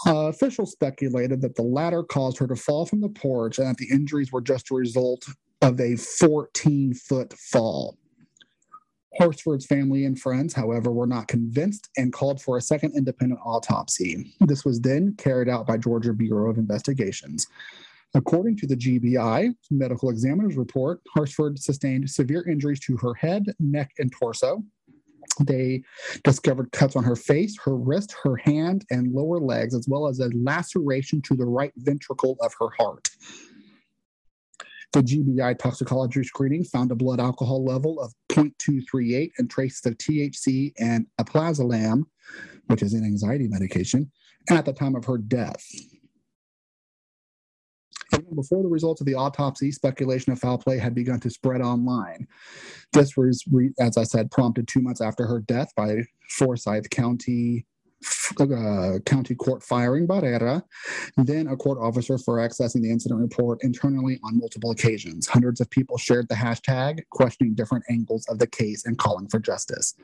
Uh, 0.07 0.27
officials 0.27 0.73
speculated 0.73 1.41
that 1.41 1.57
the 1.57 1.63
latter 1.63 2.03
caused 2.03 2.39
her 2.39 2.47
to 2.47 2.57
fall 2.57 2.87
from 2.87 3.01
the 3.01 3.09
porch 3.09 3.59
and 3.59 3.69
that 3.69 3.77
the 3.77 3.89
injuries 3.91 4.33
were 4.33 4.41
just 4.41 4.71
a 4.71 4.75
result 4.75 5.27
of 5.63 5.81
a 5.81 5.97
14 5.97 6.95
foot 6.95 7.33
fall. 7.35 7.97
Horsford's 9.15 9.67
family 9.67 10.05
and 10.05 10.21
friends, 10.21 10.55
however, 10.55 10.93
were 10.93 11.07
not 11.07 11.27
convinced 11.27 11.89
and 11.97 12.13
called 12.13 12.41
for 12.41 12.57
a 12.57 12.63
second 12.63 12.95
independent 12.97 13.41
autopsy. 13.45 14.33
This 14.41 14.65
was 14.65 14.81
then 14.81 15.15
carried 15.19 15.49
out 15.49 15.67
by 15.67 15.77
Georgia 15.77 16.13
Bureau 16.13 16.51
of 16.51 16.59
Investigations. 16.59 17.47
According 18.15 18.57
to 18.59 18.67
the 18.67 18.77
GBI 18.77 19.55
medical 19.71 20.09
examiner's 20.11 20.57
report, 20.57 21.01
Horsford 21.15 21.59
sustained 21.59 22.09
severe 22.09 22.49
injuries 22.49 22.81
to 22.81 22.97
her 22.99 23.15
head, 23.15 23.47
neck, 23.59 23.93
and 23.99 24.13
torso. 24.13 24.63
They 25.41 25.83
discovered 26.25 26.73
cuts 26.73 26.97
on 26.97 27.05
her 27.05 27.17
face, 27.17 27.57
her 27.65 27.77
wrist, 27.77 28.15
her 28.23 28.37
hand, 28.37 28.85
and 28.91 29.13
lower 29.13 29.39
legs, 29.39 29.75
as 29.75 29.87
well 29.89 30.09
as 30.09 30.21
a 30.21 30.31
laceration 30.35 31.23
to 31.23 31.35
the 31.35 31.47
right 31.47 31.73
ventricle 31.77 32.37
of 32.41 32.53
her 32.61 32.69
heart. 32.79 33.09
The 34.93 35.03
GBI 35.03 35.59
toxicology 35.59 36.25
screening 36.25 36.65
found 36.65 36.91
a 36.91 36.95
blood 36.95 37.21
alcohol 37.21 37.63
level 37.63 38.01
of 38.01 38.15
0.238 38.31 39.33
and 39.39 39.51
traces 39.51 39.85
of 39.85 39.99
THC 39.99 40.73
and 40.79 41.07
alprazolam, 41.21 42.05
which 42.69 42.83
is 42.83 42.95
an 42.95 43.05
anxiety 43.05 43.49
medication, 43.49 44.11
at 44.51 44.65
the 44.65 44.73
time 44.73 44.97
of 44.97 45.05
her 45.05 45.19
death. 45.19 45.63
Even 48.19 48.35
before 48.35 48.63
the 48.63 48.69
results 48.69 49.01
of 49.01 49.07
the 49.07 49.15
autopsy, 49.15 49.71
speculation 49.71 50.33
of 50.33 50.39
foul 50.39 50.59
play 50.59 50.79
had 50.79 50.95
begun 50.95 51.21
to 51.21 51.31
spread 51.31 51.61
online. 51.61 52.27
This 52.93 53.17
was, 53.17 53.45
as 53.81 53.97
I 53.97 54.05
said, 54.05 54.31
prompted 54.31 54.69
two 54.69 54.81
months 54.81 55.01
after 55.01 55.27
her 55.27 55.41
death 55.41 55.73
by 55.77 56.03
Forsyth 56.31 56.91
County 56.91 57.67
uh, 58.41 58.99
county 59.07 59.35
court 59.35 59.63
firing 59.63 60.07
Barrera, 60.07 60.63
then 61.17 61.49
a 61.49 61.57
court 61.57 61.79
officer 61.81 62.17
for 62.17 62.37
accessing 62.37 62.83
the 62.83 62.91
incident 62.91 63.21
report 63.21 63.59
internally 63.63 64.21
on 64.23 64.39
multiple 64.39 64.71
occasions. 64.71 65.27
Hundreds 65.27 65.61
of 65.61 65.69
people 65.71 65.99
shared 65.99 66.29
the 66.29 66.35
hashtag, 66.35 67.01
questioning 67.11 67.55
different 67.55 67.85
angles 67.91 68.25
of 68.29 68.39
the 68.39 68.47
case 68.47 68.87
and 68.87 68.99
calling 68.99 69.27
for 69.29 69.41
justice. 69.41 69.95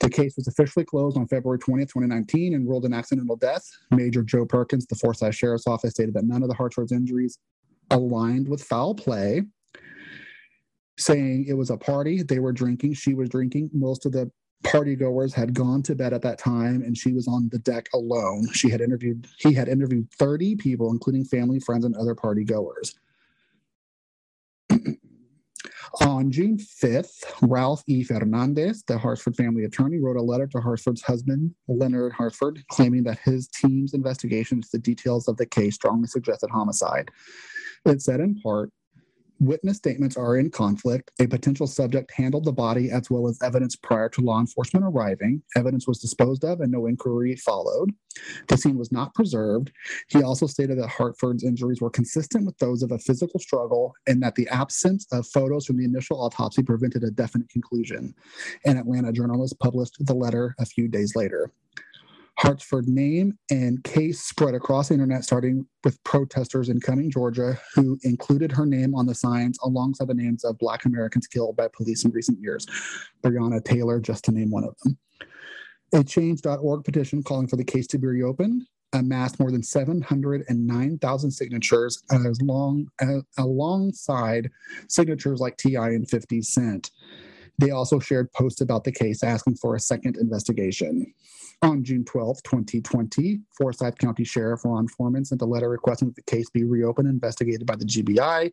The 0.00 0.10
case 0.10 0.36
was 0.36 0.46
officially 0.46 0.84
closed 0.84 1.16
on 1.16 1.26
February 1.26 1.58
20th, 1.58 1.88
2019, 1.88 2.54
and 2.54 2.68
ruled 2.68 2.84
an 2.84 2.94
accidental 2.94 3.36
death. 3.36 3.64
Major 3.90 4.22
Joe 4.22 4.46
Perkins, 4.46 4.86
the 4.86 4.94
Forsyth 4.94 5.34
Sheriff's 5.34 5.66
Office, 5.66 5.92
stated 5.92 6.14
that 6.14 6.24
none 6.24 6.42
of 6.42 6.48
the 6.48 6.54
Hartford's 6.54 6.92
injuries 6.92 7.38
aligned 7.90 8.48
with 8.48 8.62
foul 8.62 8.94
play, 8.94 9.42
saying 10.98 11.46
it 11.48 11.54
was 11.54 11.70
a 11.70 11.76
party. 11.76 12.22
They 12.22 12.38
were 12.38 12.52
drinking. 12.52 12.94
She 12.94 13.14
was 13.14 13.28
drinking. 13.28 13.70
Most 13.72 14.06
of 14.06 14.12
the 14.12 14.30
party 14.64 14.96
goers 14.96 15.32
had 15.34 15.54
gone 15.54 15.82
to 15.82 15.94
bed 15.94 16.12
at 16.12 16.22
that 16.22 16.38
time 16.38 16.82
and 16.82 16.96
she 16.96 17.12
was 17.12 17.28
on 17.28 17.48
the 17.50 17.58
deck 17.60 17.88
alone 17.94 18.44
she 18.52 18.68
had 18.68 18.80
interviewed 18.80 19.26
he 19.38 19.52
had 19.52 19.68
interviewed 19.68 20.10
30 20.18 20.56
people 20.56 20.90
including 20.90 21.24
family 21.24 21.60
friends 21.60 21.84
and 21.84 21.94
other 21.94 22.14
party 22.14 22.42
goers 22.44 22.94
On 26.00 26.30
June 26.30 26.58
5th, 26.58 27.24
Ralph 27.42 27.82
E. 27.86 28.02
Fernandez, 28.04 28.82
the 28.86 28.98
Hartford 28.98 29.36
family 29.36 29.64
attorney, 29.64 29.98
wrote 29.98 30.16
a 30.16 30.22
letter 30.22 30.46
to 30.48 30.60
Hartford's 30.60 31.02
husband, 31.02 31.54
Leonard 31.66 32.12
Hartford, 32.12 32.62
claiming 32.70 33.02
that 33.04 33.18
his 33.20 33.48
team's 33.48 33.94
investigation 33.94 34.58
into 34.58 34.68
the 34.70 34.78
details 34.78 35.28
of 35.28 35.36
the 35.36 35.46
case 35.46 35.74
strongly 35.74 36.06
suggested 36.06 36.50
homicide. 36.50 37.10
It 37.84 38.02
said 38.02 38.20
in 38.20 38.40
part, 38.40 38.70
Witness 39.40 39.76
statements 39.76 40.16
are 40.16 40.36
in 40.36 40.50
conflict. 40.50 41.12
A 41.20 41.26
potential 41.28 41.68
subject 41.68 42.10
handled 42.10 42.44
the 42.44 42.52
body 42.52 42.90
as 42.90 43.08
well 43.08 43.28
as 43.28 43.38
evidence 43.40 43.76
prior 43.76 44.08
to 44.08 44.20
law 44.20 44.40
enforcement 44.40 44.84
arriving. 44.84 45.42
Evidence 45.56 45.86
was 45.86 45.98
disposed 45.98 46.44
of 46.44 46.60
and 46.60 46.72
no 46.72 46.86
inquiry 46.86 47.36
followed. 47.36 47.90
The 48.48 48.56
scene 48.56 48.76
was 48.76 48.90
not 48.90 49.14
preserved. 49.14 49.70
He 50.08 50.24
also 50.24 50.48
stated 50.48 50.78
that 50.78 50.88
Hartford's 50.88 51.44
injuries 51.44 51.80
were 51.80 51.90
consistent 51.90 52.46
with 52.46 52.58
those 52.58 52.82
of 52.82 52.90
a 52.90 52.98
physical 52.98 53.38
struggle 53.38 53.94
and 54.08 54.20
that 54.24 54.34
the 54.34 54.48
absence 54.48 55.06
of 55.12 55.26
photos 55.28 55.66
from 55.66 55.76
the 55.76 55.84
initial 55.84 56.20
autopsy 56.20 56.64
prevented 56.64 57.04
a 57.04 57.10
definite 57.12 57.48
conclusion. 57.48 58.14
An 58.64 58.76
Atlanta 58.76 59.12
journalist 59.12 59.56
published 59.60 59.94
the 60.00 60.14
letter 60.14 60.56
a 60.58 60.66
few 60.66 60.88
days 60.88 61.14
later. 61.14 61.52
Hartford 62.38 62.86
name 62.86 63.36
and 63.50 63.82
case 63.82 64.20
spread 64.20 64.54
across 64.54 64.88
the 64.88 64.94
internet, 64.94 65.24
starting 65.24 65.66
with 65.82 66.02
protesters 66.04 66.68
in 66.68 66.80
Cumming, 66.80 67.10
Georgia, 67.10 67.58
who 67.74 67.98
included 68.04 68.52
her 68.52 68.64
name 68.64 68.94
on 68.94 69.06
the 69.06 69.14
signs 69.14 69.58
alongside 69.64 70.06
the 70.06 70.14
names 70.14 70.44
of 70.44 70.56
Black 70.58 70.84
Americans 70.84 71.26
killed 71.26 71.56
by 71.56 71.66
police 71.76 72.04
in 72.04 72.12
recent 72.12 72.38
years. 72.40 72.64
Breonna 73.24 73.64
Taylor, 73.64 73.98
just 73.98 74.24
to 74.24 74.32
name 74.32 74.52
one 74.52 74.62
of 74.62 74.76
them. 74.84 74.96
A 75.92 76.04
change.org 76.04 76.84
petition 76.84 77.24
calling 77.24 77.48
for 77.48 77.56
the 77.56 77.64
case 77.64 77.88
to 77.88 77.98
be 77.98 78.06
reopened 78.06 78.62
amassed 78.92 79.40
more 79.40 79.50
than 79.50 79.62
709,000 79.62 81.30
signatures 81.30 82.02
as 82.12 82.40
long 82.40 82.86
as, 83.00 83.22
alongside 83.36 84.48
signatures 84.88 85.40
like 85.40 85.56
TI 85.56 85.74
and 85.74 86.08
50 86.08 86.42
Cent. 86.42 86.90
They 87.58 87.70
also 87.70 87.98
shared 87.98 88.32
posts 88.32 88.60
about 88.60 88.84
the 88.84 88.92
case 88.92 89.22
asking 89.22 89.56
for 89.56 89.74
a 89.74 89.80
second 89.80 90.16
investigation. 90.16 91.12
On 91.62 91.82
June 91.82 92.04
12, 92.04 92.42
2020, 92.44 93.40
Forsyth 93.56 93.98
County 93.98 94.22
Sheriff 94.22 94.64
Ron 94.64 94.86
Freeman 94.86 95.24
sent 95.24 95.42
a 95.42 95.46
letter 95.46 95.68
requesting 95.68 96.08
that 96.08 96.14
the 96.14 96.22
case 96.22 96.48
be 96.50 96.62
reopened 96.62 97.08
and 97.08 97.16
investigated 97.16 97.66
by 97.66 97.74
the 97.74 97.84
GBI. 97.84 98.52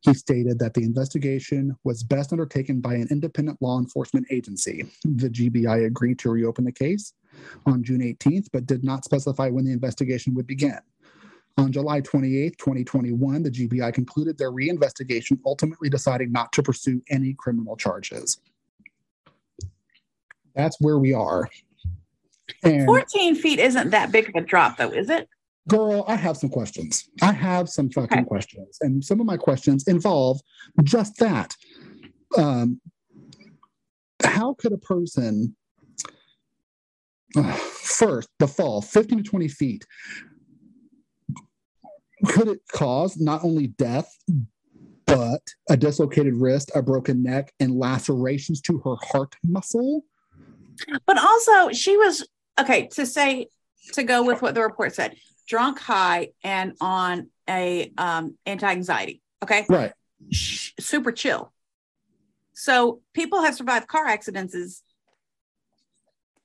He 0.00 0.14
stated 0.14 0.58
that 0.58 0.74
the 0.74 0.82
investigation 0.82 1.76
was 1.84 2.02
best 2.02 2.32
undertaken 2.32 2.80
by 2.80 2.94
an 2.94 3.08
independent 3.10 3.58
law 3.60 3.78
enforcement 3.78 4.26
agency. 4.30 4.86
The 5.04 5.28
GBI 5.28 5.86
agreed 5.86 6.18
to 6.20 6.30
reopen 6.30 6.64
the 6.64 6.72
case 6.72 7.12
on 7.66 7.84
June 7.84 8.00
18th, 8.00 8.46
but 8.52 8.66
did 8.66 8.82
not 8.82 9.04
specify 9.04 9.48
when 9.50 9.64
the 9.64 9.72
investigation 9.72 10.34
would 10.34 10.46
begin. 10.46 10.78
On 11.58 11.70
July 11.72 12.00
28, 12.00 12.56
2021, 12.58 13.42
the 13.42 13.50
GBI 13.50 13.92
concluded 13.92 14.38
their 14.38 14.50
reinvestigation, 14.52 15.38
ultimately 15.44 15.88
deciding 15.90 16.32
not 16.32 16.52
to 16.52 16.62
pursue 16.62 17.02
any 17.10 17.34
criminal 17.34 17.76
charges. 17.76 18.40
That's 20.54 20.80
where 20.80 20.98
we 20.98 21.12
are. 21.12 21.48
And 22.62 22.86
14 22.86 23.34
feet 23.36 23.58
isn't 23.58 23.90
that 23.90 24.10
big 24.10 24.28
of 24.28 24.34
a 24.36 24.40
drop, 24.40 24.76
though, 24.78 24.90
is 24.90 25.10
it? 25.10 25.28
girl, 25.68 26.04
I 26.08 26.16
have 26.16 26.36
some 26.36 26.50
questions. 26.50 27.08
I 27.22 27.30
have 27.32 27.68
some 27.68 27.90
fucking 27.90 28.18
Okay. 28.20 28.26
questions. 28.26 28.78
And 28.80 29.04
some 29.04 29.20
of 29.20 29.26
my 29.26 29.36
questions 29.36 29.86
involve 29.86 30.40
just 30.82 31.16
that. 31.18 31.54
Um, 32.36 32.80
how 34.24 34.54
could 34.54 34.72
a 34.72 34.78
person, 34.78 35.54
first, 37.72 38.28
the 38.40 38.48
fall, 38.48 38.82
15 38.82 39.18
to 39.18 39.22
20 39.22 39.46
feet, 39.48 39.86
could 42.26 42.48
it 42.48 42.60
cause 42.72 43.18
not 43.18 43.44
only 43.44 43.68
death, 43.68 44.16
but 45.06 45.42
a 45.68 45.76
dislocated 45.76 46.34
wrist, 46.34 46.70
a 46.74 46.82
broken 46.82 47.22
neck, 47.22 47.52
and 47.60 47.72
lacerations 47.72 48.60
to 48.62 48.78
her 48.78 48.96
heart 49.02 49.34
muscle? 49.42 50.04
But 51.06 51.18
also, 51.18 51.70
she 51.72 51.96
was 51.96 52.26
okay 52.58 52.88
to 52.88 53.06
say 53.06 53.48
to 53.92 54.02
go 54.02 54.22
with 54.22 54.42
what 54.42 54.54
the 54.54 54.62
report 54.62 54.94
said 54.94 55.16
drunk, 55.48 55.80
high, 55.80 56.28
and 56.44 56.74
on 56.80 57.28
a 57.48 57.92
um, 57.98 58.36
anti 58.46 58.70
anxiety. 58.70 59.20
Okay. 59.42 59.66
Right. 59.68 59.92
Super 60.30 61.10
chill. 61.12 61.52
So 62.52 63.00
people 63.14 63.42
have 63.42 63.56
survived 63.56 63.88
car 63.88 64.06
accidents, 64.06 64.54
is- 64.54 64.82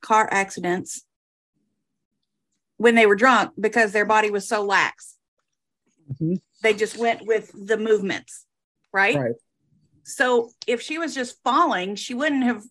car 0.00 0.28
accidents 0.30 1.04
when 2.78 2.94
they 2.94 3.06
were 3.06 3.16
drunk 3.16 3.52
because 3.58 3.92
their 3.92 4.04
body 4.04 4.30
was 4.30 4.48
so 4.48 4.64
lax. 4.64 5.15
Mhm. 6.12 6.40
They 6.62 6.74
just 6.74 6.96
went 6.96 7.26
with 7.26 7.50
the 7.54 7.76
movements, 7.76 8.46
right? 8.92 9.16
Right. 9.16 9.34
So 10.04 10.52
if 10.66 10.80
she 10.80 10.98
was 10.98 11.14
just 11.14 11.42
falling, 11.42 11.96
she 11.96 12.14
wouldn't 12.14 12.44
have. 12.44 12.62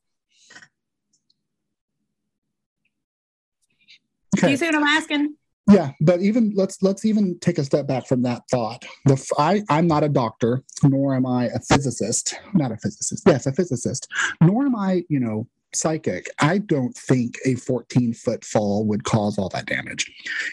Do 4.35 4.49
you 4.49 4.57
see 4.57 4.65
what 4.65 4.75
I'm 4.75 4.83
asking? 4.83 5.35
Yeah, 5.71 5.91
but 5.99 6.21
even 6.21 6.53
let's 6.55 6.83
let's 6.83 7.05
even 7.05 7.39
take 7.39 7.57
a 7.57 7.63
step 7.63 7.87
back 7.87 8.05
from 8.05 8.21
that 8.21 8.43
thought. 8.51 8.85
The 9.05 9.13
f- 9.13 9.29
I 9.39 9.63
I'm 9.69 9.87
not 9.87 10.03
a 10.03 10.09
doctor, 10.09 10.61
nor 10.83 11.15
am 11.15 11.25
I 11.25 11.45
a 11.45 11.59
physicist. 11.59 12.35
Not 12.53 12.71
a 12.71 12.77
physicist. 12.77 13.23
Yes, 13.25 13.47
a 13.47 13.51
physicist. 13.51 14.07
Nor 14.41 14.65
am 14.65 14.75
I, 14.75 15.03
you 15.09 15.19
know, 15.19 15.47
psychic. 15.75 16.29
I 16.39 16.59
don't 16.59 16.95
think 16.95 17.37
a 17.45 17.55
14 17.55 18.13
foot 18.13 18.43
fall 18.45 18.85
would 18.85 19.03
cause 19.03 19.37
all 19.37 19.49
that 19.49 19.65
damage. 19.65 20.11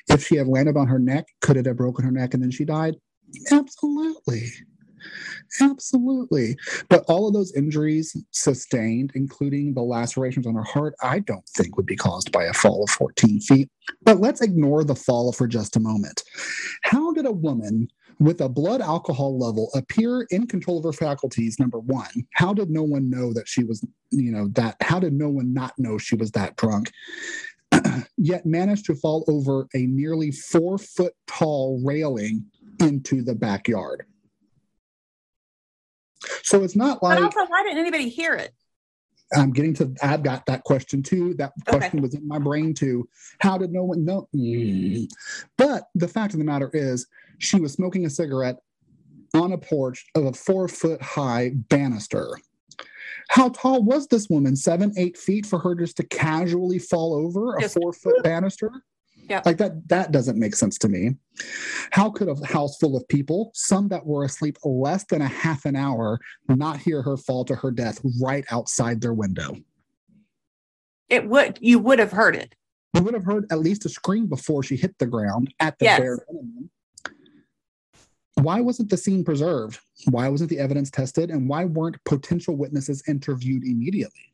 If 0.08 0.26
she 0.26 0.36
had 0.36 0.48
landed 0.48 0.76
on 0.76 0.88
her 0.88 0.98
neck, 0.98 1.26
could 1.40 1.56
it 1.56 1.66
have 1.66 1.76
broken 1.76 2.04
her 2.04 2.10
neck 2.10 2.34
and 2.34 2.42
then 2.42 2.50
she 2.50 2.64
died? 2.64 2.96
Absolutely. 3.50 4.50
Absolutely. 5.60 6.56
But 6.88 7.04
all 7.08 7.28
of 7.28 7.34
those 7.34 7.52
injuries 7.54 8.16
sustained, 8.30 9.12
including 9.14 9.74
the 9.74 9.82
lacerations 9.82 10.46
on 10.46 10.54
her 10.54 10.62
heart, 10.62 10.94
I 11.02 11.20
don't 11.20 11.46
think 11.48 11.76
would 11.76 11.86
be 11.86 11.96
caused 11.96 12.32
by 12.32 12.44
a 12.44 12.52
fall 12.52 12.84
of 12.84 12.90
14 12.90 13.40
feet. 13.40 13.70
But 14.02 14.20
let's 14.20 14.40
ignore 14.40 14.84
the 14.84 14.94
fall 14.94 15.32
for 15.32 15.46
just 15.46 15.76
a 15.76 15.80
moment. 15.80 16.22
How 16.82 17.12
did 17.12 17.26
a 17.26 17.32
woman 17.32 17.88
with 18.18 18.40
a 18.40 18.48
blood 18.48 18.80
alcohol 18.80 19.38
level 19.38 19.70
appear 19.74 20.26
in 20.30 20.46
control 20.46 20.78
of 20.78 20.84
her 20.84 20.92
faculties? 20.92 21.58
Number 21.58 21.80
one, 21.80 22.26
how 22.34 22.54
did 22.54 22.70
no 22.70 22.82
one 22.82 23.10
know 23.10 23.32
that 23.32 23.48
she 23.48 23.64
was, 23.64 23.84
you 24.10 24.30
know, 24.30 24.48
that, 24.52 24.76
how 24.80 24.98
did 24.98 25.12
no 25.12 25.28
one 25.28 25.52
not 25.52 25.78
know 25.78 25.98
she 25.98 26.14
was 26.14 26.30
that 26.32 26.56
drunk? 26.56 26.92
Yet 28.16 28.46
managed 28.46 28.86
to 28.86 28.94
fall 28.94 29.24
over 29.28 29.66
a 29.74 29.86
nearly 29.86 30.30
four 30.30 30.78
foot 30.78 31.14
tall 31.26 31.80
railing 31.84 32.44
into 32.80 33.22
the 33.22 33.34
backyard. 33.34 34.04
So 36.42 36.62
it's 36.62 36.76
not 36.76 37.02
like. 37.02 37.18
But 37.18 37.24
also, 37.24 37.50
why 37.50 37.62
didn't 37.62 37.78
anybody 37.78 38.08
hear 38.08 38.34
it? 38.34 38.52
I'm 39.34 39.52
getting 39.52 39.74
to. 39.74 39.94
I've 40.02 40.22
got 40.22 40.46
that 40.46 40.64
question 40.64 41.02
too. 41.02 41.34
That 41.34 41.52
Okay. 41.66 41.78
question 41.78 42.02
was 42.02 42.14
in 42.14 42.26
my 42.26 42.38
brain 42.38 42.74
too. 42.74 43.08
How 43.40 43.56
did 43.56 43.72
no 43.72 43.84
one 43.84 44.04
know? 44.04 44.28
Mm. 44.34 45.08
But 45.56 45.84
the 45.94 46.08
fact 46.08 46.34
of 46.34 46.38
the 46.38 46.44
matter 46.44 46.70
is, 46.72 47.06
she 47.38 47.60
was 47.60 47.72
smoking 47.72 48.04
a 48.04 48.10
cigarette 48.10 48.58
on 49.34 49.52
a 49.52 49.58
porch 49.58 50.04
of 50.14 50.26
a 50.26 50.32
four 50.32 50.68
foot 50.68 51.00
high 51.00 51.52
banister. 51.54 52.38
How 53.28 53.48
tall 53.48 53.82
was 53.82 54.06
this 54.08 54.28
woman? 54.28 54.56
Seven, 54.56 54.92
eight 54.98 55.16
feet 55.16 55.46
for 55.46 55.58
her 55.60 55.74
just 55.74 55.96
to 55.96 56.04
casually 56.04 56.78
fall 56.78 57.14
over 57.14 57.56
a 57.56 57.68
four 57.68 57.92
foot 57.92 58.22
banister? 58.22 58.70
Yep. 59.28 59.46
Like 59.46 59.58
that, 59.58 59.88
that 59.88 60.12
doesn't 60.12 60.38
make 60.38 60.54
sense 60.54 60.78
to 60.78 60.88
me. 60.88 61.16
How 61.90 62.10
could 62.10 62.28
a 62.28 62.46
house 62.46 62.76
full 62.76 62.96
of 62.96 63.06
people, 63.08 63.50
some 63.54 63.88
that 63.88 64.04
were 64.04 64.24
asleep 64.24 64.58
less 64.64 65.04
than 65.04 65.22
a 65.22 65.28
half 65.28 65.64
an 65.64 65.76
hour, 65.76 66.18
not 66.48 66.78
hear 66.78 67.02
her 67.02 67.16
fall 67.16 67.44
to 67.46 67.54
her 67.54 67.70
death 67.70 68.00
right 68.20 68.44
outside 68.50 69.00
their 69.00 69.14
window? 69.14 69.56
It 71.08 71.28
would 71.28 71.58
you 71.60 71.78
would 71.78 71.98
have 71.98 72.12
heard 72.12 72.36
it. 72.36 72.54
You 72.94 73.02
would 73.02 73.14
have 73.14 73.24
heard 73.24 73.46
at 73.50 73.60
least 73.60 73.84
a 73.86 73.88
scream 73.88 74.26
before 74.26 74.62
she 74.62 74.76
hit 74.76 74.98
the 74.98 75.06
ground 75.06 75.52
at 75.60 75.78
the 75.78 75.86
Yes. 75.86 76.00
bare 76.00 76.18
minimum. 76.30 76.70
Why 78.36 78.60
wasn't 78.60 78.90
the 78.90 78.96
scene 78.96 79.24
preserved? 79.24 79.78
Why 80.10 80.28
wasn't 80.28 80.50
the 80.50 80.58
evidence 80.58 80.90
tested? 80.90 81.30
And 81.30 81.48
why 81.48 81.64
weren't 81.66 82.02
potential 82.04 82.56
witnesses 82.56 83.02
interviewed 83.06 83.62
immediately? 83.62 84.31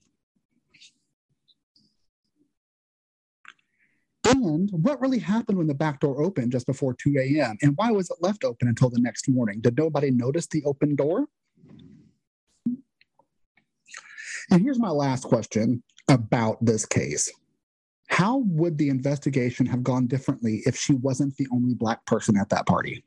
And 4.28 4.70
what 4.72 5.00
really 5.00 5.18
happened 5.18 5.56
when 5.56 5.66
the 5.66 5.74
back 5.74 6.00
door 6.00 6.22
opened 6.22 6.52
just 6.52 6.66
before 6.66 6.94
2 6.94 7.16
a.m.? 7.18 7.56
And 7.62 7.74
why 7.76 7.90
was 7.90 8.10
it 8.10 8.18
left 8.20 8.44
open 8.44 8.68
until 8.68 8.90
the 8.90 9.00
next 9.00 9.28
morning? 9.28 9.60
Did 9.60 9.76
nobody 9.76 10.10
notice 10.10 10.46
the 10.46 10.62
open 10.64 10.96
door? 10.96 11.26
And 14.50 14.62
here's 14.62 14.78
my 14.78 14.90
last 14.90 15.24
question 15.24 15.82
about 16.08 16.62
this 16.64 16.84
case 16.84 17.30
How 18.08 18.38
would 18.38 18.76
the 18.76 18.90
investigation 18.90 19.66
have 19.66 19.82
gone 19.82 20.06
differently 20.06 20.62
if 20.66 20.76
she 20.76 20.94
wasn't 20.94 21.36
the 21.36 21.46
only 21.50 21.74
Black 21.74 22.04
person 22.04 22.36
at 22.36 22.50
that 22.50 22.66
party? 22.66 23.04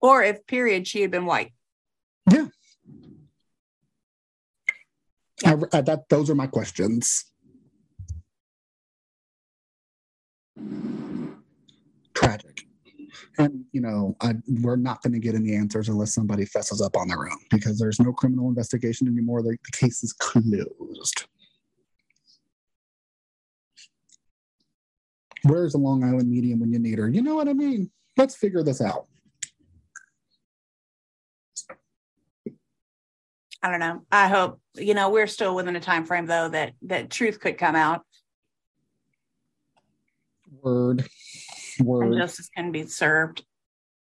Or 0.00 0.24
if 0.24 0.44
period 0.46 0.88
she 0.88 1.02
had 1.02 1.12
been 1.12 1.26
white. 1.26 1.52
I, 5.44 5.56
I, 5.72 5.80
that, 5.80 6.08
those 6.08 6.30
are 6.30 6.34
my 6.34 6.46
questions. 6.46 7.31
Tragic. 12.22 12.66
And, 13.38 13.64
you 13.72 13.80
know, 13.80 14.16
I, 14.20 14.34
we're 14.46 14.76
not 14.76 15.02
going 15.02 15.12
to 15.12 15.18
get 15.18 15.34
any 15.34 15.54
answers 15.54 15.88
unless 15.88 16.14
somebody 16.14 16.46
fesses 16.46 16.80
up 16.80 16.96
on 16.96 17.08
their 17.08 17.30
own 17.30 17.38
because 17.50 17.78
there's 17.78 18.00
no 18.00 18.12
criminal 18.12 18.48
investigation 18.48 19.06
anymore. 19.06 19.42
The, 19.42 19.50
the 19.50 19.72
case 19.72 20.02
is 20.02 20.12
closed. 20.12 21.26
Where's 25.44 25.72
the 25.72 25.78
Long 25.78 26.04
Island 26.04 26.30
medium 26.30 26.60
when 26.60 26.72
you 26.72 26.78
need 26.78 26.98
her? 26.98 27.08
You 27.08 27.22
know 27.22 27.34
what 27.34 27.48
I 27.48 27.52
mean? 27.52 27.90
Let's 28.16 28.36
figure 28.36 28.62
this 28.62 28.80
out. 28.80 29.06
I 33.64 33.70
don't 33.70 33.80
know. 33.80 34.02
I 34.10 34.28
hope 34.28 34.60
you 34.74 34.92
know 34.94 35.10
we're 35.10 35.28
still 35.28 35.54
within 35.54 35.76
a 35.76 35.80
time 35.80 36.04
frame 36.04 36.26
though 36.26 36.48
that 36.48 36.72
that 36.82 37.10
truth 37.10 37.38
could 37.38 37.58
come 37.58 37.76
out 37.76 38.02
Word. 40.62 41.08
And 41.82 42.10
Word. 42.10 42.18
justice 42.18 42.48
can 42.54 42.72
be 42.72 42.86
served. 42.86 43.44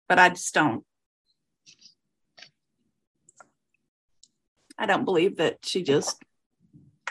But 0.08 0.18
I 0.18 0.30
just 0.30 0.52
don't. 0.54 0.84
I 4.78 4.86
don't 4.86 5.04
believe 5.04 5.36
that 5.36 5.58
she 5.62 5.82
just 5.82 6.22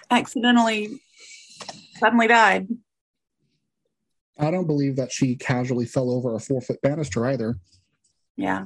accidentally 0.10 1.00
suddenly 1.98 2.28
died. 2.28 2.68
I 4.38 4.52
don't 4.52 4.68
believe 4.68 4.96
that 4.96 5.12
she 5.12 5.36
casually 5.36 5.86
fell 5.86 6.10
over 6.10 6.34
a 6.34 6.40
four 6.40 6.62
foot 6.62 6.82
banister 6.82 7.26
either. 7.28 7.58
Yeah. 8.38 8.66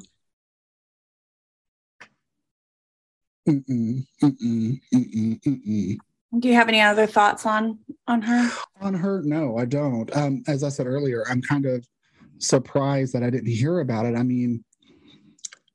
Mm-mm, 3.47 4.05
mm-mm, 4.23 4.79
mm-mm, 4.93 5.41
mm-mm. 5.41 5.97
Do 6.39 6.47
you 6.47 6.55
have 6.55 6.67
any 6.67 6.81
other 6.81 7.05
thoughts 7.05 7.45
on 7.45 7.79
on 8.07 8.21
her? 8.23 8.49
On 8.81 8.93
her, 8.93 9.21
no, 9.23 9.57
I 9.57 9.65
don't. 9.65 10.15
Um, 10.15 10.43
as 10.47 10.63
I 10.63 10.69
said 10.69 10.87
earlier, 10.87 11.23
I'm 11.29 11.41
kind 11.41 11.65
of 11.65 11.85
surprised 12.39 13.13
that 13.13 13.23
I 13.23 13.29
didn't 13.29 13.51
hear 13.51 13.79
about 13.79 14.05
it. 14.05 14.15
I 14.15 14.23
mean, 14.23 14.63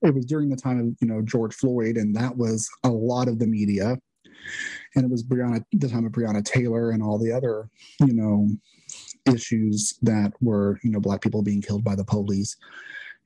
it 0.02 0.14
was 0.14 0.26
during 0.26 0.48
the 0.48 0.56
time 0.56 0.80
of 0.80 0.86
you 1.00 1.06
know 1.06 1.22
George 1.22 1.54
Floyd, 1.54 1.96
and 1.96 2.14
that 2.16 2.36
was 2.36 2.68
a 2.84 2.88
lot 2.88 3.28
of 3.28 3.38
the 3.38 3.46
media, 3.46 3.96
and 4.96 5.04
it 5.04 5.11
was 5.11 5.22
Breonna, 5.22 5.64
the 5.72 5.88
time 5.88 6.06
of 6.06 6.12
Breonna 6.12 6.44
Taylor, 6.44 6.90
and 6.90 7.02
all 7.02 7.18
the 7.18 7.32
other 7.32 7.68
you 8.00 8.14
know 8.14 8.48
issues 9.32 9.98
that 10.02 10.32
were 10.40 10.78
you 10.82 10.90
know 10.90 11.00
black 11.00 11.20
people 11.20 11.42
being 11.42 11.62
killed 11.62 11.84
by 11.84 11.94
the 11.94 12.04
police 12.04 12.56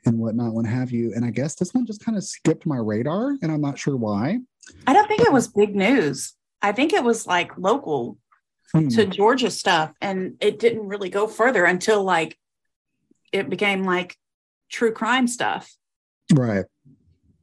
and 0.05 0.19
whatnot, 0.19 0.53
what 0.53 0.67
have 0.67 0.91
you. 0.91 1.13
And 1.15 1.25
I 1.25 1.31
guess 1.31 1.55
this 1.55 1.73
one 1.73 1.87
just 1.87 2.05
kind 2.05 2.19
of 2.19 2.25
skipped 2.25 2.67
my 2.67 2.77
radar, 2.77 3.37
and 3.41 3.51
I'm 3.51 3.61
not 3.61 3.79
sure 3.79 3.97
why. 3.97 4.41
I 4.87 4.93
don't 4.93 5.09
think 5.09 5.23
it 5.23 5.33
was 5.33 5.49
big 5.49 5.75
news. 5.75 6.35
I 6.63 6.73
think 6.73 6.93
it 6.93 7.05
was 7.05 7.27
like 7.27 7.57
local 7.59 8.19
Hmm. 8.73 8.89
to 8.89 9.05
Georgia 9.05 9.51
stuff, 9.51 9.93
and 10.01 10.37
it 10.41 10.59
didn't 10.59 10.87
really 10.89 11.11
go 11.11 11.27
further 11.27 11.67
until 11.67 12.03
like 12.05 12.39
it 13.31 13.51
became 13.51 13.85
like 13.85 14.17
true 14.71 14.93
crime 14.93 15.29
stuff. 15.29 15.75
Right. 16.33 16.65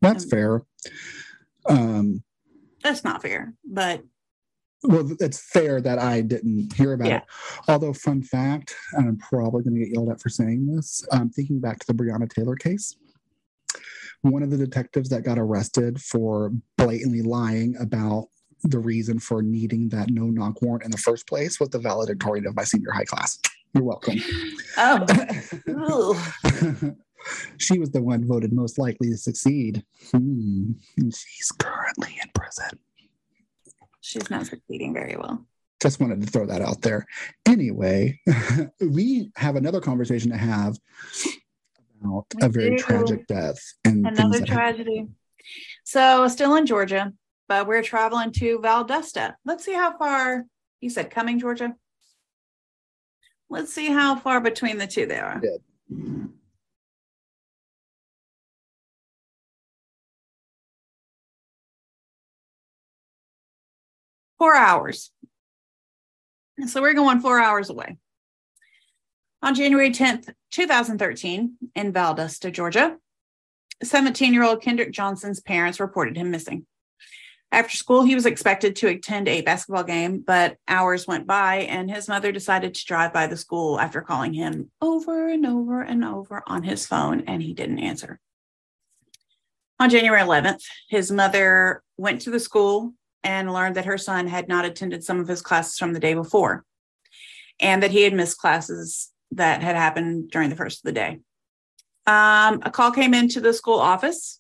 That's 0.02 0.24
Um, 0.24 0.30
fair. 0.30 0.62
Um, 1.68 2.24
That's 2.84 3.04
not 3.04 3.22
fair, 3.22 3.54
but 3.64 4.04
well, 4.82 5.08
it's 5.20 5.40
fair 5.52 5.82
that 5.82 6.00
I 6.00 6.22
didn't 6.22 6.74
hear 6.74 6.94
about 6.94 7.08
Yeah. 7.10 7.18
it. 7.18 7.24
Although, 7.68 7.94
fun 7.94 8.24
fact, 8.24 8.74
and 8.94 9.08
I'm 9.08 9.18
probably 9.18 9.62
going 9.64 9.76
to 9.76 9.82
get 9.86 9.94
yelled 9.94 10.10
at 10.10 10.22
for 10.22 10.30
saying 10.30 10.66
this. 10.74 11.06
Um, 11.12 11.30
thinking 11.30 11.60
back 11.60 11.78
to 11.80 11.86
the 11.88 11.94
Breonna 11.94 12.28
Taylor 12.32 12.56
case, 12.56 12.96
one 14.22 14.42
of 14.42 14.50
the 14.50 14.58
detectives 14.58 15.10
that 15.10 15.24
got 15.24 15.38
arrested 15.38 16.02
for 16.02 16.54
blatantly 16.78 17.22
lying 17.22 17.76
about 17.78 18.30
the 18.64 18.80
reason 18.80 19.20
for 19.20 19.42
needing 19.42 19.90
that 19.90 20.10
no 20.10 20.26
knock 20.26 20.62
warrant 20.62 20.84
in 20.84 20.92
the 20.92 20.98
first 20.98 21.28
place 21.28 21.60
was 21.60 21.70
the 21.70 21.80
valedictorian 21.80 22.46
of 22.48 22.56
my 22.56 22.64
senior 22.64 22.92
high 22.92 23.06
class. 23.06 23.40
You're 23.74 23.84
welcome. 23.84 24.20
Oh, 24.78 26.34
she 27.58 27.78
was 27.80 27.92
the 27.92 28.02
one 28.02 28.26
voted 28.26 28.52
most 28.54 28.78
likely 28.78 29.10
to 29.10 29.18
succeed. 29.18 29.84
Hmm. 30.12 30.72
She's 30.98 31.52
currently 31.58 32.18
in 32.22 32.30
prison. 32.34 32.80
she's 34.02 34.30
not 34.30 34.48
succeeding 34.48 34.94
very 34.94 35.16
well. 35.16 35.46
just 35.82 36.00
wanted 36.00 36.22
to 36.22 36.28
throw 36.28 36.46
that 36.48 36.62
out 36.62 36.82
there. 36.82 37.06
Anyway, 37.46 38.20
we 38.82 39.32
have 39.36 39.56
another 39.56 39.82
conversation 39.82 40.32
to 40.32 40.38
have 40.38 40.78
about 42.02 42.26
We 42.42 42.46
a 42.48 42.50
very 42.50 42.70
do. 42.72 42.78
tragic 42.80 43.28
death 43.28 43.60
and 43.86 44.06
Another 44.08 44.44
tragedy. 44.46 45.08
So, 45.84 46.28
still 46.28 46.56
in 46.56 46.66
Georgia, 46.66 47.14
but 47.50 47.68
we're 47.68 47.82
traveling 47.82 48.32
to 48.32 48.60
Valdosta. 48.60 49.34
Let's 49.44 49.66
see 49.66 49.74
how 49.74 49.98
far 49.98 50.46
you 50.80 50.90
said 50.90 51.10
Cumming, 51.10 51.40
Georgia. 51.40 51.76
Let's 53.50 53.74
see 53.74 53.88
how 53.88 54.16
far 54.16 54.40
between 54.40 54.78
the 54.78 54.86
two 54.86 55.08
there 55.08 55.26
are. 55.26 55.42
Yeah. 55.44 55.58
Four 64.38 64.56
hours. 64.56 65.12
So 66.68 66.82
we're 66.82 66.94
going 66.94 67.20
four 67.20 67.42
hours 67.42 67.70
away. 67.70 67.98
On 69.42 69.56
January 69.56 69.90
10th, 69.90 70.30
2013, 70.52 71.56
in 71.76 71.94
Valdosta, 71.94 72.52
Georgia, 72.52 72.98
17 73.82 74.34
year 74.34 74.44
old 74.44 74.62
Kendrick 74.62 74.92
Johnson's 74.92 75.42
parents 75.42 75.80
reported 75.80 76.16
him 76.16 76.30
missing. 76.30 76.68
After 77.52 77.76
school, 77.76 78.04
he 78.04 78.14
was 78.14 78.28
expected 78.28 78.76
to 78.78 78.88
attend 78.88 79.28
a 79.28 79.42
basketball 79.42 79.84
game, 79.84 80.20
but 80.20 80.58
hours 80.68 81.08
went 81.08 81.26
by 81.26 81.62
and 81.62 81.90
his 81.90 82.08
mother 82.08 82.32
decided 82.32 82.76
to 82.76 82.86
drive 82.86 83.12
by 83.12 83.26
the 83.26 83.38
school 83.38 83.80
after 83.80 84.02
calling 84.02 84.34
him 84.34 84.70
over 84.82 85.30
and 85.30 85.46
over 85.46 85.82
and 85.82 86.06
over 86.06 86.44
on 86.46 86.64
his 86.64 86.86
phone, 86.86 87.24
and 87.28 87.42
he 87.42 87.54
didn't 87.54 87.80
answer. 87.80 88.20
On 89.80 89.90
January 89.90 90.22
11th, 90.22 90.64
his 90.90 91.12
mother 91.12 91.82
went 91.98 92.22
to 92.22 92.30
the 92.30 92.40
school 92.40 92.94
and 93.24 93.52
learned 93.52 93.76
that 93.76 93.86
her 93.86 93.98
son 93.98 94.28
had 94.28 94.48
not 94.48 94.66
attended 94.66 95.04
some 95.04 95.20
of 95.20 95.28
his 95.28 95.42
classes 95.42 95.78
from 95.78 95.94
the 95.94 96.00
day 96.00 96.14
before 96.14 96.66
and 97.60 97.82
that 97.82 97.92
he 97.92 98.04
had 98.04 98.14
missed 98.14 98.38
classes 98.38 99.12
that 99.32 99.62
had 99.64 99.76
happened 99.76 100.30
during 100.32 100.50
the 100.50 100.56
first 100.56 100.80
of 100.80 100.84
the 100.84 100.92
day. 100.92 101.20
Um, 102.06 102.62
a 102.64 102.72
call 102.72 102.92
came 102.92 103.14
into 103.14 103.42
the 103.42 103.54
school 103.54 103.80
office 103.80 104.40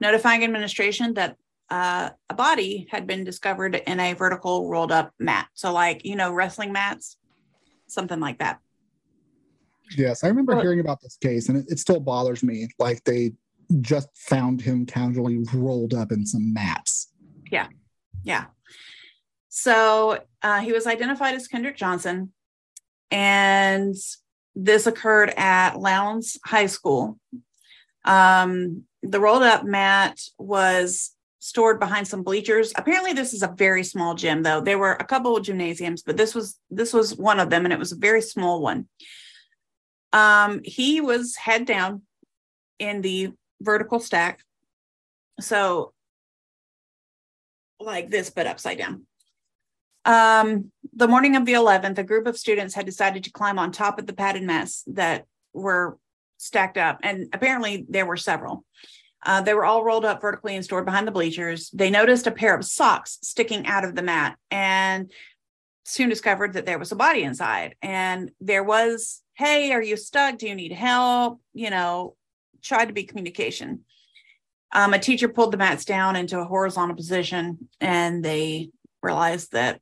notifying 0.00 0.44
administration 0.44 1.14
that 1.14 1.36
uh, 1.70 2.10
a 2.28 2.34
body 2.34 2.86
had 2.90 3.06
been 3.06 3.24
discovered 3.24 3.74
in 3.86 4.00
a 4.00 4.12
vertical 4.12 4.68
rolled 4.68 4.92
up 4.92 5.12
mat. 5.18 5.48
So, 5.54 5.72
like, 5.72 6.04
you 6.04 6.16
know, 6.16 6.32
wrestling 6.32 6.72
mats, 6.72 7.16
something 7.86 8.20
like 8.20 8.38
that. 8.38 8.60
Yes, 9.96 10.24
I 10.24 10.28
remember 10.28 10.54
Well- 10.54 10.62
hearing 10.62 10.80
about 10.80 11.00
this 11.02 11.16
case, 11.16 11.48
and 11.48 11.58
it, 11.58 11.66
it 11.68 11.78
still 11.78 12.00
bothers 12.00 12.42
me. 12.42 12.68
Like 12.78 13.04
they 13.04 13.32
just 13.80 14.08
found 14.16 14.60
him 14.60 14.86
casually 14.86 15.44
rolled 15.52 15.94
up 15.94 16.12
in 16.12 16.26
some 16.26 16.52
mats. 16.52 17.12
Yeah. 17.50 17.68
Yeah. 18.22 18.46
So 19.48 20.22
uh, 20.42 20.60
he 20.60 20.72
was 20.72 20.86
identified 20.86 21.34
as 21.34 21.46
Kendrick 21.48 21.76
Johnson, 21.76 22.32
and 23.10 23.94
this 24.54 24.86
occurred 24.86 25.30
at 25.36 25.78
Lowndes 25.78 26.38
High 26.44 26.66
School. 26.66 27.18
Um, 28.04 28.84
the 29.02 29.20
rolled 29.20 29.42
up 29.42 29.64
mat 29.64 30.18
was 30.38 31.13
stored 31.44 31.78
behind 31.78 32.08
some 32.08 32.22
bleachers. 32.22 32.72
Apparently, 32.74 33.12
this 33.12 33.34
is 33.34 33.42
a 33.42 33.48
very 33.48 33.84
small 33.84 34.14
gym, 34.14 34.42
though. 34.42 34.62
There 34.62 34.78
were 34.78 34.94
a 34.94 35.04
couple 35.04 35.36
of 35.36 35.44
gymnasiums, 35.44 36.02
but 36.02 36.16
this 36.16 36.34
was 36.34 36.58
this 36.70 36.94
was 36.94 37.14
one 37.14 37.38
of 37.38 37.50
them, 37.50 37.66
and 37.66 37.72
it 37.72 37.78
was 37.78 37.92
a 37.92 37.96
very 37.96 38.22
small 38.22 38.62
one. 38.62 38.88
Um, 40.14 40.62
he 40.64 41.02
was 41.02 41.36
head 41.36 41.66
down 41.66 42.00
in 42.78 43.02
the 43.02 43.32
vertical 43.60 44.00
stack. 44.00 44.40
So 45.38 45.92
like 47.78 48.08
this, 48.08 48.30
but 48.30 48.46
upside 48.46 48.78
down. 48.78 49.06
Um, 50.06 50.72
the 50.94 51.08
morning 51.08 51.36
of 51.36 51.44
the 51.44 51.54
11th, 51.54 51.98
a 51.98 52.04
group 52.04 52.26
of 52.26 52.38
students 52.38 52.74
had 52.74 52.86
decided 52.86 53.24
to 53.24 53.32
climb 53.32 53.58
on 53.58 53.70
top 53.70 53.98
of 53.98 54.06
the 54.06 54.14
padded 54.14 54.44
mats 54.44 54.82
that 54.86 55.26
were 55.52 55.98
stacked 56.38 56.78
up, 56.78 57.00
and 57.02 57.28
apparently 57.34 57.84
there 57.86 58.06
were 58.06 58.16
several. 58.16 58.64
Uh, 59.24 59.40
they 59.40 59.54
were 59.54 59.64
all 59.64 59.84
rolled 59.84 60.04
up 60.04 60.20
vertically 60.20 60.54
and 60.54 60.64
stored 60.64 60.84
behind 60.84 61.06
the 61.06 61.12
bleachers. 61.12 61.70
They 61.70 61.90
noticed 61.90 62.26
a 62.26 62.30
pair 62.30 62.54
of 62.54 62.64
socks 62.64 63.18
sticking 63.22 63.66
out 63.66 63.84
of 63.84 63.94
the 63.94 64.02
mat 64.02 64.36
and 64.50 65.10
soon 65.84 66.08
discovered 66.08 66.54
that 66.54 66.66
there 66.66 66.78
was 66.78 66.92
a 66.92 66.96
body 66.96 67.22
inside. 67.22 67.76
And 67.82 68.30
there 68.40 68.64
was, 68.64 69.22
hey, 69.34 69.72
are 69.72 69.82
you 69.82 69.96
stuck? 69.96 70.38
Do 70.38 70.46
you 70.46 70.54
need 70.54 70.72
help? 70.72 71.40
You 71.54 71.70
know, 71.70 72.16
tried 72.62 72.86
to 72.86 72.94
be 72.94 73.04
communication. 73.04 73.84
Um, 74.72 74.92
a 74.92 74.98
teacher 74.98 75.28
pulled 75.28 75.52
the 75.52 75.58
mats 75.58 75.84
down 75.84 76.16
into 76.16 76.40
a 76.40 76.44
horizontal 76.44 76.96
position 76.96 77.68
and 77.80 78.24
they 78.24 78.70
realized 79.02 79.52
that 79.52 79.80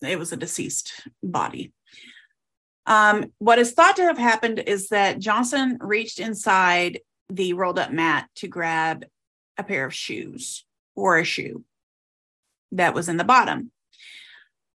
it 0.00 0.18
was 0.18 0.32
a 0.32 0.36
deceased 0.36 0.92
body. 1.22 1.72
Um, 2.86 3.32
what 3.38 3.58
is 3.58 3.72
thought 3.72 3.96
to 3.96 4.02
have 4.02 4.18
happened 4.18 4.58
is 4.66 4.88
that 4.88 5.18
Johnson 5.18 5.78
reached 5.80 6.18
inside 6.18 7.00
the 7.28 7.52
rolled 7.52 7.78
up 7.78 7.92
mat 7.92 8.28
to 8.36 8.48
grab 8.48 9.04
a 9.56 9.62
pair 9.62 9.84
of 9.84 9.94
shoes 9.94 10.64
or 10.94 11.18
a 11.18 11.24
shoe 11.24 11.64
that 12.72 12.94
was 12.94 13.08
in 13.08 13.16
the 13.16 13.24
bottom. 13.24 13.70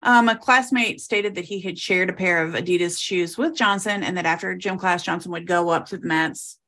Um, 0.02 0.28
a 0.28 0.36
classmate 0.36 1.00
stated 1.00 1.36
that 1.36 1.44
he 1.44 1.60
had 1.60 1.78
shared 1.78 2.10
a 2.10 2.14
pair 2.14 2.44
of 2.44 2.54
Adidas 2.54 2.98
shoes 2.98 3.38
with 3.38 3.54
Johnson 3.54 4.02
and 4.02 4.16
that 4.16 4.26
after 4.26 4.54
gym 4.56 4.76
class, 4.76 5.04
Johnson 5.04 5.30
would 5.30 5.46
go 5.46 5.68
up 5.70 5.86
to 5.86 5.98
the 5.98 6.06
mats 6.06 6.58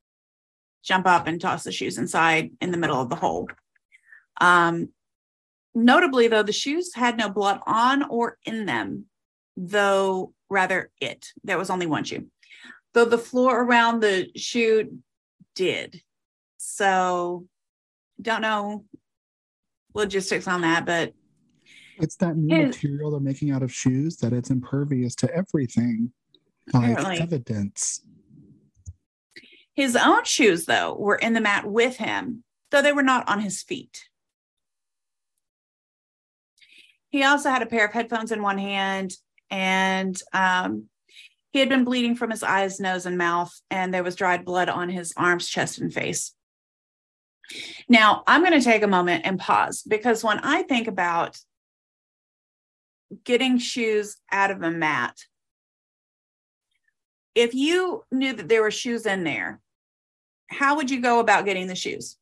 jump 0.85 1.07
up 1.07 1.27
and 1.27 1.41
toss 1.41 1.65
the 1.65 1.73
shoes 1.73 1.99
inside 1.99 2.51
in 2.61 2.71
the 2.71 2.77
middle 2.77 3.01
of 3.01 3.09
the 3.09 3.17
hole. 3.17 3.49
Um, 4.41 4.91
notably, 5.75 6.29
though, 6.29 6.43
the 6.43 6.53
shoes 6.53 6.95
had 6.95 7.17
no 7.17 7.29
blood 7.29 7.61
on 7.67 8.05
or 8.05 8.39
in 8.45 8.67
them, 8.67 9.07
though 9.57 10.33
rather 10.55 10.91
it. 11.01 11.27
There 11.43 11.59
was 11.59 11.69
only 11.69 11.87
one 11.87 12.05
shoe, 12.05 12.29
though 12.95 13.05
the 13.05 13.19
floor 13.19 13.63
around 13.63 14.01
the 14.01 14.31
shoe 14.37 14.99
did. 15.55 16.01
So, 16.57 17.47
don't 18.23 18.41
know 18.41 18.85
logistics 19.93 20.49
on 20.49 20.63
that, 20.63 20.87
but 20.87 21.13
It's 21.99 22.17
that 22.17 22.37
new 22.37 22.55
His- 22.67 22.77
material 22.77 23.11
they're 23.11 23.21
making 23.21 23.51
out 23.51 23.63
of 23.63 23.73
shoes 23.73 24.17
that 24.19 24.33
it's 24.33 24.51
impervious 24.51 25.15
to 25.17 25.33
everything, 25.35 26.13
like 26.73 26.93
Apparently. 26.99 27.21
evidence. 27.21 28.01
his 29.77 29.97
own 29.97 30.25
shoes, 30.25 30.67
though, 30.67 30.95
were 30.95 31.17
in 31.17 31.33
the 31.35 31.41
mat 31.41 31.67
with 31.67 31.97
him, 31.97 32.45
though 32.71 32.81
they 32.83 32.93
were 32.93 33.03
not 33.03 33.29
on 33.29 33.41
his 33.41 33.61
feet. 33.63 34.09
He 37.11 37.23
also 37.25 37.51
had 37.51 37.63
a 37.63 37.67
pair 37.67 37.85
of 37.85 37.93
headphones 37.93 38.33
in 38.33 38.43
one 38.43 38.59
hand, 38.59 39.17
and 39.51 40.21
um, 40.33 40.89
he 41.53 41.61
had 41.61 41.69
been 41.69 41.85
bleeding 41.85 42.17
from 42.17 42.31
his 42.31 42.43
eyes, 42.43 42.81
nose, 42.81 43.07
and 43.07 43.17
mouth, 43.17 43.53
and 43.71 43.95
there 43.95 44.03
was 44.03 44.17
dried 44.17 44.45
blood 44.45 44.69
on 44.69 44.89
his 44.89 45.13
arms, 45.17 45.49
chest, 45.49 45.79
and 45.79 45.93
face. 45.93 46.35
Now, 47.89 48.25
I'm 48.27 48.43
going 48.43 48.59
to 48.59 48.65
take 48.65 48.83
a 48.83 48.89
moment 48.89 49.25
and 49.25 49.39
pause 49.39 49.83
because 49.87 50.25
when 50.25 50.39
I 50.39 50.63
think 50.63 50.89
about 50.89 51.39
getting 53.23 53.59
shoes 53.59 54.17
out 54.33 54.51
of 54.51 54.63
a 54.63 54.71
mat, 54.71 55.17
if 57.35 57.55
you 57.55 58.05
knew 58.11 58.33
that 58.33 58.49
there 58.49 58.63
were 58.63 58.71
shoes 58.71 59.07
in 59.07 59.25
there, 59.25 59.61
how 60.51 60.77
would 60.77 60.91
you 60.91 61.01
go 61.01 61.21
about 61.21 61.45
getting 61.45 61.67
the 61.67 61.75
shoes? 61.75 62.17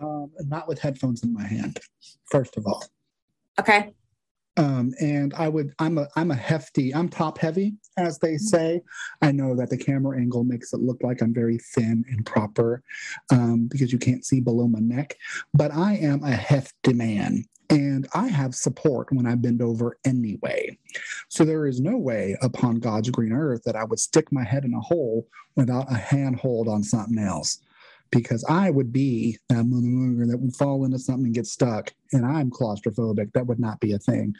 Um, 0.00 0.30
not 0.46 0.68
with 0.68 0.78
headphones 0.78 1.22
in 1.22 1.32
my 1.32 1.46
hand, 1.46 1.78
first 2.30 2.56
of 2.56 2.66
all. 2.66 2.84
Okay. 3.60 3.92
um, 4.56 4.92
and 5.00 5.32
I 5.34 5.48
would 5.48 5.72
I'm 5.78 5.98
a 5.98 6.08
I'm 6.16 6.30
a 6.30 6.34
hefty 6.36 6.94
I'm 6.94 7.08
top 7.08 7.38
heavy 7.38 7.74
as 7.96 8.18
they 8.18 8.36
say. 8.36 8.80
I 9.22 9.32
know 9.32 9.54
that 9.56 9.70
the 9.70 9.78
camera 9.78 10.18
angle 10.18 10.44
makes 10.44 10.72
it 10.72 10.80
look 10.80 11.02
like 11.02 11.22
I'm 11.22 11.34
very 11.34 11.58
thin 11.58 12.04
and 12.08 12.24
proper 12.26 12.82
um, 13.30 13.68
because 13.70 13.92
you 13.92 13.98
can't 13.98 14.24
see 14.24 14.40
below 14.40 14.66
my 14.66 14.80
neck, 14.80 15.16
but 15.54 15.70
I 15.72 15.94
am 15.96 16.24
a 16.24 16.32
hefty 16.32 16.92
man. 16.92 17.44
And 17.68 18.08
I 18.14 18.26
have 18.26 18.56
support 18.56 19.12
when 19.12 19.26
I 19.26 19.36
bend 19.36 19.62
over 19.62 19.96
anyway. 20.04 20.76
So 21.28 21.44
there 21.44 21.66
is 21.66 21.80
no 21.80 21.96
way 21.96 22.36
upon 22.42 22.80
God's 22.80 23.10
green 23.10 23.32
earth 23.32 23.62
that 23.64 23.76
I 23.76 23.84
would 23.84 24.00
stick 24.00 24.32
my 24.32 24.42
head 24.42 24.64
in 24.64 24.74
a 24.74 24.80
hole 24.80 25.28
without 25.54 25.88
a 25.88 25.94
handhold 25.94 26.66
on 26.66 26.82
something 26.82 27.18
else. 27.18 27.60
Because 28.12 28.44
I 28.48 28.70
would 28.70 28.92
be 28.92 29.38
that 29.48 29.64
that 30.28 30.38
would 30.38 30.56
fall 30.56 30.84
into 30.84 30.98
something 30.98 31.26
and 31.26 31.34
get 31.34 31.46
stuck, 31.46 31.92
and 32.12 32.26
I'm 32.26 32.50
claustrophobic. 32.50 33.32
That 33.32 33.46
would 33.46 33.60
not 33.60 33.80
be 33.80 33.92
a 33.92 33.98
thing. 33.98 34.34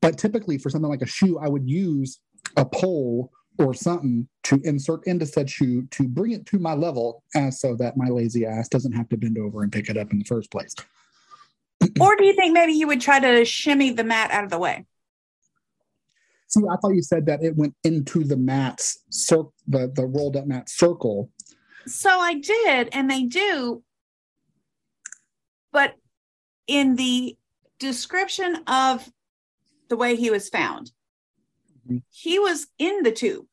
But 0.00 0.18
typically, 0.18 0.58
for 0.58 0.70
something 0.70 0.90
like 0.90 1.02
a 1.02 1.06
shoe, 1.06 1.38
I 1.38 1.48
would 1.48 1.68
use 1.68 2.20
a 2.56 2.64
pole 2.64 3.32
or 3.58 3.72
something 3.72 4.28
to 4.42 4.60
insert 4.64 5.06
into 5.06 5.26
said 5.26 5.48
shoe 5.48 5.86
to 5.92 6.08
bring 6.08 6.32
it 6.32 6.44
to 6.46 6.58
my 6.58 6.74
level, 6.74 7.22
as 7.34 7.60
so 7.60 7.76
that 7.76 7.96
my 7.96 8.08
lazy 8.08 8.44
ass 8.44 8.68
doesn't 8.68 8.92
have 8.92 9.08
to 9.08 9.16
bend 9.16 9.38
over 9.38 9.62
and 9.62 9.72
pick 9.72 9.88
it 9.88 9.96
up 9.96 10.12
in 10.12 10.18
the 10.18 10.24
first 10.24 10.50
place. 10.50 10.74
or 12.00 12.16
do 12.16 12.24
you 12.24 12.34
think 12.34 12.52
maybe 12.52 12.72
you 12.72 12.86
would 12.86 13.00
try 13.00 13.20
to 13.20 13.44
shimmy 13.44 13.90
the 13.90 14.04
mat 14.04 14.30
out 14.30 14.44
of 14.44 14.50
the 14.50 14.58
way? 14.58 14.84
See, 16.48 16.60
I 16.70 16.76
thought 16.76 16.94
you 16.94 17.02
said 17.02 17.26
that 17.26 17.42
it 17.42 17.56
went 17.56 17.74
into 17.84 18.22
the 18.22 18.36
mat's 18.36 18.98
cir- 19.10 19.50
the 19.66 19.90
the 19.94 20.06
rolled 20.06 20.36
up 20.36 20.46
mat 20.46 20.68
circle. 20.68 21.30
So 21.86 22.10
I 22.10 22.34
did, 22.34 22.88
and 22.92 23.10
they 23.10 23.24
do. 23.24 23.82
But 25.72 25.96
in 26.66 26.96
the 26.96 27.36
description 27.78 28.56
of 28.66 29.10
the 29.88 29.96
way 29.96 30.16
he 30.16 30.30
was 30.30 30.48
found, 30.48 30.92
Mhm. 31.86 32.02
he 32.10 32.38
was 32.38 32.68
in 32.78 33.02
the 33.02 33.12
tube. 33.12 33.46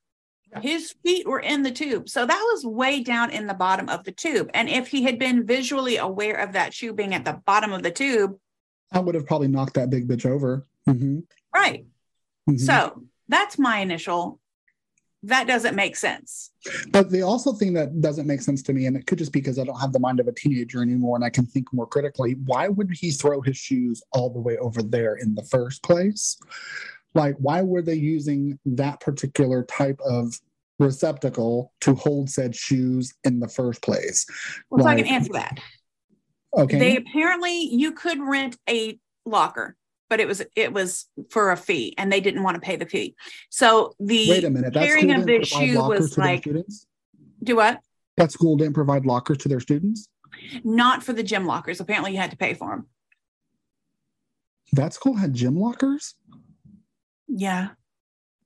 His 0.61 0.93
feet 1.03 1.25
were 1.25 1.39
in 1.39 1.63
the 1.63 1.71
tube. 1.71 2.09
So 2.09 2.25
that 2.25 2.49
was 2.53 2.65
way 2.65 3.01
down 3.01 3.31
in 3.31 3.47
the 3.47 3.53
bottom 3.53 3.87
of 3.87 4.03
the 4.03 4.11
tube. 4.11 4.49
And 4.53 4.67
if 4.67 4.87
he 4.89 5.03
had 5.03 5.17
been 5.17 5.45
visually 5.45 5.95
aware 5.95 6.35
of 6.35 6.51
that 6.53 6.73
shoe 6.73 6.91
being 6.93 7.13
at 7.13 7.23
the 7.23 7.41
bottom 7.45 7.71
of 7.71 7.83
the 7.83 7.91
tube, 7.91 8.37
I 8.91 8.99
would 8.99 9.15
have 9.15 9.25
probably 9.25 9.47
knocked 9.47 9.75
that 9.75 9.89
big 9.89 10.07
bitch 10.09 10.25
over. 10.25 10.67
Mhm. 10.89 11.23
right. 11.53 11.85
Mhm. 12.49 12.59
So 12.59 13.07
that's 13.29 13.57
my 13.57 13.79
initial. 13.79 14.41
That 15.23 15.47
doesn't 15.47 15.75
make 15.75 15.95
sense. 15.95 16.50
But 16.91 17.09
the 17.09 17.21
also 17.21 17.53
thing 17.53 17.73
that 17.73 18.01
doesn't 18.01 18.27
make 18.27 18.41
sense 18.41 18.61
to 18.63 18.73
me, 18.73 18.85
and 18.85 18.95
it 18.95 19.07
could 19.07 19.17
just 19.17 19.31
be 19.31 19.39
because 19.39 19.57
I 19.57 19.63
don't 19.63 19.79
have 19.79 19.93
the 19.93 19.99
mind 19.99 20.19
of 20.19 20.27
a 20.27 20.31
teenager 20.31 20.81
anymore 20.81 21.15
and 21.15 21.25
I 21.25 21.29
can 21.29 21.45
think 21.45 21.71
more 21.73 21.87
critically, 21.87 22.35
why 22.45 22.67
would 22.67 22.91
he 22.91 23.11
throw 23.11 23.41
his 23.41 23.57
shoes 23.57 24.03
all 24.11 24.29
the 24.29 24.39
way 24.39 24.57
over 24.57 24.83
there 24.83 25.15
in 25.15 25.33
the 25.35 25.43
first 25.43 25.83
place? 25.83 26.37
Like, 27.13 27.35
why 27.39 27.61
were 27.61 27.81
they 27.81 27.95
using 27.95 28.59
that 28.65 28.99
particular 28.99 29.63
type 29.63 29.99
of 30.05 30.39
receptacle 30.79 31.73
to 31.81 31.93
hold 31.93 32.29
said 32.29 32.55
shoes 32.55 33.13
in 33.23 33.39
the 33.39 33.47
first 33.47 33.81
place? 33.81 34.25
Well, 34.69 34.83
so 34.83 34.89
I 34.89 34.95
can 34.95 35.05
answer 35.05 35.33
that. 35.33 35.59
Oh, 36.53 36.63
okay. 36.63 36.79
They 36.79 36.97
apparently 36.97 37.73
you 37.73 37.93
could 37.93 38.19
rent 38.21 38.57
a 38.69 38.99
locker, 39.25 39.75
but 40.11 40.19
it 40.19 40.27
was 40.27 40.41
it 40.57 40.73
was 40.73 41.05
for 41.29 41.51
a 41.51 41.55
fee, 41.57 41.95
and 41.97 42.11
they 42.11 42.19
didn't 42.19 42.43
want 42.43 42.55
to 42.55 42.59
pay 42.59 42.75
the 42.75 42.85
fee. 42.85 43.15
So 43.49 43.95
the 43.97 44.29
Wait 44.29 44.43
a 44.43 44.49
minute. 44.49 44.73
That 44.73 44.85
carrying 44.85 45.13
of 45.13 45.25
this 45.25 45.47
shoe 45.47 45.79
was 45.87 46.17
like 46.17 46.41
students? 46.41 46.85
do 47.41 47.55
what? 47.55 47.79
That 48.17 48.29
school 48.29 48.57
didn't 48.57 48.73
provide 48.73 49.05
lockers 49.05 49.37
to 49.39 49.47
their 49.47 49.61
students? 49.61 50.09
Not 50.65 51.01
for 51.01 51.13
the 51.13 51.23
gym 51.23 51.45
lockers. 51.45 51.79
Apparently, 51.79 52.11
you 52.11 52.17
had 52.17 52.31
to 52.31 52.35
pay 52.37 52.53
for 52.55 52.71
them. 52.71 52.87
That 54.73 54.93
school 54.93 55.15
had 55.15 55.33
gym 55.33 55.57
lockers? 55.57 56.13
Yeah, 57.29 57.69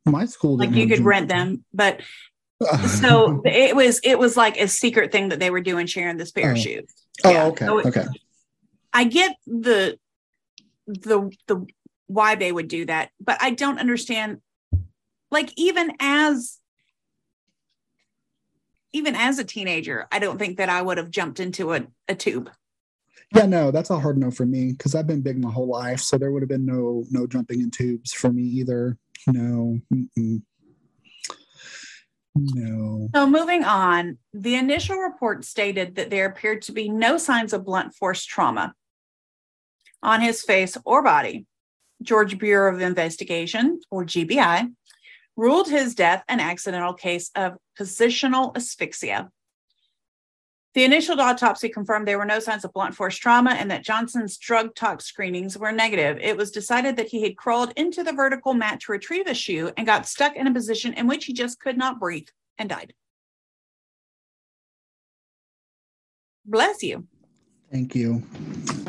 My 0.06 0.26
school 0.26 0.58
like 0.58 0.70
you 0.76 0.88
could 0.88 1.00
rent 1.00 1.30
them, 1.30 1.66
but 1.74 2.02
so 3.00 3.42
it 3.44 3.76
was 3.76 4.00
it 4.04 4.20
was 4.20 4.38
like 4.38 4.62
a 4.62 4.68
secret 4.68 5.12
thing 5.12 5.30
that 5.30 5.40
they 5.40 5.50
were 5.50 5.62
doing 5.62 5.88
sharing 5.88 6.18
this 6.18 6.30
pair 6.32 6.52
of 6.52 6.58
Oh. 6.58 6.60
shoes. 6.62 6.94
oh, 7.24 7.32
yeah. 7.32 7.46
okay. 7.48 7.66
So 7.66 7.80
it- 7.80 7.86
okay. 7.88 8.06
I 8.94 9.06
get 9.06 9.36
the 9.48 9.98
the 10.88 11.32
the 11.48 11.66
why 12.08 12.36
they 12.36 12.52
would 12.52 12.68
do 12.68 12.86
that, 12.86 13.10
but 13.20 13.38
I 13.42 13.52
don't 13.52 13.80
understand. 13.80 14.42
Like 15.32 15.52
even 15.58 15.92
as 16.00 16.60
even 18.94 19.16
as 19.16 19.40
a 19.40 19.44
teenager, 19.44 20.08
I 20.12 20.20
don't 20.20 20.38
think 20.38 20.58
that 20.58 20.70
I 20.70 20.82
would 20.82 20.98
have 20.98 21.12
jumped 21.12 21.40
into 21.42 21.74
a, 21.74 21.86
a 22.08 22.16
tube. 22.16 22.50
Yeah, 23.36 23.46
no, 23.46 23.72
that's 23.72 23.90
a 23.90 24.00
hard 24.00 24.18
no 24.18 24.32
for 24.32 24.46
me 24.46 24.72
because 24.72 24.96
I've 24.96 25.08
been 25.08 25.22
big 25.22 25.38
my 25.38 25.52
whole 25.52 25.68
life, 25.68 26.00
so 26.00 26.18
there 26.18 26.32
would 26.32 26.42
have 26.42 26.50
been 26.50 26.66
no 26.66 27.04
no 27.10 27.28
jumping 27.28 27.62
in 27.62 27.72
tubes 27.72 28.14
for 28.14 28.32
me 28.32 28.44
either. 28.44 28.98
No, 29.28 29.80
mm-mm. 29.94 30.42
no. 32.36 33.10
So 33.14 33.28
moving 33.28 33.64
on, 33.64 34.20
the 34.34 34.56
initial 34.56 34.98
report 34.98 35.44
stated 35.44 35.96
that 35.96 36.10
there 36.10 36.28
appeared 36.28 36.62
to 36.64 36.72
be 36.72 36.88
no 36.88 37.18
signs 37.18 37.52
of 37.52 37.66
blunt 37.66 37.96
force 37.96 38.24
trauma 38.24 38.74
on 40.04 40.22
his 40.22 40.42
face 40.44 40.78
or 40.86 41.04
body. 41.04 41.46
Georgia 42.02 42.36
Bureau 42.36 42.74
of 42.74 42.82
Investigation, 42.82 43.80
or 43.90 44.04
GBI, 44.04 44.72
ruled 45.36 45.70
his 45.70 45.96
death 45.96 46.24
an 46.28 46.40
accidental 46.40 46.94
case 46.94 47.32
of 47.36 47.58
positional 47.80 48.56
asphyxia. 48.56 49.30
The 50.74 50.84
initial 50.84 51.20
autopsy 51.22 51.70
confirmed 51.70 52.06
there 52.06 52.18
were 52.18 52.26
no 52.26 52.40
signs 52.40 52.66
of 52.66 52.74
blunt 52.74 52.96
force 52.96 53.16
trauma 53.16 53.52
and 53.52 53.72
that 53.72 53.86
Johnson's 53.86 54.38
drug 54.38 54.76
tox 54.76 55.06
screenings 55.06 55.58
were 55.58 55.72
negative. 55.72 56.18
It 56.22 56.36
was 56.36 56.52
decided 56.52 56.98
that 56.98 57.08
he 57.08 57.24
had 57.24 57.38
crawled 57.38 57.72
into 57.78 58.04
the 58.04 58.12
vertical 58.12 58.54
mat 58.54 58.82
to 58.82 58.92
retrieve 58.92 59.28
a 59.28 59.34
shoe 59.34 59.72
and 59.78 59.88
got 59.88 60.06
stuck 60.06 60.36
in 60.36 60.48
a 60.48 60.54
position 60.54 60.94
in 60.94 61.08
which 61.08 61.26
he 61.26 61.34
just 61.34 61.62
could 61.62 61.78
not 61.78 61.98
breathe 61.98 62.28
and 62.58 62.68
died. 62.68 62.94
Bless 66.46 66.84
you. 66.84 67.08
Thank 67.72 67.96
you. 67.96 68.22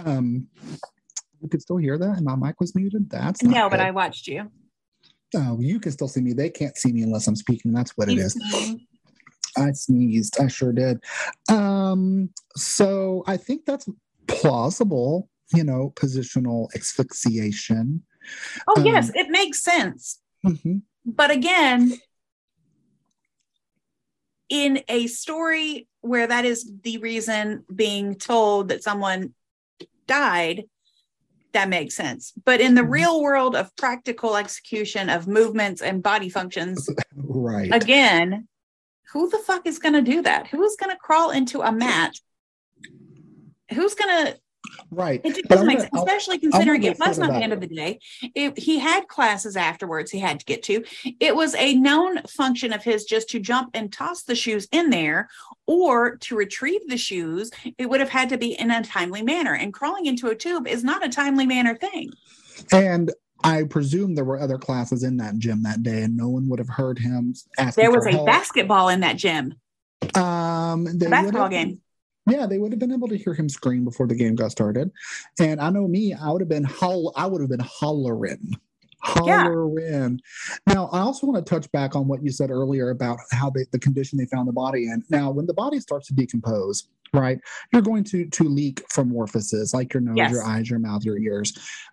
Um, 0.05 0.49
you 1.47 1.51
could 1.51 1.63
still 1.63 1.77
hear 1.77 1.97
that, 1.97 2.17
and 2.17 2.25
my 2.25 2.35
mic 2.35 2.61
was 2.61 2.75
muted. 2.75 3.09
That's 3.09 3.41
No, 3.41 3.71
but. 3.71 3.79
I 3.79 3.93
watched 3.93 4.27
you. 4.27 4.51
Oh, 5.37 5.59
you 5.61 5.79
can 5.79 5.93
still 5.93 6.09
see 6.09 6.21
me. 6.21 6.33
They 6.33 6.51
can't 6.51 6.77
see 6.77 6.93
me 6.93 7.03
unless 7.03 7.29
I'm 7.29 7.37
speaking. 7.37 7.73
That's 7.73 7.93
what 7.97 8.09
it 8.09 8.19
is. 8.19 8.37
I 9.57 9.71
sneezed. 9.73 10.41
I 10.41 10.49
sure 10.49 10.73
did. 10.73 11.03
Um, 11.49 12.31
so 12.57 13.23
I 13.29 13.37
think 13.37 13.65
that's 13.65 13.89
plausible. 14.27 15.29
You 15.55 15.63
know, 15.63 15.93
positional 15.95 16.67
asphyxiation. 16.75 18.03
Oh, 18.67 18.83
yes, 18.85 19.11
Um, 19.11 19.15
it 19.15 19.31
makes 19.31 19.63
sense. 19.63 20.21
Mhm. 20.45 20.83
But 21.05 21.31
again, 21.31 21.93
in 24.49 24.83
a 24.89 25.07
story 25.07 25.87
where 26.01 26.27
that 26.27 26.45
is 26.45 26.69
the 26.83 26.99
reason 26.99 27.65
being 27.73 28.17
told 28.17 28.69
that 28.69 28.83
someone 28.83 29.35
died, 30.09 30.65
that 31.57 31.69
makes 31.71 31.95
sense. 31.97 32.35
But 32.45 32.61
in 32.61 32.75
the 32.75 32.83
Mhm. 32.83 32.91
real 32.91 33.23
world 33.23 33.57
of 33.57 33.75
practical 33.77 34.37
execution 34.37 35.09
of 35.09 35.27
movements 35.27 35.81
and 35.81 36.03
body 36.03 36.29
functions, 36.29 36.87
Right. 37.17 37.73
again, 37.73 38.47
who 39.13 39.31
the 39.31 39.39
fuck 39.39 39.67
is 39.67 39.79
going 39.79 39.95
to 39.95 40.03
do 40.03 40.21
that? 40.21 40.49
Who 40.49 40.63
is 40.65 40.77
going 40.79 40.93
to 40.93 40.99
crawl 40.99 41.31
into 41.31 41.63
a 41.63 41.73
mat? 41.73 42.13
Who's 43.73 43.95
going 43.95 44.27
to 44.27 44.39
Right. 44.91 45.21
It 45.25 45.49
doesn't 45.49 45.67
make 45.67 45.81
sense, 45.81 45.91
especially 45.95 46.39
considering 46.39 46.83
it 46.83 46.99
was 46.99 47.19
not 47.19 47.31
the 47.31 47.43
end 47.43 47.53
of 47.53 47.61
the 47.61 47.67
day. 47.67 47.99
It, 48.35 48.59
he 48.59 48.79
had 48.79 49.09
classes 49.09 49.57
afterwards 49.57 50.11
he 50.11 50.19
had 50.19 50.41
to 50.41 50.47
get 50.47 50.63
to. 50.65 50.85
It 51.21 51.35
was 51.35 51.55
a 51.55 51.75
known 51.75 52.23
function 52.23 52.73
of 52.73 52.83
his 52.83 53.05
just 53.05 53.29
to 53.31 53.41
jump 53.41 53.71
and 53.75 53.93
toss 53.93 54.23
the 54.23 54.35
shoes 54.35 54.69
in 54.73 54.91
there 54.91 55.29
or 55.67 56.17
to 56.17 56.37
retrieve 56.37 56.89
the 56.89 56.97
shoes. 56.97 57.51
It 57.79 57.89
would 57.89 58.01
have 58.01 58.09
had 58.09 58.29
to 58.31 58.39
be 58.39 58.59
in 58.59 58.71
a 58.71 58.83
timely 58.83 59.23
manner. 59.23 59.55
And 59.55 59.73
crawling 59.73 60.07
into 60.07 60.29
a 60.29 60.35
tube 60.35 60.67
is 60.67 60.85
not 60.85 61.05
a 61.05 61.09
timely 61.09 61.47
manner 61.47 61.75
thing. 61.75 62.11
And 62.73 63.13
I 63.45 63.65
presume 63.65 64.15
there 64.15 64.25
were 64.25 64.41
other 64.41 64.59
classes 64.59 65.03
in 65.03 65.19
that 65.19 65.39
gym 65.39 65.63
that 65.65 65.83
day, 65.83 66.03
and 66.03 66.17
no 66.17 66.29
one 66.29 66.49
would 66.49 66.59
have 66.59 66.69
heard 66.69 66.99
him 66.99 67.35
asking. 67.59 67.83
There 67.83 67.91
was 67.91 68.05
for 68.05 68.09
a 68.09 68.13
help. 68.13 68.27
basketball 68.27 68.89
in 68.89 69.01
that 69.01 69.17
gym, 69.17 69.55
Um, 70.15 70.85
they 70.99 71.07
a 71.07 71.11
basketball 71.11 71.49
game. 71.49 71.81
Yeah, 72.29 72.47
they 72.47 72.59
would 72.59 72.73
have 72.73 72.79
been 72.81 72.93
able 72.93 73.09
to 73.09 73.17
hear 73.17 73.35
him 73.35 73.49
scream 73.49 73.85
before 73.85 74.07
the 74.07 74.15
game 74.15 74.35
got 74.35 74.51
started. 74.51 74.91
And 75.39 75.61
I 75.61 75.71
know 75.71 75.87
me, 75.87 76.13
I 76.13 76.31
would 76.31 76.41
have 76.41 76.49
been 76.49 76.65
holl- 76.65 77.13
I 77.17 77.27
would 77.27 77.41
have 77.41 77.51
been 77.51 77.61
hollering. 77.61 78.57
Yeah. 79.25 79.45
Hollering. 79.45 80.21
Now, 80.67 80.87
I 80.87 81.01
also 81.01 81.29
want 81.29 81.45
to 81.45 81.49
touch 81.49 81.71
back 81.71 81.95
on 81.95 82.09
what 82.09 82.25
you 82.25 82.33
said 82.33 82.51
earlier 82.51 82.91
about 82.91 83.19
how 83.31 83.51
they, 83.51 83.65
the 83.71 83.79
condition 83.79 84.19
they 84.19 84.27
found 84.27 84.49
the 84.49 84.53
body 84.53 84.87
in. 84.89 85.05
Now, 85.11 85.31
when 85.31 85.47
the 85.47 85.55
body 85.55 85.79
starts 85.79 86.09
to 86.09 86.15
decompose, 86.15 86.89
right, 87.13 87.39
you're 87.73 87.83
going 87.83 88.05
to 88.05 88.27
to 88.27 88.45
leak 88.45 88.83
from 88.91 89.15
orifices 89.15 89.73
like 89.75 89.93
your 89.95 90.01
nose, 90.01 90.17
Yes. 90.17 90.31
your 90.33 90.45
eyes, 90.45 90.71
your 90.71 90.79
mouth, 90.79 91.05
your 91.05 91.19
ears. 91.19 91.53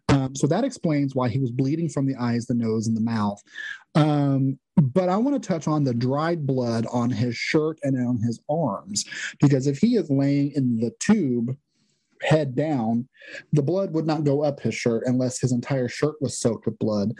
Um, 0.09 0.35
so 0.35 0.47
that 0.47 0.63
explains 0.63 1.15
why 1.15 1.29
he 1.29 1.39
was 1.39 1.51
bleeding 1.51 1.89
from 1.89 2.05
the 2.05 2.15
eyes, 2.15 2.45
the 2.45 2.53
nose, 2.53 2.87
and 2.87 2.95
the 2.97 3.01
mouth. 3.01 3.41
Um, 3.95 4.59
but 4.77 5.07
I 5.09 5.17
want 5.17 5.41
to 5.41 5.47
touch 5.47 5.67
on 5.67 5.83
the 5.83 5.93
dried 5.93 6.45
blood 6.47 6.85
on 6.91 7.09
his 7.09 7.35
shirt 7.35 7.79
and 7.83 7.95
on 8.07 8.17
his 8.17 8.39
arms 8.49 9.05
because 9.39 9.67
if 9.67 9.77
he 9.77 9.95
is 9.95 10.09
laying 10.09 10.51
in 10.55 10.77
the 10.77 10.91
tube 10.99 11.55
head 12.21 12.55
down 12.55 13.07
the 13.51 13.61
blood 13.61 13.93
would 13.93 14.05
not 14.07 14.23
go 14.23 14.43
up 14.43 14.59
his 14.61 14.73
shirt 14.73 15.03
unless 15.05 15.39
his 15.41 15.51
entire 15.51 15.89
shirt 15.89 16.15
was 16.21 16.39
soaked 16.39 16.65
with 16.65 16.79
blood 16.79 17.11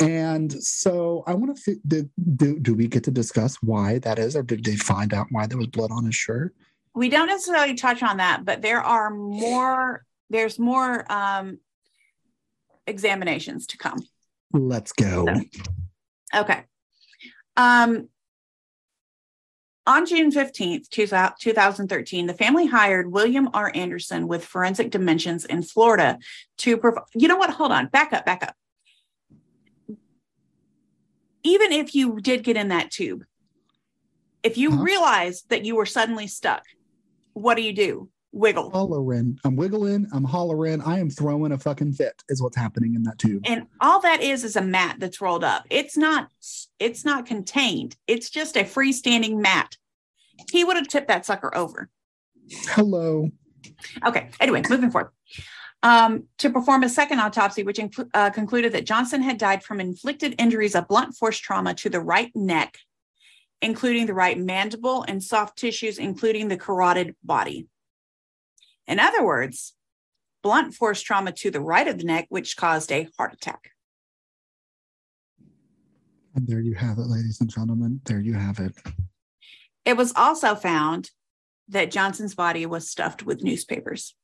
and 0.00 0.52
so 0.62 1.24
i 1.26 1.34
want 1.34 1.56
to 1.56 1.76
do, 1.88 2.08
do 2.36 2.60
do 2.60 2.72
we 2.74 2.86
get 2.86 3.02
to 3.02 3.10
discuss 3.10 3.56
why 3.60 3.98
that 3.98 4.20
is 4.20 4.36
or 4.36 4.42
did 4.44 4.64
they 4.64 4.76
find 4.76 5.12
out 5.12 5.26
why 5.30 5.46
there 5.48 5.58
was 5.58 5.66
blood 5.66 5.90
on 5.90 6.04
his 6.04 6.14
shirt 6.14 6.54
We 6.94 7.08
don't 7.08 7.26
necessarily 7.28 7.74
touch 7.74 8.02
on 8.02 8.18
that, 8.18 8.44
but 8.44 8.60
there 8.62 8.80
are 8.82 9.10
more, 9.10 10.04
there's 10.30 10.58
more 10.58 11.10
um, 11.10 11.58
examinations 12.86 13.66
to 13.68 13.78
come. 13.78 13.98
let's 14.52 14.92
go 14.92 15.26
Okay. 16.34 16.64
Um 17.56 18.08
On 19.86 20.06
June 20.06 20.30
15th, 20.30 20.88
2013, 20.90 22.26
the 22.26 22.34
family 22.34 22.66
hired 22.66 23.10
William 23.10 23.48
R. 23.52 23.70
Anderson 23.74 24.28
with 24.28 24.44
Forensic 24.44 24.90
Dimensions 24.90 25.44
in 25.44 25.62
Florida 25.62 26.18
to 26.58 26.76
provide. 26.76 27.04
You 27.14 27.28
know 27.28 27.36
what? 27.36 27.50
Hold 27.50 27.72
on. 27.72 27.86
Back 27.88 28.12
up, 28.12 28.24
back 28.24 28.42
up. 28.44 28.54
Even 31.42 31.72
if 31.72 31.94
you 31.94 32.20
did 32.20 32.44
get 32.44 32.56
in 32.56 32.68
that 32.68 32.90
tube, 32.90 33.24
if 34.42 34.56
you 34.56 34.70
Uh-huh. 34.72 34.82
realize 34.82 35.42
that 35.50 35.64
you 35.64 35.74
were 35.76 35.86
suddenly 35.86 36.26
stuck, 36.28 36.64
what 37.34 37.56
do 37.56 37.62
you 37.62 37.72
do? 37.72 38.08
Wiggle. 38.34 38.70
Hollering. 38.70 39.38
I'm 39.44 39.56
wiggling. 39.56 40.06
I'm 40.12 40.24
hollering. 40.24 40.80
I 40.80 40.98
am 40.98 41.10
throwing 41.10 41.52
a 41.52 41.58
fucking 41.58 41.92
fit, 41.92 42.22
is 42.30 42.40
what's 42.42 42.56
happening 42.56 42.94
in 42.94 43.02
that 43.02 43.18
tube. 43.18 43.42
and 43.44 43.66
all 43.80 44.00
that 44.00 44.22
is 44.22 44.42
is 44.42 44.56
a 44.56 44.62
mat 44.62 44.96
that's 44.98 45.20
rolled 45.20 45.44
up 45.44 45.66
it's 45.68 45.96
not 45.98 46.28
it's 46.78 47.04
not 47.04 47.26
contained 47.26 47.94
it's 48.06 48.30
just 48.30 48.56
a 48.56 48.64
freestanding 48.64 49.36
mat 49.36 49.76
he 50.50 50.64
would 50.64 50.76
have 50.76 50.88
tipped 50.88 51.08
that 51.08 51.26
sucker 51.26 51.54
over 51.54 51.90
Hello. 52.68 53.28
okay 54.06 54.30
anyway 54.40 54.62
moving 54.70 54.90
forward 54.90 55.10
um, 55.82 56.24
to 56.38 56.48
perform 56.48 56.84
a 56.84 56.88
second 56.88 57.18
autopsy 57.20 57.62
which 57.64 57.78
inclu- 57.78 58.08
uh, 58.14 58.30
concluded 58.30 58.72
that 58.72 58.86
johnson 58.86 59.20
had 59.22 59.36
died 59.36 59.62
from 59.62 59.78
inflicted 59.78 60.34
injuries 60.38 60.74
of 60.74 60.88
blunt 60.88 61.14
force 61.14 61.38
trauma 61.38 61.74
to 61.74 61.90
the 61.90 62.00
right 62.00 62.32
neck 62.34 62.78
including 63.62 64.04
the 64.06 64.14
right 64.14 64.38
mandible 64.38 65.04
and 65.08 65.22
soft 65.22 65.56
tissues 65.56 65.98
including 65.98 66.48
the 66.48 66.56
carotid 66.56 67.14
body 67.24 67.66
in 68.86 68.98
other 68.98 69.24
words 69.24 69.74
blunt 70.42 70.74
force 70.74 71.00
trauma 71.00 71.32
to 71.32 71.50
the 71.50 71.60
right 71.60 71.88
of 71.88 71.96
the 71.98 72.04
neck 72.04 72.26
which 72.28 72.56
caused 72.56 72.92
a 72.92 73.08
heart 73.16 73.32
attack 73.32 73.70
And 76.34 76.46
there 76.46 76.60
you 76.60 76.74
have 76.74 76.98
it, 76.98 77.06
ladies 77.06 77.40
and 77.40 77.50
gentlemen. 77.50 78.00
There 78.04 78.20
you 78.20 78.34
have 78.34 78.58
it. 78.58 78.74
It 79.84 79.96
was 79.96 80.12
also 80.16 80.54
found 80.54 81.10
that 81.68 81.90
Johnson's 81.90 82.34
body 82.34 82.64
was 82.66 82.88
stuffed 82.88 83.22
with 83.22 83.42
newspapers. 83.42 84.14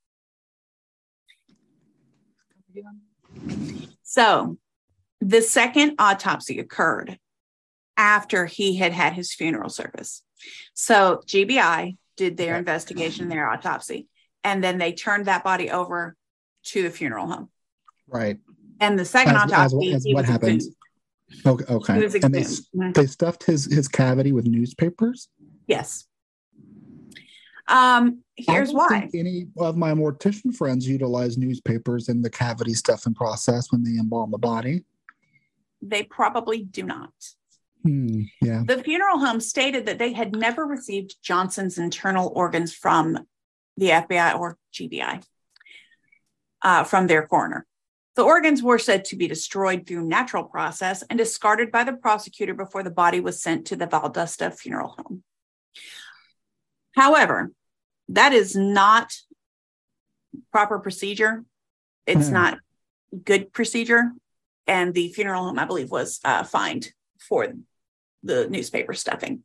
So 4.02 4.56
the 5.20 5.42
second 5.42 5.96
autopsy 5.98 6.58
occurred 6.58 7.18
after 7.98 8.46
he 8.46 8.76
had 8.76 8.92
had 8.92 9.12
his 9.12 9.34
funeral 9.34 9.68
service. 9.68 10.22
So 10.72 11.20
GBI 11.26 11.98
did 12.16 12.36
their 12.36 12.56
investigation, 12.56 13.28
their 13.28 13.50
autopsy, 13.50 14.08
and 14.44 14.62
then 14.64 14.78
they 14.78 14.92
turned 14.92 15.26
that 15.26 15.44
body 15.44 15.70
over 15.70 16.16
to 16.66 16.82
the 16.82 16.90
funeral 16.90 17.26
home. 17.26 17.50
Right. 18.06 18.38
And 18.80 18.98
the 18.98 19.04
second 19.04 19.36
As- 19.36 19.44
as- 19.44 19.52
autopsy, 19.52 19.92
as 19.92 20.04
he 20.04 20.14
what 20.14 20.28
exhumed. 20.28 20.62
Okay. 21.44 21.64
Okay. 21.68 22.04
And 22.22 22.34
they. 22.34 22.40
Mhm. 22.40 22.94
they 22.94 23.06
stuffed 23.06 23.44
his 23.44 23.66
his 23.66 23.86
cavity 23.86 24.32
with 24.32 24.46
newspapers. 24.46 25.28
Yes. 25.66 26.06
Um, 27.66 28.24
here's 28.34 28.72
why. 28.72 29.10
any 29.12 29.48
of 29.58 29.76
my 29.76 29.92
mortician 29.92 30.54
friends 30.54 30.88
utilize 30.88 31.36
newspapers 31.36 32.08
in 32.08 32.22
the 32.22 32.30
cavity 32.30 32.72
stuffing 32.72 33.12
process 33.12 33.70
when 33.70 33.82
they 33.82 33.98
embalm 33.98 34.30
the 34.30 34.38
body. 34.38 34.84
They 35.82 36.04
probably 36.04 36.62
do 36.64 36.84
not. 36.84 37.12
Hmm, 37.88 38.22
yeah. 38.42 38.62
The 38.66 38.82
funeral 38.82 39.18
home 39.18 39.40
stated 39.40 39.86
that 39.86 39.98
they 39.98 40.12
had 40.12 40.36
never 40.36 40.66
received 40.66 41.16
Johnson's 41.22 41.78
internal 41.78 42.30
organs 42.34 42.74
from 42.74 43.18
the 43.78 43.88
FBI 43.90 44.38
or 44.38 44.58
GBI 44.74 45.24
uh, 46.62 46.84
from 46.84 47.06
their 47.06 47.26
coroner. 47.26 47.66
The 48.16 48.24
organs 48.24 48.62
were 48.62 48.78
said 48.78 49.06
to 49.06 49.16
be 49.16 49.26
destroyed 49.28 49.86
through 49.86 50.04
natural 50.06 50.44
process 50.44 51.02
and 51.08 51.16
discarded 51.16 51.70
by 51.70 51.84
the 51.84 51.92
prosecutor 51.94 52.52
before 52.52 52.82
the 52.82 52.90
body 52.90 53.20
was 53.20 53.40
sent 53.40 53.66
to 53.68 53.76
the 53.76 53.86
Valdosta 53.86 54.52
funeral 54.52 54.96
home. 54.98 55.22
However, 56.94 57.52
that 58.08 58.32
is 58.32 58.54
not 58.56 59.14
proper 60.52 60.78
procedure. 60.78 61.44
It's 62.06 62.26
Hmm. 62.28 62.34
not 62.34 62.58
good 63.24 63.52
procedure. 63.52 64.12
And 64.66 64.92
the 64.92 65.10
funeral 65.12 65.44
home, 65.44 65.58
I 65.58 65.64
believe, 65.64 65.90
was 65.90 66.20
uh, 66.24 66.42
fined 66.44 66.92
for 67.18 67.46
the 68.22 68.48
newspaper 68.48 68.94
stuffing. 68.94 69.42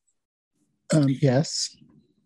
Um, 0.94 1.08
yes. 1.10 1.76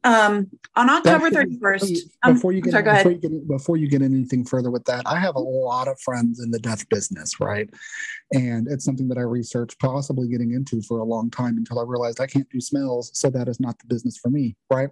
Um, 0.04 0.50
on 0.76 0.90
October 0.90 1.30
thirty 1.32 1.58
first. 1.60 2.08
Um, 2.24 2.36
Before 2.36 2.52
you 2.52 2.62
get 2.62 2.72
sorry, 2.72 2.84
before 2.84 3.12
you 3.12 3.18
get 3.18 3.48
before 3.48 3.78
you 3.78 3.90
get 3.90 4.02
anything 4.02 4.46
further 4.46 4.72
with 4.72 4.86
that, 4.86 5.06
I 5.06 5.20
have 5.20 5.36
a 5.36 5.40
lot 5.40 5.88
of 5.88 6.00
friends 6.02 6.40
in 6.40 6.52
the 6.52 6.60
death 6.60 6.88
business, 6.90 7.40
right? 7.40 7.70
And 8.34 8.68
it's 8.68 8.86
something 8.86 9.08
that 9.08 9.18
I 9.18 9.22
researched, 9.22 9.80
possibly 9.80 10.28
getting 10.28 10.52
into 10.52 10.82
for 10.82 11.00
a 11.00 11.04
long 11.04 11.30
time 11.30 11.58
until 11.58 11.80
I 11.80 11.84
realized 11.84 12.20
I 12.20 12.28
can't 12.28 12.50
do 12.50 12.60
smells, 12.60 13.12
so 13.14 13.30
that 13.30 13.48
is 13.48 13.60
not 13.60 13.80
the 13.80 13.86
business 13.88 14.18
for 14.18 14.30
me, 14.30 14.56
right? 14.70 14.90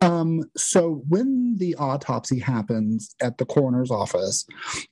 Um, 0.00 0.44
so 0.56 1.02
when 1.08 1.56
the 1.58 1.74
autopsy 1.76 2.38
happens 2.38 3.14
at 3.20 3.38
the 3.38 3.46
coroner's 3.46 3.90
office, 3.90 4.46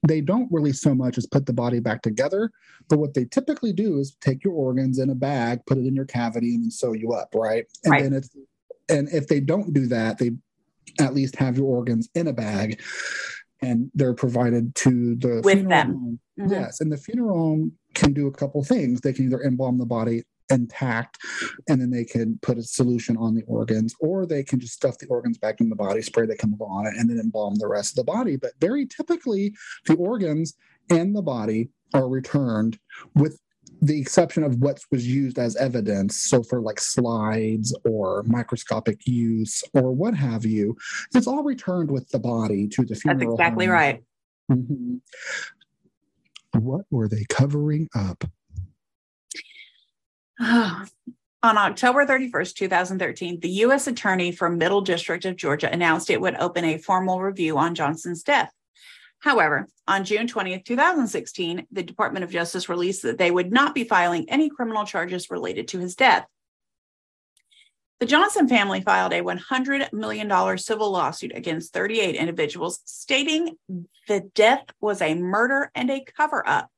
they 0.07 0.21
don't 0.21 0.49
really 0.51 0.73
so 0.73 0.95
much 0.95 1.19
as 1.19 1.27
put 1.27 1.47
the 1.47 1.53
body 1.53 1.81
back 1.81 2.03
together, 2.03 2.51
but 2.89 2.99
what 2.99 3.15
they 3.15 3.25
typically 3.27 3.73
do 3.73 3.99
is 3.99 4.17
take 4.21 4.43
your 4.43 4.55
organs 4.55 4.99
in 4.99 5.11
a 5.11 5.15
bag, 5.15 5.61
put 5.67 5.79
it 5.79 5.87
in 5.87 5.95
your 5.95 6.07
cavity, 6.07 6.55
and 6.55 6.65
then 6.65 6.71
sew 6.71 6.93
you 6.93 7.13
up, 7.13 7.35
right? 7.35 7.67
And 7.85 7.93
Right. 7.93 8.03
then 8.03 8.15
it's 8.15 8.31
and 8.89 9.09
if 9.11 9.27
they 9.29 9.41
don't 9.41 9.73
do 9.73 9.87
that, 9.87 10.19
they 10.19 10.33
at 11.01 11.15
least 11.15 11.37
have 11.37 11.57
your 11.57 11.67
organs 11.67 12.09
in 12.15 12.27
a 12.29 12.33
bag 12.33 12.81
and 13.63 13.91
they're 13.95 14.15
provided 14.15 14.75
to 14.77 15.15
the 15.17 15.41
With 15.45 15.59
funeral 15.59 15.69
them. 15.69 15.87
home. 15.93 16.21
Mhm. 16.41 16.51
Yes, 16.51 16.81
and 16.81 16.91
the 16.93 16.97
funeral 16.97 17.37
home 17.39 17.73
can 17.95 18.13
do 18.13 18.27
a 18.27 18.33
couple 18.33 18.63
things. 18.65 19.01
They 19.01 19.13
can 19.13 19.27
either 19.27 19.43
embalm 19.43 19.79
the 19.79 19.87
body 19.87 20.23
intact 20.51 21.19
and 21.69 21.79
then 21.79 21.91
they 21.91 22.05
can 22.07 22.39
put 22.41 22.57
a 22.57 22.63
solution 22.63 23.19
on 23.19 23.35
the 23.35 23.43
organs 23.43 23.95
or 24.01 24.25
they 24.25 24.43
can 24.43 24.59
just 24.59 24.73
stuff 24.73 24.97
the 24.97 25.07
organs 25.09 25.37
back 25.37 25.61
in 25.61 25.69
the 25.69 25.77
body 25.77 26.01
spray 26.01 26.25
the 26.25 26.35
chemical 26.35 26.67
on 26.67 26.87
it 26.87 26.95
and 26.97 27.11
then 27.11 27.19
embalm 27.19 27.55
the 27.57 27.69
rest 27.69 27.93
of 27.93 27.97
the 27.97 28.11
body 28.11 28.35
but 28.37 28.53
very 28.59 28.87
typically 28.87 29.55
the 29.85 29.95
organs 29.97 30.55
and 30.89 31.15
the 31.15 31.21
body 31.21 31.69
are 31.93 32.09
returned 32.09 32.79
with 33.15 33.39
the 33.81 34.01
exception 34.01 34.43
of 34.43 34.57
what 34.57 34.81
was 34.91 35.07
used 35.07 35.39
as 35.39 35.55
evidence 35.57 36.21
so 36.23 36.43
for 36.43 36.61
like 36.61 36.81
slides 36.81 37.77
or 37.85 38.23
microscopic 38.25 39.07
use 39.07 39.63
or 39.75 39.93
what 39.93 40.15
have 40.15 40.45
you 40.45 40.77
it's 41.15 41.27
all 41.27 41.43
returned 41.45 41.91
with 41.91 42.09
the 42.09 42.19
body 42.19 42.67
to 42.67 42.85
the 42.85 42.95
funeral. 42.95 43.21
That's 43.21 43.33
exactly 43.41 43.67
home. 43.67 43.75
right. 43.75 44.03
Mhm. 44.51 45.01
what 46.59 46.87
were 46.91 47.09
they 47.09 47.25
covering 47.29 47.89
up 47.95 48.25
On 51.41 51.57
October 51.57 52.05
31st, 52.05 52.55
2013, 52.57 53.39
the 53.41 53.49
U.S. 53.49 53.87
Attorney 53.87 54.33
for 54.33 54.51
Middle 54.51 54.81
District 54.81 55.25
of 55.25 55.37
Georgia 55.37 55.73
announced 55.73 56.11
it 56.11 56.21
would 56.21 56.35
open 56.37 56.65
a 56.65 56.79
formal 56.79 57.21
review 57.23 57.57
on 57.59 57.77
Johnson's 57.77 58.25
death. 58.25 58.53
However, 59.21 59.67
on 59.87 60.05
June 60.05 60.27
20th, 60.27 60.65
2016, 60.65 61.67
the 61.73 61.83
Department 61.83 62.25
of 62.25 62.31
Justice 62.31 62.69
released 62.69 63.03
that 63.03 63.19
they 63.19 63.31
would 63.31 63.53
not 63.53 63.75
be 63.75 63.85
filing 63.85 64.29
any 64.29 64.49
criminal 64.49 64.85
charges 64.85 65.31
related 65.31 65.69
to 65.69 65.79
his 65.79 65.97
death. 65.97 66.27
The 68.01 68.07
Johnson 68.07 68.49
family 68.49 68.81
filed 68.81 69.13
a 69.13 69.23
$100 69.23 69.93
million 69.93 70.59
civil 70.59 70.93
lawsuit 70.93 71.33
against 71.35 71.73
38 71.73 72.15
individuals, 72.15 72.81
stating 72.85 73.57
the 74.07 74.21
death 74.35 74.67
was 74.81 75.03
a 75.03 75.17
murder 75.17 75.73
and 75.75 75.91
a 75.91 76.05
cover 76.17 76.47
up. 76.49 76.71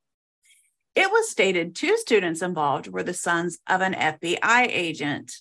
It 0.95 1.11
was 1.11 1.31
stated 1.31 1.75
two 1.75 1.99
students 1.99 2.41
involved 2.41 2.89
were 2.89 3.03
the 3.03 3.15
sons 3.15 3.59
of 3.69 3.83
an 3.83 3.93
FBI 3.93 4.67
agent. 4.69 5.33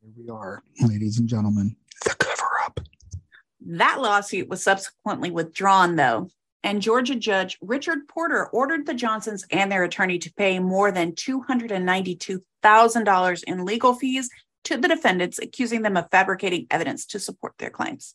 here 0.00 0.24
we 0.24 0.30
are 0.30 0.62
ladies 0.80 1.18
and 1.18 1.28
gentlemen 1.28 1.76
the 2.04 2.14
cover 2.14 2.48
up 2.64 2.80
That 3.70 4.00
lawsuit 4.00 4.48
was 4.48 4.62
subsequently 4.62 5.30
withdrawn, 5.30 5.96
though, 5.96 6.30
and 6.62 6.80
Georgia 6.80 7.14
Judge 7.14 7.58
Richard 7.60 8.08
Porter 8.08 8.46
ordered 8.46 8.86
the 8.86 8.94
Johnsons 8.94 9.44
and 9.50 9.70
their 9.70 9.84
attorney 9.84 10.18
to 10.20 10.32
pay 10.32 10.58
more 10.58 10.90
than 10.90 11.12
$292,000 11.12 13.44
in 13.44 13.66
legal 13.66 13.92
fees 13.92 14.30
to 14.64 14.78
the 14.78 14.88
defendants, 14.88 15.38
accusing 15.38 15.82
them 15.82 15.98
of 15.98 16.08
fabricating 16.10 16.66
evidence 16.70 17.04
to 17.06 17.20
support 17.20 17.52
their 17.58 17.68
claims. 17.68 18.14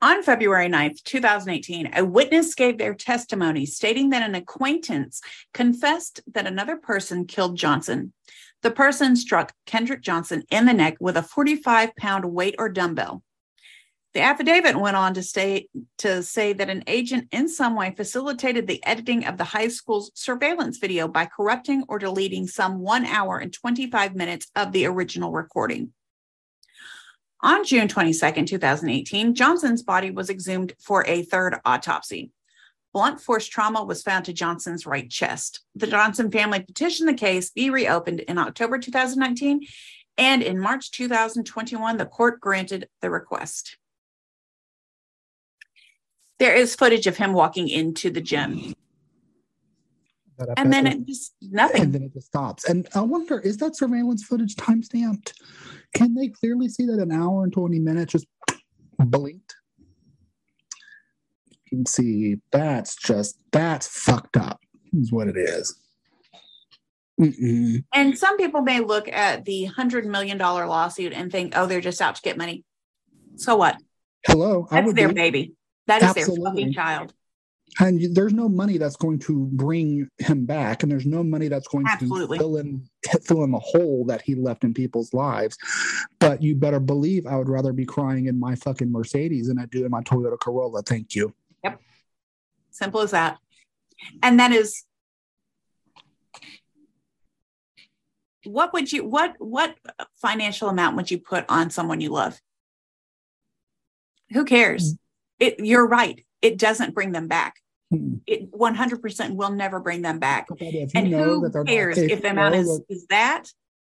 On 0.00 0.22
February 0.22 0.70
9th, 0.70 1.02
2018, 1.02 1.90
a 1.96 2.06
witness 2.06 2.54
gave 2.54 2.78
their 2.78 2.94
testimony 2.94 3.66
stating 3.66 4.10
that 4.10 4.22
an 4.22 4.36
acquaintance 4.36 5.20
confessed 5.52 6.20
that 6.32 6.46
another 6.46 6.76
person 6.76 7.26
killed 7.26 7.56
Johnson. 7.56 8.12
The 8.62 8.70
person 8.70 9.14
struck 9.14 9.52
Kendrick 9.66 10.02
Johnson 10.02 10.42
in 10.50 10.66
the 10.66 10.72
neck 10.72 10.96
with 11.00 11.16
a 11.16 11.22
45 11.22 11.94
pound 11.96 12.24
weight 12.24 12.56
or 12.58 12.68
dumbbell. 12.68 13.22
The 14.14 14.20
affidavit 14.20 14.80
went 14.80 14.96
on 14.96 15.14
to 15.14 15.22
state 15.22 15.70
to 15.98 16.22
say 16.22 16.52
that 16.54 16.70
an 16.70 16.82
agent 16.86 17.28
in 17.30 17.48
some 17.48 17.76
way 17.76 17.94
facilitated 17.94 18.66
the 18.66 18.84
editing 18.84 19.26
of 19.26 19.36
the 19.36 19.44
high 19.44 19.68
school's 19.68 20.10
surveillance 20.14 20.78
video 20.78 21.06
by 21.06 21.26
corrupting 21.26 21.84
or 21.88 21.98
deleting 21.98 22.46
some 22.48 22.80
one 22.80 23.04
hour 23.04 23.38
and 23.38 23.52
25 23.52 24.16
minutes 24.16 24.50
of 24.56 24.72
the 24.72 24.86
original 24.86 25.30
recording. 25.30 25.92
On 27.42 27.64
June 27.64 27.86
22, 27.86 28.44
2018, 28.44 29.34
Johnson's 29.34 29.84
body 29.84 30.10
was 30.10 30.30
exhumed 30.30 30.72
for 30.80 31.06
a 31.06 31.22
third 31.22 31.60
autopsy. 31.64 32.32
Blunt 32.92 33.20
force 33.20 33.46
trauma 33.46 33.84
was 33.84 34.02
found 34.02 34.24
to 34.24 34.32
Johnson's 34.32 34.86
right 34.86 35.08
chest. 35.10 35.60
The 35.74 35.86
Johnson 35.86 36.30
family 36.30 36.60
petitioned 36.60 37.08
the 37.08 37.14
case 37.14 37.50
be 37.50 37.70
reopened 37.70 38.20
in 38.20 38.38
October 38.38 38.78
2019, 38.78 39.66
and 40.16 40.42
in 40.42 40.58
March 40.58 40.90
2021, 40.90 41.96
the 41.96 42.06
court 42.06 42.40
granted 42.40 42.88
the 43.02 43.10
request. 43.10 43.76
There 46.38 46.54
is 46.54 46.74
footage 46.74 47.06
of 47.06 47.16
him 47.16 47.32
walking 47.32 47.68
into 47.68 48.10
the 48.10 48.20
gym. 48.20 48.74
And 50.56 50.72
then 50.72 50.86
it 50.86 51.04
just 51.04 51.34
nothing. 51.42 51.82
And 51.82 51.92
then 51.92 52.02
it 52.04 52.12
just 52.12 52.28
stops. 52.28 52.68
And 52.68 52.88
I 52.94 53.00
wonder, 53.00 53.40
is 53.40 53.56
that 53.58 53.76
surveillance 53.76 54.24
footage 54.24 54.54
time 54.54 54.82
stamped? 54.82 55.34
Can 55.94 56.14
they 56.14 56.28
clearly 56.28 56.68
see 56.68 56.86
that 56.86 57.00
an 57.00 57.10
hour 57.10 57.42
and 57.42 57.52
20 57.52 57.80
minutes 57.80 58.12
just 58.12 58.26
blinked? 58.98 59.56
See 61.86 62.36
that's 62.50 62.96
just 62.96 63.38
that's 63.52 63.86
fucked 63.86 64.36
up, 64.36 64.60
is 64.92 65.12
what 65.12 65.28
it 65.28 65.36
is. 65.36 65.78
Mm-mm. 67.20 67.84
And 67.92 68.16
some 68.16 68.36
people 68.36 68.62
may 68.62 68.80
look 68.80 69.08
at 69.08 69.44
the 69.44 69.64
hundred 69.64 70.06
million 70.06 70.38
dollar 70.38 70.66
lawsuit 70.66 71.12
and 71.12 71.32
think, 71.32 71.54
oh, 71.56 71.66
they're 71.66 71.80
just 71.80 72.00
out 72.00 72.14
to 72.14 72.22
get 72.22 72.38
money. 72.38 72.64
So 73.36 73.56
what? 73.56 73.76
Hello. 74.26 74.66
That's 74.70 74.92
their 74.94 75.08
be. 75.08 75.14
baby. 75.14 75.52
That 75.86 76.02
is 76.02 76.10
Absolutely. 76.10 76.44
their 76.44 76.52
fucking 76.52 76.72
child. 76.74 77.12
And 77.80 78.14
there's 78.14 78.32
no 78.32 78.48
money 78.48 78.78
that's 78.78 78.96
going 78.96 79.18
to 79.20 79.46
bring 79.52 80.08
him 80.18 80.46
back, 80.46 80.82
and 80.82 80.90
there's 80.90 81.06
no 81.06 81.22
money 81.22 81.48
that's 81.48 81.68
going 81.68 81.86
Absolutely. 81.86 82.38
to 82.38 82.42
fill 82.42 82.56
in 82.56 82.88
fill 83.22 83.44
in 83.44 83.50
the 83.50 83.58
hole 83.58 84.04
that 84.06 84.22
he 84.22 84.34
left 84.34 84.64
in 84.64 84.72
people's 84.72 85.12
lives. 85.12 85.56
But 86.18 86.42
you 86.42 86.56
better 86.56 86.80
believe 86.80 87.26
I 87.26 87.36
would 87.36 87.48
rather 87.48 87.72
be 87.72 87.84
crying 87.84 88.26
in 88.26 88.38
my 88.38 88.54
fucking 88.54 88.90
Mercedes 88.90 89.48
than 89.48 89.58
I 89.58 89.66
do 89.66 89.84
in 89.84 89.90
my 89.90 90.02
Toyota 90.02 90.38
Corolla. 90.38 90.82
Thank 90.82 91.14
you. 91.14 91.34
Simple 92.78 93.00
as 93.00 93.10
that. 93.10 93.38
And 94.22 94.38
that 94.38 94.52
is 94.52 94.84
what 98.44 98.72
would 98.72 98.92
you 98.92 99.04
what 99.04 99.34
what 99.38 99.74
financial 100.22 100.68
amount 100.68 100.94
would 100.94 101.10
you 101.10 101.18
put 101.18 101.44
on 101.48 101.70
someone 101.70 102.00
you 102.00 102.10
love? 102.10 102.38
Who 104.32 104.44
cares? 104.44 104.92
Mm. 104.92 104.98
It 105.40 105.58
you're 105.58 105.88
right. 105.88 106.24
It 106.40 106.56
doesn't 106.56 106.94
bring 106.94 107.10
them 107.10 107.26
back. 107.26 107.56
Hmm. 107.90 108.18
It 108.26 108.52
100% 108.52 109.34
will 109.34 109.50
never 109.50 109.80
bring 109.80 110.02
them 110.02 110.20
back. 110.20 110.46
And 110.94 111.08
who 111.08 111.64
cares 111.66 111.98
if, 111.98 112.12
if 112.12 112.22
the 112.22 112.30
amount 112.30 112.54
is, 112.54 112.80
is 112.88 113.06
that? 113.08 113.48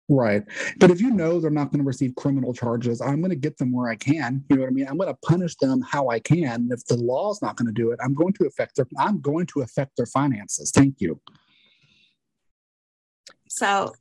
Right. 0.08 0.44
But 0.78 0.90
if 0.90 1.00
you 1.00 1.10
know 1.10 1.40
they're 1.40 1.50
not 1.50 1.72
going 1.72 1.80
to 1.80 1.86
receive 1.86 2.14
criminal 2.14 2.54
charges, 2.54 3.00
I'm 3.00 3.20
going 3.20 3.30
to 3.30 3.36
get 3.36 3.58
them 3.58 3.72
where 3.72 3.90
I 3.90 3.96
can. 3.96 4.44
You 4.48 4.56
know 4.56 4.62
what 4.62 4.68
I 4.68 4.72
mean? 4.72 4.86
I'm 4.88 4.98
going 4.98 5.08
to 5.08 5.18
punish 5.26 5.56
them 5.56 5.82
how 5.82 6.08
I 6.10 6.20
can. 6.20 6.68
If 6.70 6.84
the 6.86 6.96
law's 6.96 7.42
not 7.42 7.56
going 7.56 7.66
to 7.66 7.72
do 7.72 7.90
it, 7.90 7.98
I'm 8.02 8.14
going 8.14 8.32
to 8.34 8.46
affect 8.46 8.76
their 8.76 8.86
I'm 8.98 9.20
going 9.20 9.46
to 9.46 9.62
affect 9.62 9.96
their 9.96 10.06
finances. 10.06 10.70
Thank 10.70 11.00
you. 11.00 11.20
So 13.48 13.94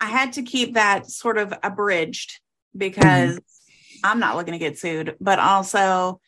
I 0.00 0.06
had 0.06 0.32
to 0.34 0.42
keep 0.42 0.74
that 0.74 1.08
sort 1.08 1.38
of 1.38 1.54
abridged 1.62 2.40
because 2.76 3.36
mm-hmm. 3.36 4.00
I'm 4.02 4.18
not 4.18 4.36
looking 4.36 4.52
to 4.52 4.58
get 4.58 4.78
sued, 4.78 5.16
but 5.20 5.38
also 5.38 6.20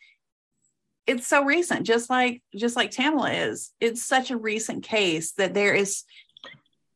it's 1.09 1.27
so 1.27 1.43
recent, 1.45 1.85
just 1.85 2.11
like 2.11 2.43
just 2.55 2.77
like 2.77 2.93
Tamla 2.93 3.49
is. 3.49 3.73
It's 3.81 4.03
such 4.03 4.31
a 4.31 4.37
recent 4.37 4.85
case 4.85 5.33
that 5.33 5.55
there 5.55 5.75
is 5.75 6.05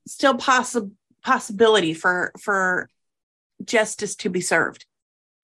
still 0.06 0.34
possible 0.34 0.92
possibility 1.24 1.94
for 1.94 2.32
for 2.40 2.88
justice 3.64 4.16
to 4.16 4.30
be 4.30 4.40
served. 4.40 4.86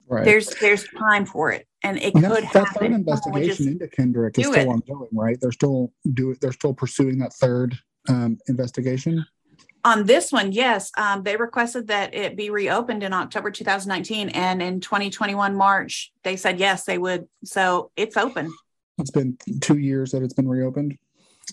Right. 0.07 0.25
There's 0.25 0.49
there's 0.61 0.89
time 0.89 1.27
for 1.27 1.53
it, 1.53 1.67
and 1.83 1.99
it 1.99 2.15
and 2.15 2.25
could 2.25 2.45
that, 2.45 2.45
happen. 2.45 2.63
That 2.63 2.81
third 2.81 2.93
investigation 2.93 3.69
into 3.69 3.89
Kendrick 3.89 4.39
is 4.39 4.47
still 4.47 4.61
it. 4.61 4.67
ongoing, 4.67 5.11
right? 5.13 5.39
They're 5.41 5.53
still 5.53 5.93
do. 6.15 6.35
They're 6.41 6.53
still 6.53 6.73
pursuing 6.73 7.19
that 7.19 7.35
third 7.35 7.79
um, 8.09 8.39
investigation. 8.49 9.27
On 9.85 10.07
this 10.07 10.33
one, 10.33 10.53
yes, 10.53 10.91
um, 10.97 11.23
they 11.23 11.37
requested 11.37 11.89
that 11.89 12.15
it 12.15 12.37
be 12.37 12.51
reopened 12.51 13.03
in 13.03 13.13
October 13.13 13.51
2019, 13.51 14.31
and 14.31 14.63
in 14.63 14.81
2021 14.81 15.55
March, 15.55 16.11
they 16.25 16.37
said 16.37 16.59
yes, 16.59 16.85
they 16.85 16.99
would. 16.99 17.29
So 17.45 17.91
it's 17.97 18.17
open. 18.17 18.53
It's 18.99 19.11
been 19.11 19.39
two 19.61 19.79
years 19.79 20.13
that 20.13 20.23
it's 20.23 20.35
been 20.35 20.49
reopened. 20.49 20.99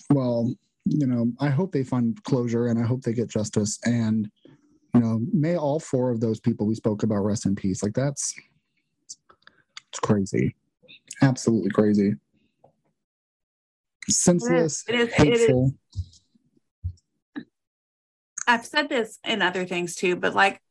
Well, 0.10 0.54
you 0.86 1.08
know, 1.08 1.32
I 1.40 1.50
hope 1.50 1.72
they 1.72 1.84
find 1.84 2.22
closure, 2.24 2.68
and 2.68 2.80
I 2.80 2.84
hope 2.86 3.02
they 3.02 3.14
get 3.14 3.30
justice. 3.30 3.80
And 3.86 4.30
you 4.94 5.02
know, 5.02 5.20
may 5.34 5.58
all 5.58 5.80
four 5.80 6.12
of 6.12 6.20
those 6.20 6.40
people 6.40 6.68
we 6.68 6.76
spoke 6.76 7.04
about 7.04 7.24
rest 7.24 7.46
in 7.46 7.56
peace. 7.56 7.84
Like 7.84 7.94
that's 7.94 8.34
it's 9.90 10.00
crazy, 10.00 10.56
absolutely 11.22 11.72
crazy, 11.72 12.14
senseless, 14.08 14.84
it 14.88 14.96
is, 14.96 15.08
it 15.08 15.10
is, 15.10 15.16
hateful. 15.16 15.72
It 17.36 17.46
I've 18.48 18.66
said 18.66 18.90
this 18.90 19.20
in 19.26 19.42
other 19.42 19.66
things 19.66 19.96
too, 19.96 20.16
but 20.16 20.36
like, 20.36 20.62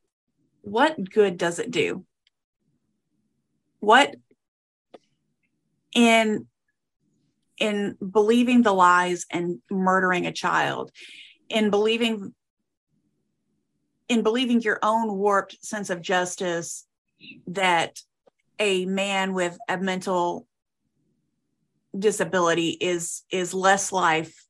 what 0.63 1.11
good 1.11 1.37
does 1.39 1.59
it 1.59 1.71
do? 1.71 2.05
What 3.81 4.15
in 5.95 6.47
in 7.59 7.97
believing 7.99 8.63
the 8.63 8.73
lies 8.73 9.27
and 9.31 9.61
murdering 9.71 10.27
a 10.27 10.33
child, 10.33 10.91
in 11.49 11.71
believing 11.71 12.35
in 14.09 14.23
believing 14.23 14.61
your 14.61 14.79
own 14.83 15.17
warped 15.17 15.65
sense 15.65 15.89
of 15.89 16.03
justice 16.03 16.87
that 17.47 18.01
a 18.59 18.85
man 18.85 19.33
with 19.33 19.57
a 19.69 19.79
mental 19.79 20.47
disability 21.99 22.71
is 22.71 23.23
is 23.31 23.55
less 23.55 23.93
life 23.93 24.45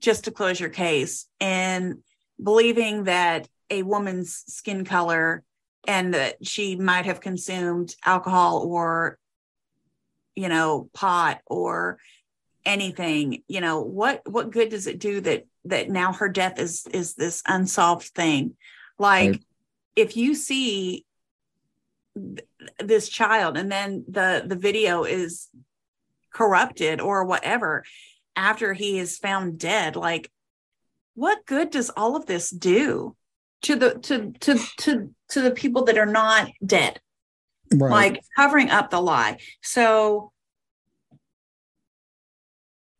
just 0.00 0.24
to 0.24 0.30
close 0.30 0.60
your 0.60 0.68
case 0.68 1.26
and 1.40 1.98
believing 2.42 3.04
that 3.04 3.48
a 3.70 3.82
woman's 3.82 4.44
skin 4.46 4.84
color 4.84 5.42
and 5.86 6.14
that 6.14 6.46
she 6.46 6.76
might 6.76 7.06
have 7.06 7.20
consumed 7.20 7.94
alcohol 8.04 8.62
or 8.66 9.18
you 10.36 10.48
know 10.48 10.88
pot 10.92 11.40
or 11.46 11.98
anything 12.68 13.42
you 13.48 13.60
know 13.62 13.80
what 13.80 14.20
what 14.30 14.50
good 14.50 14.68
does 14.68 14.86
it 14.86 14.98
do 14.98 15.20
that 15.22 15.46
that 15.64 15.88
now 15.88 16.12
her 16.12 16.28
death 16.28 16.58
is 16.58 16.86
is 16.92 17.14
this 17.14 17.42
unsolved 17.46 18.08
thing 18.08 18.54
like 18.98 19.30
right. 19.30 19.44
if 19.96 20.18
you 20.18 20.34
see 20.34 21.06
th- 22.14 22.46
this 22.78 23.08
child 23.08 23.56
and 23.56 23.72
then 23.72 24.04
the 24.06 24.44
the 24.46 24.54
video 24.54 25.04
is 25.04 25.48
corrupted 26.30 27.00
or 27.00 27.24
whatever 27.24 27.84
after 28.36 28.74
he 28.74 28.98
is 28.98 29.16
found 29.16 29.58
dead 29.58 29.96
like 29.96 30.30
what 31.14 31.46
good 31.46 31.70
does 31.70 31.90
all 31.96 32.16
of 32.16 32.26
this 32.26 32.50
do 32.50 33.16
to 33.62 33.76
the 33.76 33.94
to 33.94 34.32
to 34.40 34.58
to 34.76 35.14
to 35.30 35.40
the 35.40 35.50
people 35.50 35.84
that 35.84 35.96
are 35.96 36.06
not 36.06 36.50
dead 36.64 37.00
right. 37.72 37.90
like 37.90 38.22
covering 38.36 38.68
up 38.68 38.90
the 38.90 39.00
lie 39.00 39.38
so 39.62 40.32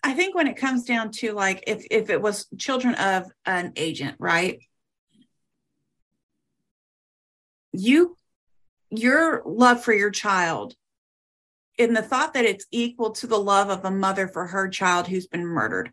i 0.09 0.15
think 0.15 0.35
when 0.35 0.47
it 0.47 0.57
comes 0.57 0.85
down 0.85 1.11
to 1.11 1.33
like 1.33 1.63
if 1.67 1.87
if 1.91 2.09
it 2.09 2.23
was 2.23 2.47
children 2.57 2.95
of 2.95 3.31
an 3.45 3.75
agent 3.77 4.17
right? 4.19 4.59
You 7.73 8.17
your 8.91 9.43
love 9.45 9.85
for 9.85 9.93
your 9.93 10.11
child 10.11 10.75
in 11.77 11.93
the 11.93 12.01
thought 12.01 12.33
that 12.33 12.47
it's 12.47 12.65
equal 12.71 13.11
to 13.13 13.27
the 13.27 13.39
love 13.39 13.69
of 13.69 13.85
a 13.85 13.91
mother 13.91 14.27
for 14.27 14.47
her 14.47 14.69
child 14.71 15.07
who's 15.07 15.27
been 15.27 15.45
murdered. 15.45 15.93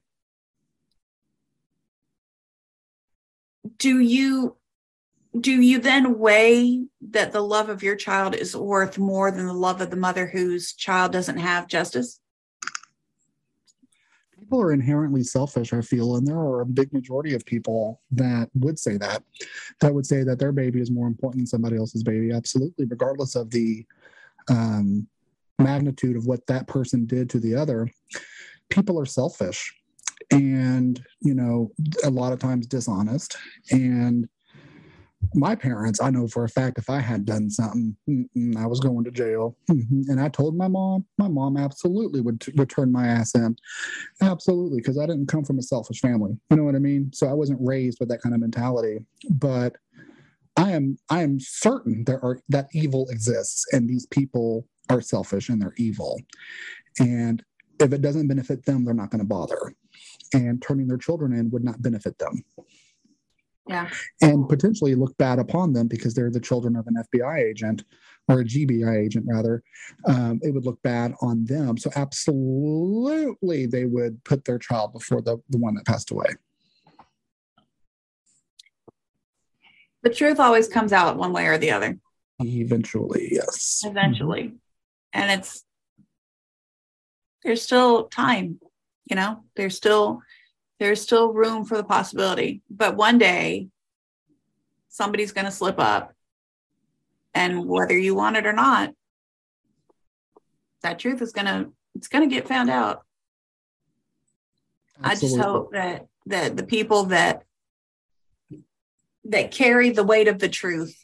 Do 3.78 4.00
you 4.00 4.56
do 5.38 5.52
you 5.52 5.80
then 5.80 6.18
weigh 6.18 6.86
that 7.10 7.34
the 7.34 7.42
love 7.42 7.68
of 7.68 7.84
your 7.84 7.98
child 7.98 8.34
is 8.34 8.56
worth 8.56 8.98
more 8.98 9.30
than 9.30 9.46
the 9.46 9.54
love 9.54 9.82
of 9.82 9.90
the 9.90 9.98
mother 9.98 10.26
whose 10.26 10.74
child 10.74 11.12
doesn't 11.12 11.40
have 11.40 11.68
justice 11.68 12.22
people 14.46 14.62
are 14.62 14.72
inherently 14.72 15.24
selfish 15.24 15.74
i 15.74 15.82
feel 15.82 16.16
and 16.16 16.28
there 16.28 16.38
are 16.38 16.62
a 16.62 16.66
big 16.66 16.92
majority 16.94 17.34
of 17.34 17.46
people 17.46 18.02
that 18.12 18.50
would 18.54 18.80
say 18.80 18.96
that 18.96 19.24
that 19.82 19.94
would 19.94 20.06
say 20.06 20.24
that 20.24 20.40
their 20.40 20.52
baby 20.52 20.80
is 20.80 20.92
more 20.92 21.08
important 21.08 21.42
than 21.42 21.48
somebody 21.48 21.76
else's 21.76 22.04
baby 22.04 22.32
absolutely 22.32 22.86
regardless 22.86 23.36
of 23.36 23.50
the 23.50 23.86
um, 24.50 25.08
magnitude 25.60 26.16
of 26.16 26.26
what 26.26 26.46
that 26.48 26.68
person 26.68 27.06
did 27.06 27.30
to 27.30 27.40
the 27.40 27.56
other. 27.56 27.90
People 28.70 29.00
are 29.00 29.06
selfish 29.06 29.74
and 30.32 31.06
you 31.22 31.36
know 31.36 31.72
a 32.04 32.10
lot 32.10 32.34
of 32.34 32.40
times 32.40 32.66
dishonest 32.66 33.38
and 33.70 34.28
my 35.34 35.56
parents 35.56 36.02
i 36.02 36.10
know 36.10 36.28
for 36.28 36.44
a 36.44 36.50
fact 36.50 36.78
if 36.78 36.90
i 36.90 37.00
had 37.00 37.26
done 37.26 37.50
something 37.50 37.96
i 38.58 38.66
was 38.66 38.80
going 38.80 39.04
to 39.04 39.12
jail 39.12 39.58
and 39.70 40.20
i 40.20 40.30
told 40.30 40.56
my 40.56 40.68
mom 40.68 41.06
my 41.18 41.28
mom 41.28 41.58
absolutely 41.58 42.22
would, 42.22 42.40
t- 42.42 42.52
would 42.56 42.70
turn 42.70 42.92
my 42.92 43.08
ass 43.08 43.34
in 43.36 43.56
absolutely 44.22 44.80
because 44.80 44.98
i 44.98 45.06
didn't 45.06 45.28
come 45.28 45.44
from 45.44 45.60
a 45.60 45.64
selfish 45.64 46.00
family 46.00 46.38
you 46.50 46.58
know 46.58 46.64
what 46.64 46.76
i 46.76 46.80
mean 46.80 47.10
so 47.14 47.28
i 47.28 47.34
wasn't 47.34 47.60
raised 47.62 48.00
with 48.00 48.10
that 48.10 48.22
kind 48.22 48.36
of 48.36 48.42
mentality 48.42 49.00
but 49.32 49.76
i 50.58 50.72
am 50.72 50.98
i 51.10 51.22
am 51.22 51.40
certain 51.40 52.04
there 52.06 52.24
are 52.24 52.40
that 52.50 52.68
evil 52.74 53.08
exists 53.10 53.66
and 53.74 53.90
these 53.90 54.06
people 54.08 54.68
are 54.90 55.02
selfish 55.02 55.50
and 55.50 55.62
they're 55.62 55.74
evil 55.78 56.20
and 57.00 57.44
if 57.80 57.94
it 57.94 58.02
doesn't 58.02 58.28
benefit 58.28 58.66
them, 58.66 58.86
they're 58.86 58.94
not 58.94 59.10
going 59.10 59.20
to 59.20 59.28
bother. 59.28 59.74
And 60.34 60.62
turning 60.62 60.88
their 60.88 60.98
children 60.98 61.34
in 61.34 61.50
would 61.52 61.64
not 61.64 61.82
benefit 61.82 62.18
them. 62.18 62.44
Yeah. 63.68 63.90
And 64.22 64.48
potentially 64.48 64.94
look 64.96 65.18
bad 65.18 65.40
upon 65.40 65.74
them 65.74 65.88
because 65.88 66.14
they're 66.14 66.30
the 66.30 66.40
children 66.40 66.76
of 66.76 66.86
an 66.88 66.96
FBI 67.14 67.44
agent 67.44 67.84
or 68.28 68.42
a 68.42 68.44
GBI 68.44 69.06
agent, 69.06 69.26
rather. 69.28 69.64
Um, 70.06 70.40
it 70.44 70.54
would 70.54 70.66
look 70.66 70.82
bad 70.82 71.14
on 71.22 71.46
them. 71.46 71.78
So, 71.78 71.92
absolutely, 71.96 73.66
they 73.66 73.86
would 73.86 74.24
put 74.24 74.46
their 74.46 74.60
child 74.60 74.94
before 74.94 75.22
the, 75.22 75.38
the 75.50 75.58
one 75.58 75.76
that 75.76 75.86
passed 75.86 76.12
away. 76.12 76.28
The 80.04 80.14
truth 80.14 80.40
always 80.40 80.68
comes 80.68 80.94
out 80.94 81.18
one 81.18 81.34
way 81.34 81.48
or 81.48 81.58
the 81.58 81.72
other. 81.72 81.98
Eventually, 82.40 83.30
yes. 83.32 83.82
Eventually. 83.86 84.54
And 85.14 85.40
it's, 85.40 85.64
there's 87.44 87.62
still 87.62 88.06
time, 88.06 88.60
you 89.10 89.16
know, 89.16 89.44
there's 89.56 89.76
still, 89.76 90.22
there's 90.80 91.02
still 91.02 91.34
room 91.34 91.66
for 91.66 91.78
the 91.78 91.84
possibility. 91.84 92.62
But 92.70 92.96
one 92.96 93.18
day, 93.18 93.68
somebody's 94.90 95.32
going 95.32 95.46
to 95.46 95.52
slip 95.52 95.80
up. 95.80 96.14
And 97.34 97.66
whether 97.66 97.98
you 97.98 98.16
want 98.16 98.38
it 98.38 98.46
or 98.46 98.54
not, 98.54 98.94
that 100.84 101.00
truth 101.00 101.22
is 101.22 101.32
going 101.32 101.46
to, 101.46 101.72
it's 101.96 102.08
going 102.08 102.28
to 102.28 102.34
get 102.34 102.48
found 102.48 102.70
out. 102.70 103.04
I 105.02 105.16
just 105.16 105.38
hope 105.38 105.74
that 105.74 106.08
that 106.28 106.56
the 106.58 106.64
people 106.64 107.06
that 107.06 107.44
that 109.26 109.52
carry 109.52 109.90
the 109.90 110.04
weight 110.04 110.28
of 110.28 110.40
the 110.40 110.50
truth, 110.50 111.04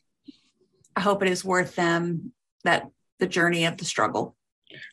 I 0.95 1.01
hope 1.01 1.21
it 1.21 1.29
is 1.29 1.43
worth 1.43 1.75
them 1.75 2.31
that 2.63 2.87
the 3.19 3.27
journey 3.27 3.65
of 3.65 3.77
the 3.77 3.85
struggle. 3.85 4.35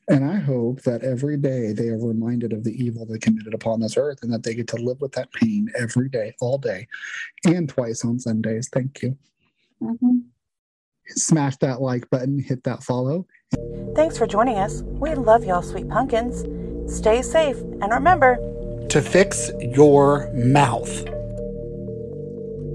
And 0.08 0.24
I 0.24 0.36
hope 0.36 0.82
that 0.82 1.02
every 1.02 1.36
day 1.36 1.72
they 1.72 1.88
are 1.88 1.98
reminded 1.98 2.52
of 2.52 2.64
the 2.64 2.72
evil 2.72 3.06
they 3.06 3.18
committed 3.18 3.54
upon 3.54 3.80
this 3.80 3.96
earth 3.96 4.20
and 4.22 4.32
that 4.32 4.42
they 4.42 4.54
get 4.54 4.68
to 4.68 4.76
live 4.76 5.00
with 5.00 5.12
that 5.12 5.32
pain 5.32 5.68
every 5.78 6.08
day, 6.08 6.34
all 6.40 6.58
day, 6.58 6.88
and 7.44 7.68
twice 7.68 8.04
on 8.04 8.18
Sundays. 8.18 8.68
Thank 8.72 9.02
you. 9.02 9.16
Mm-hmm. 9.82 10.18
Smash 11.08 11.56
that 11.58 11.80
like 11.80 12.08
button, 12.10 12.38
hit 12.38 12.64
that 12.64 12.82
follow. 12.82 13.26
Thanks 13.94 14.18
for 14.18 14.26
joining 14.26 14.58
us. 14.58 14.82
We 14.82 15.14
love 15.14 15.44
y'all, 15.44 15.62
sweet 15.62 15.88
pumpkins. 15.88 16.44
Stay 16.94 17.22
safe, 17.22 17.56
and 17.56 17.90
remember, 17.90 18.36
to 18.88 19.02
fix 19.02 19.50
your 19.60 20.32
mouth. 20.32 21.17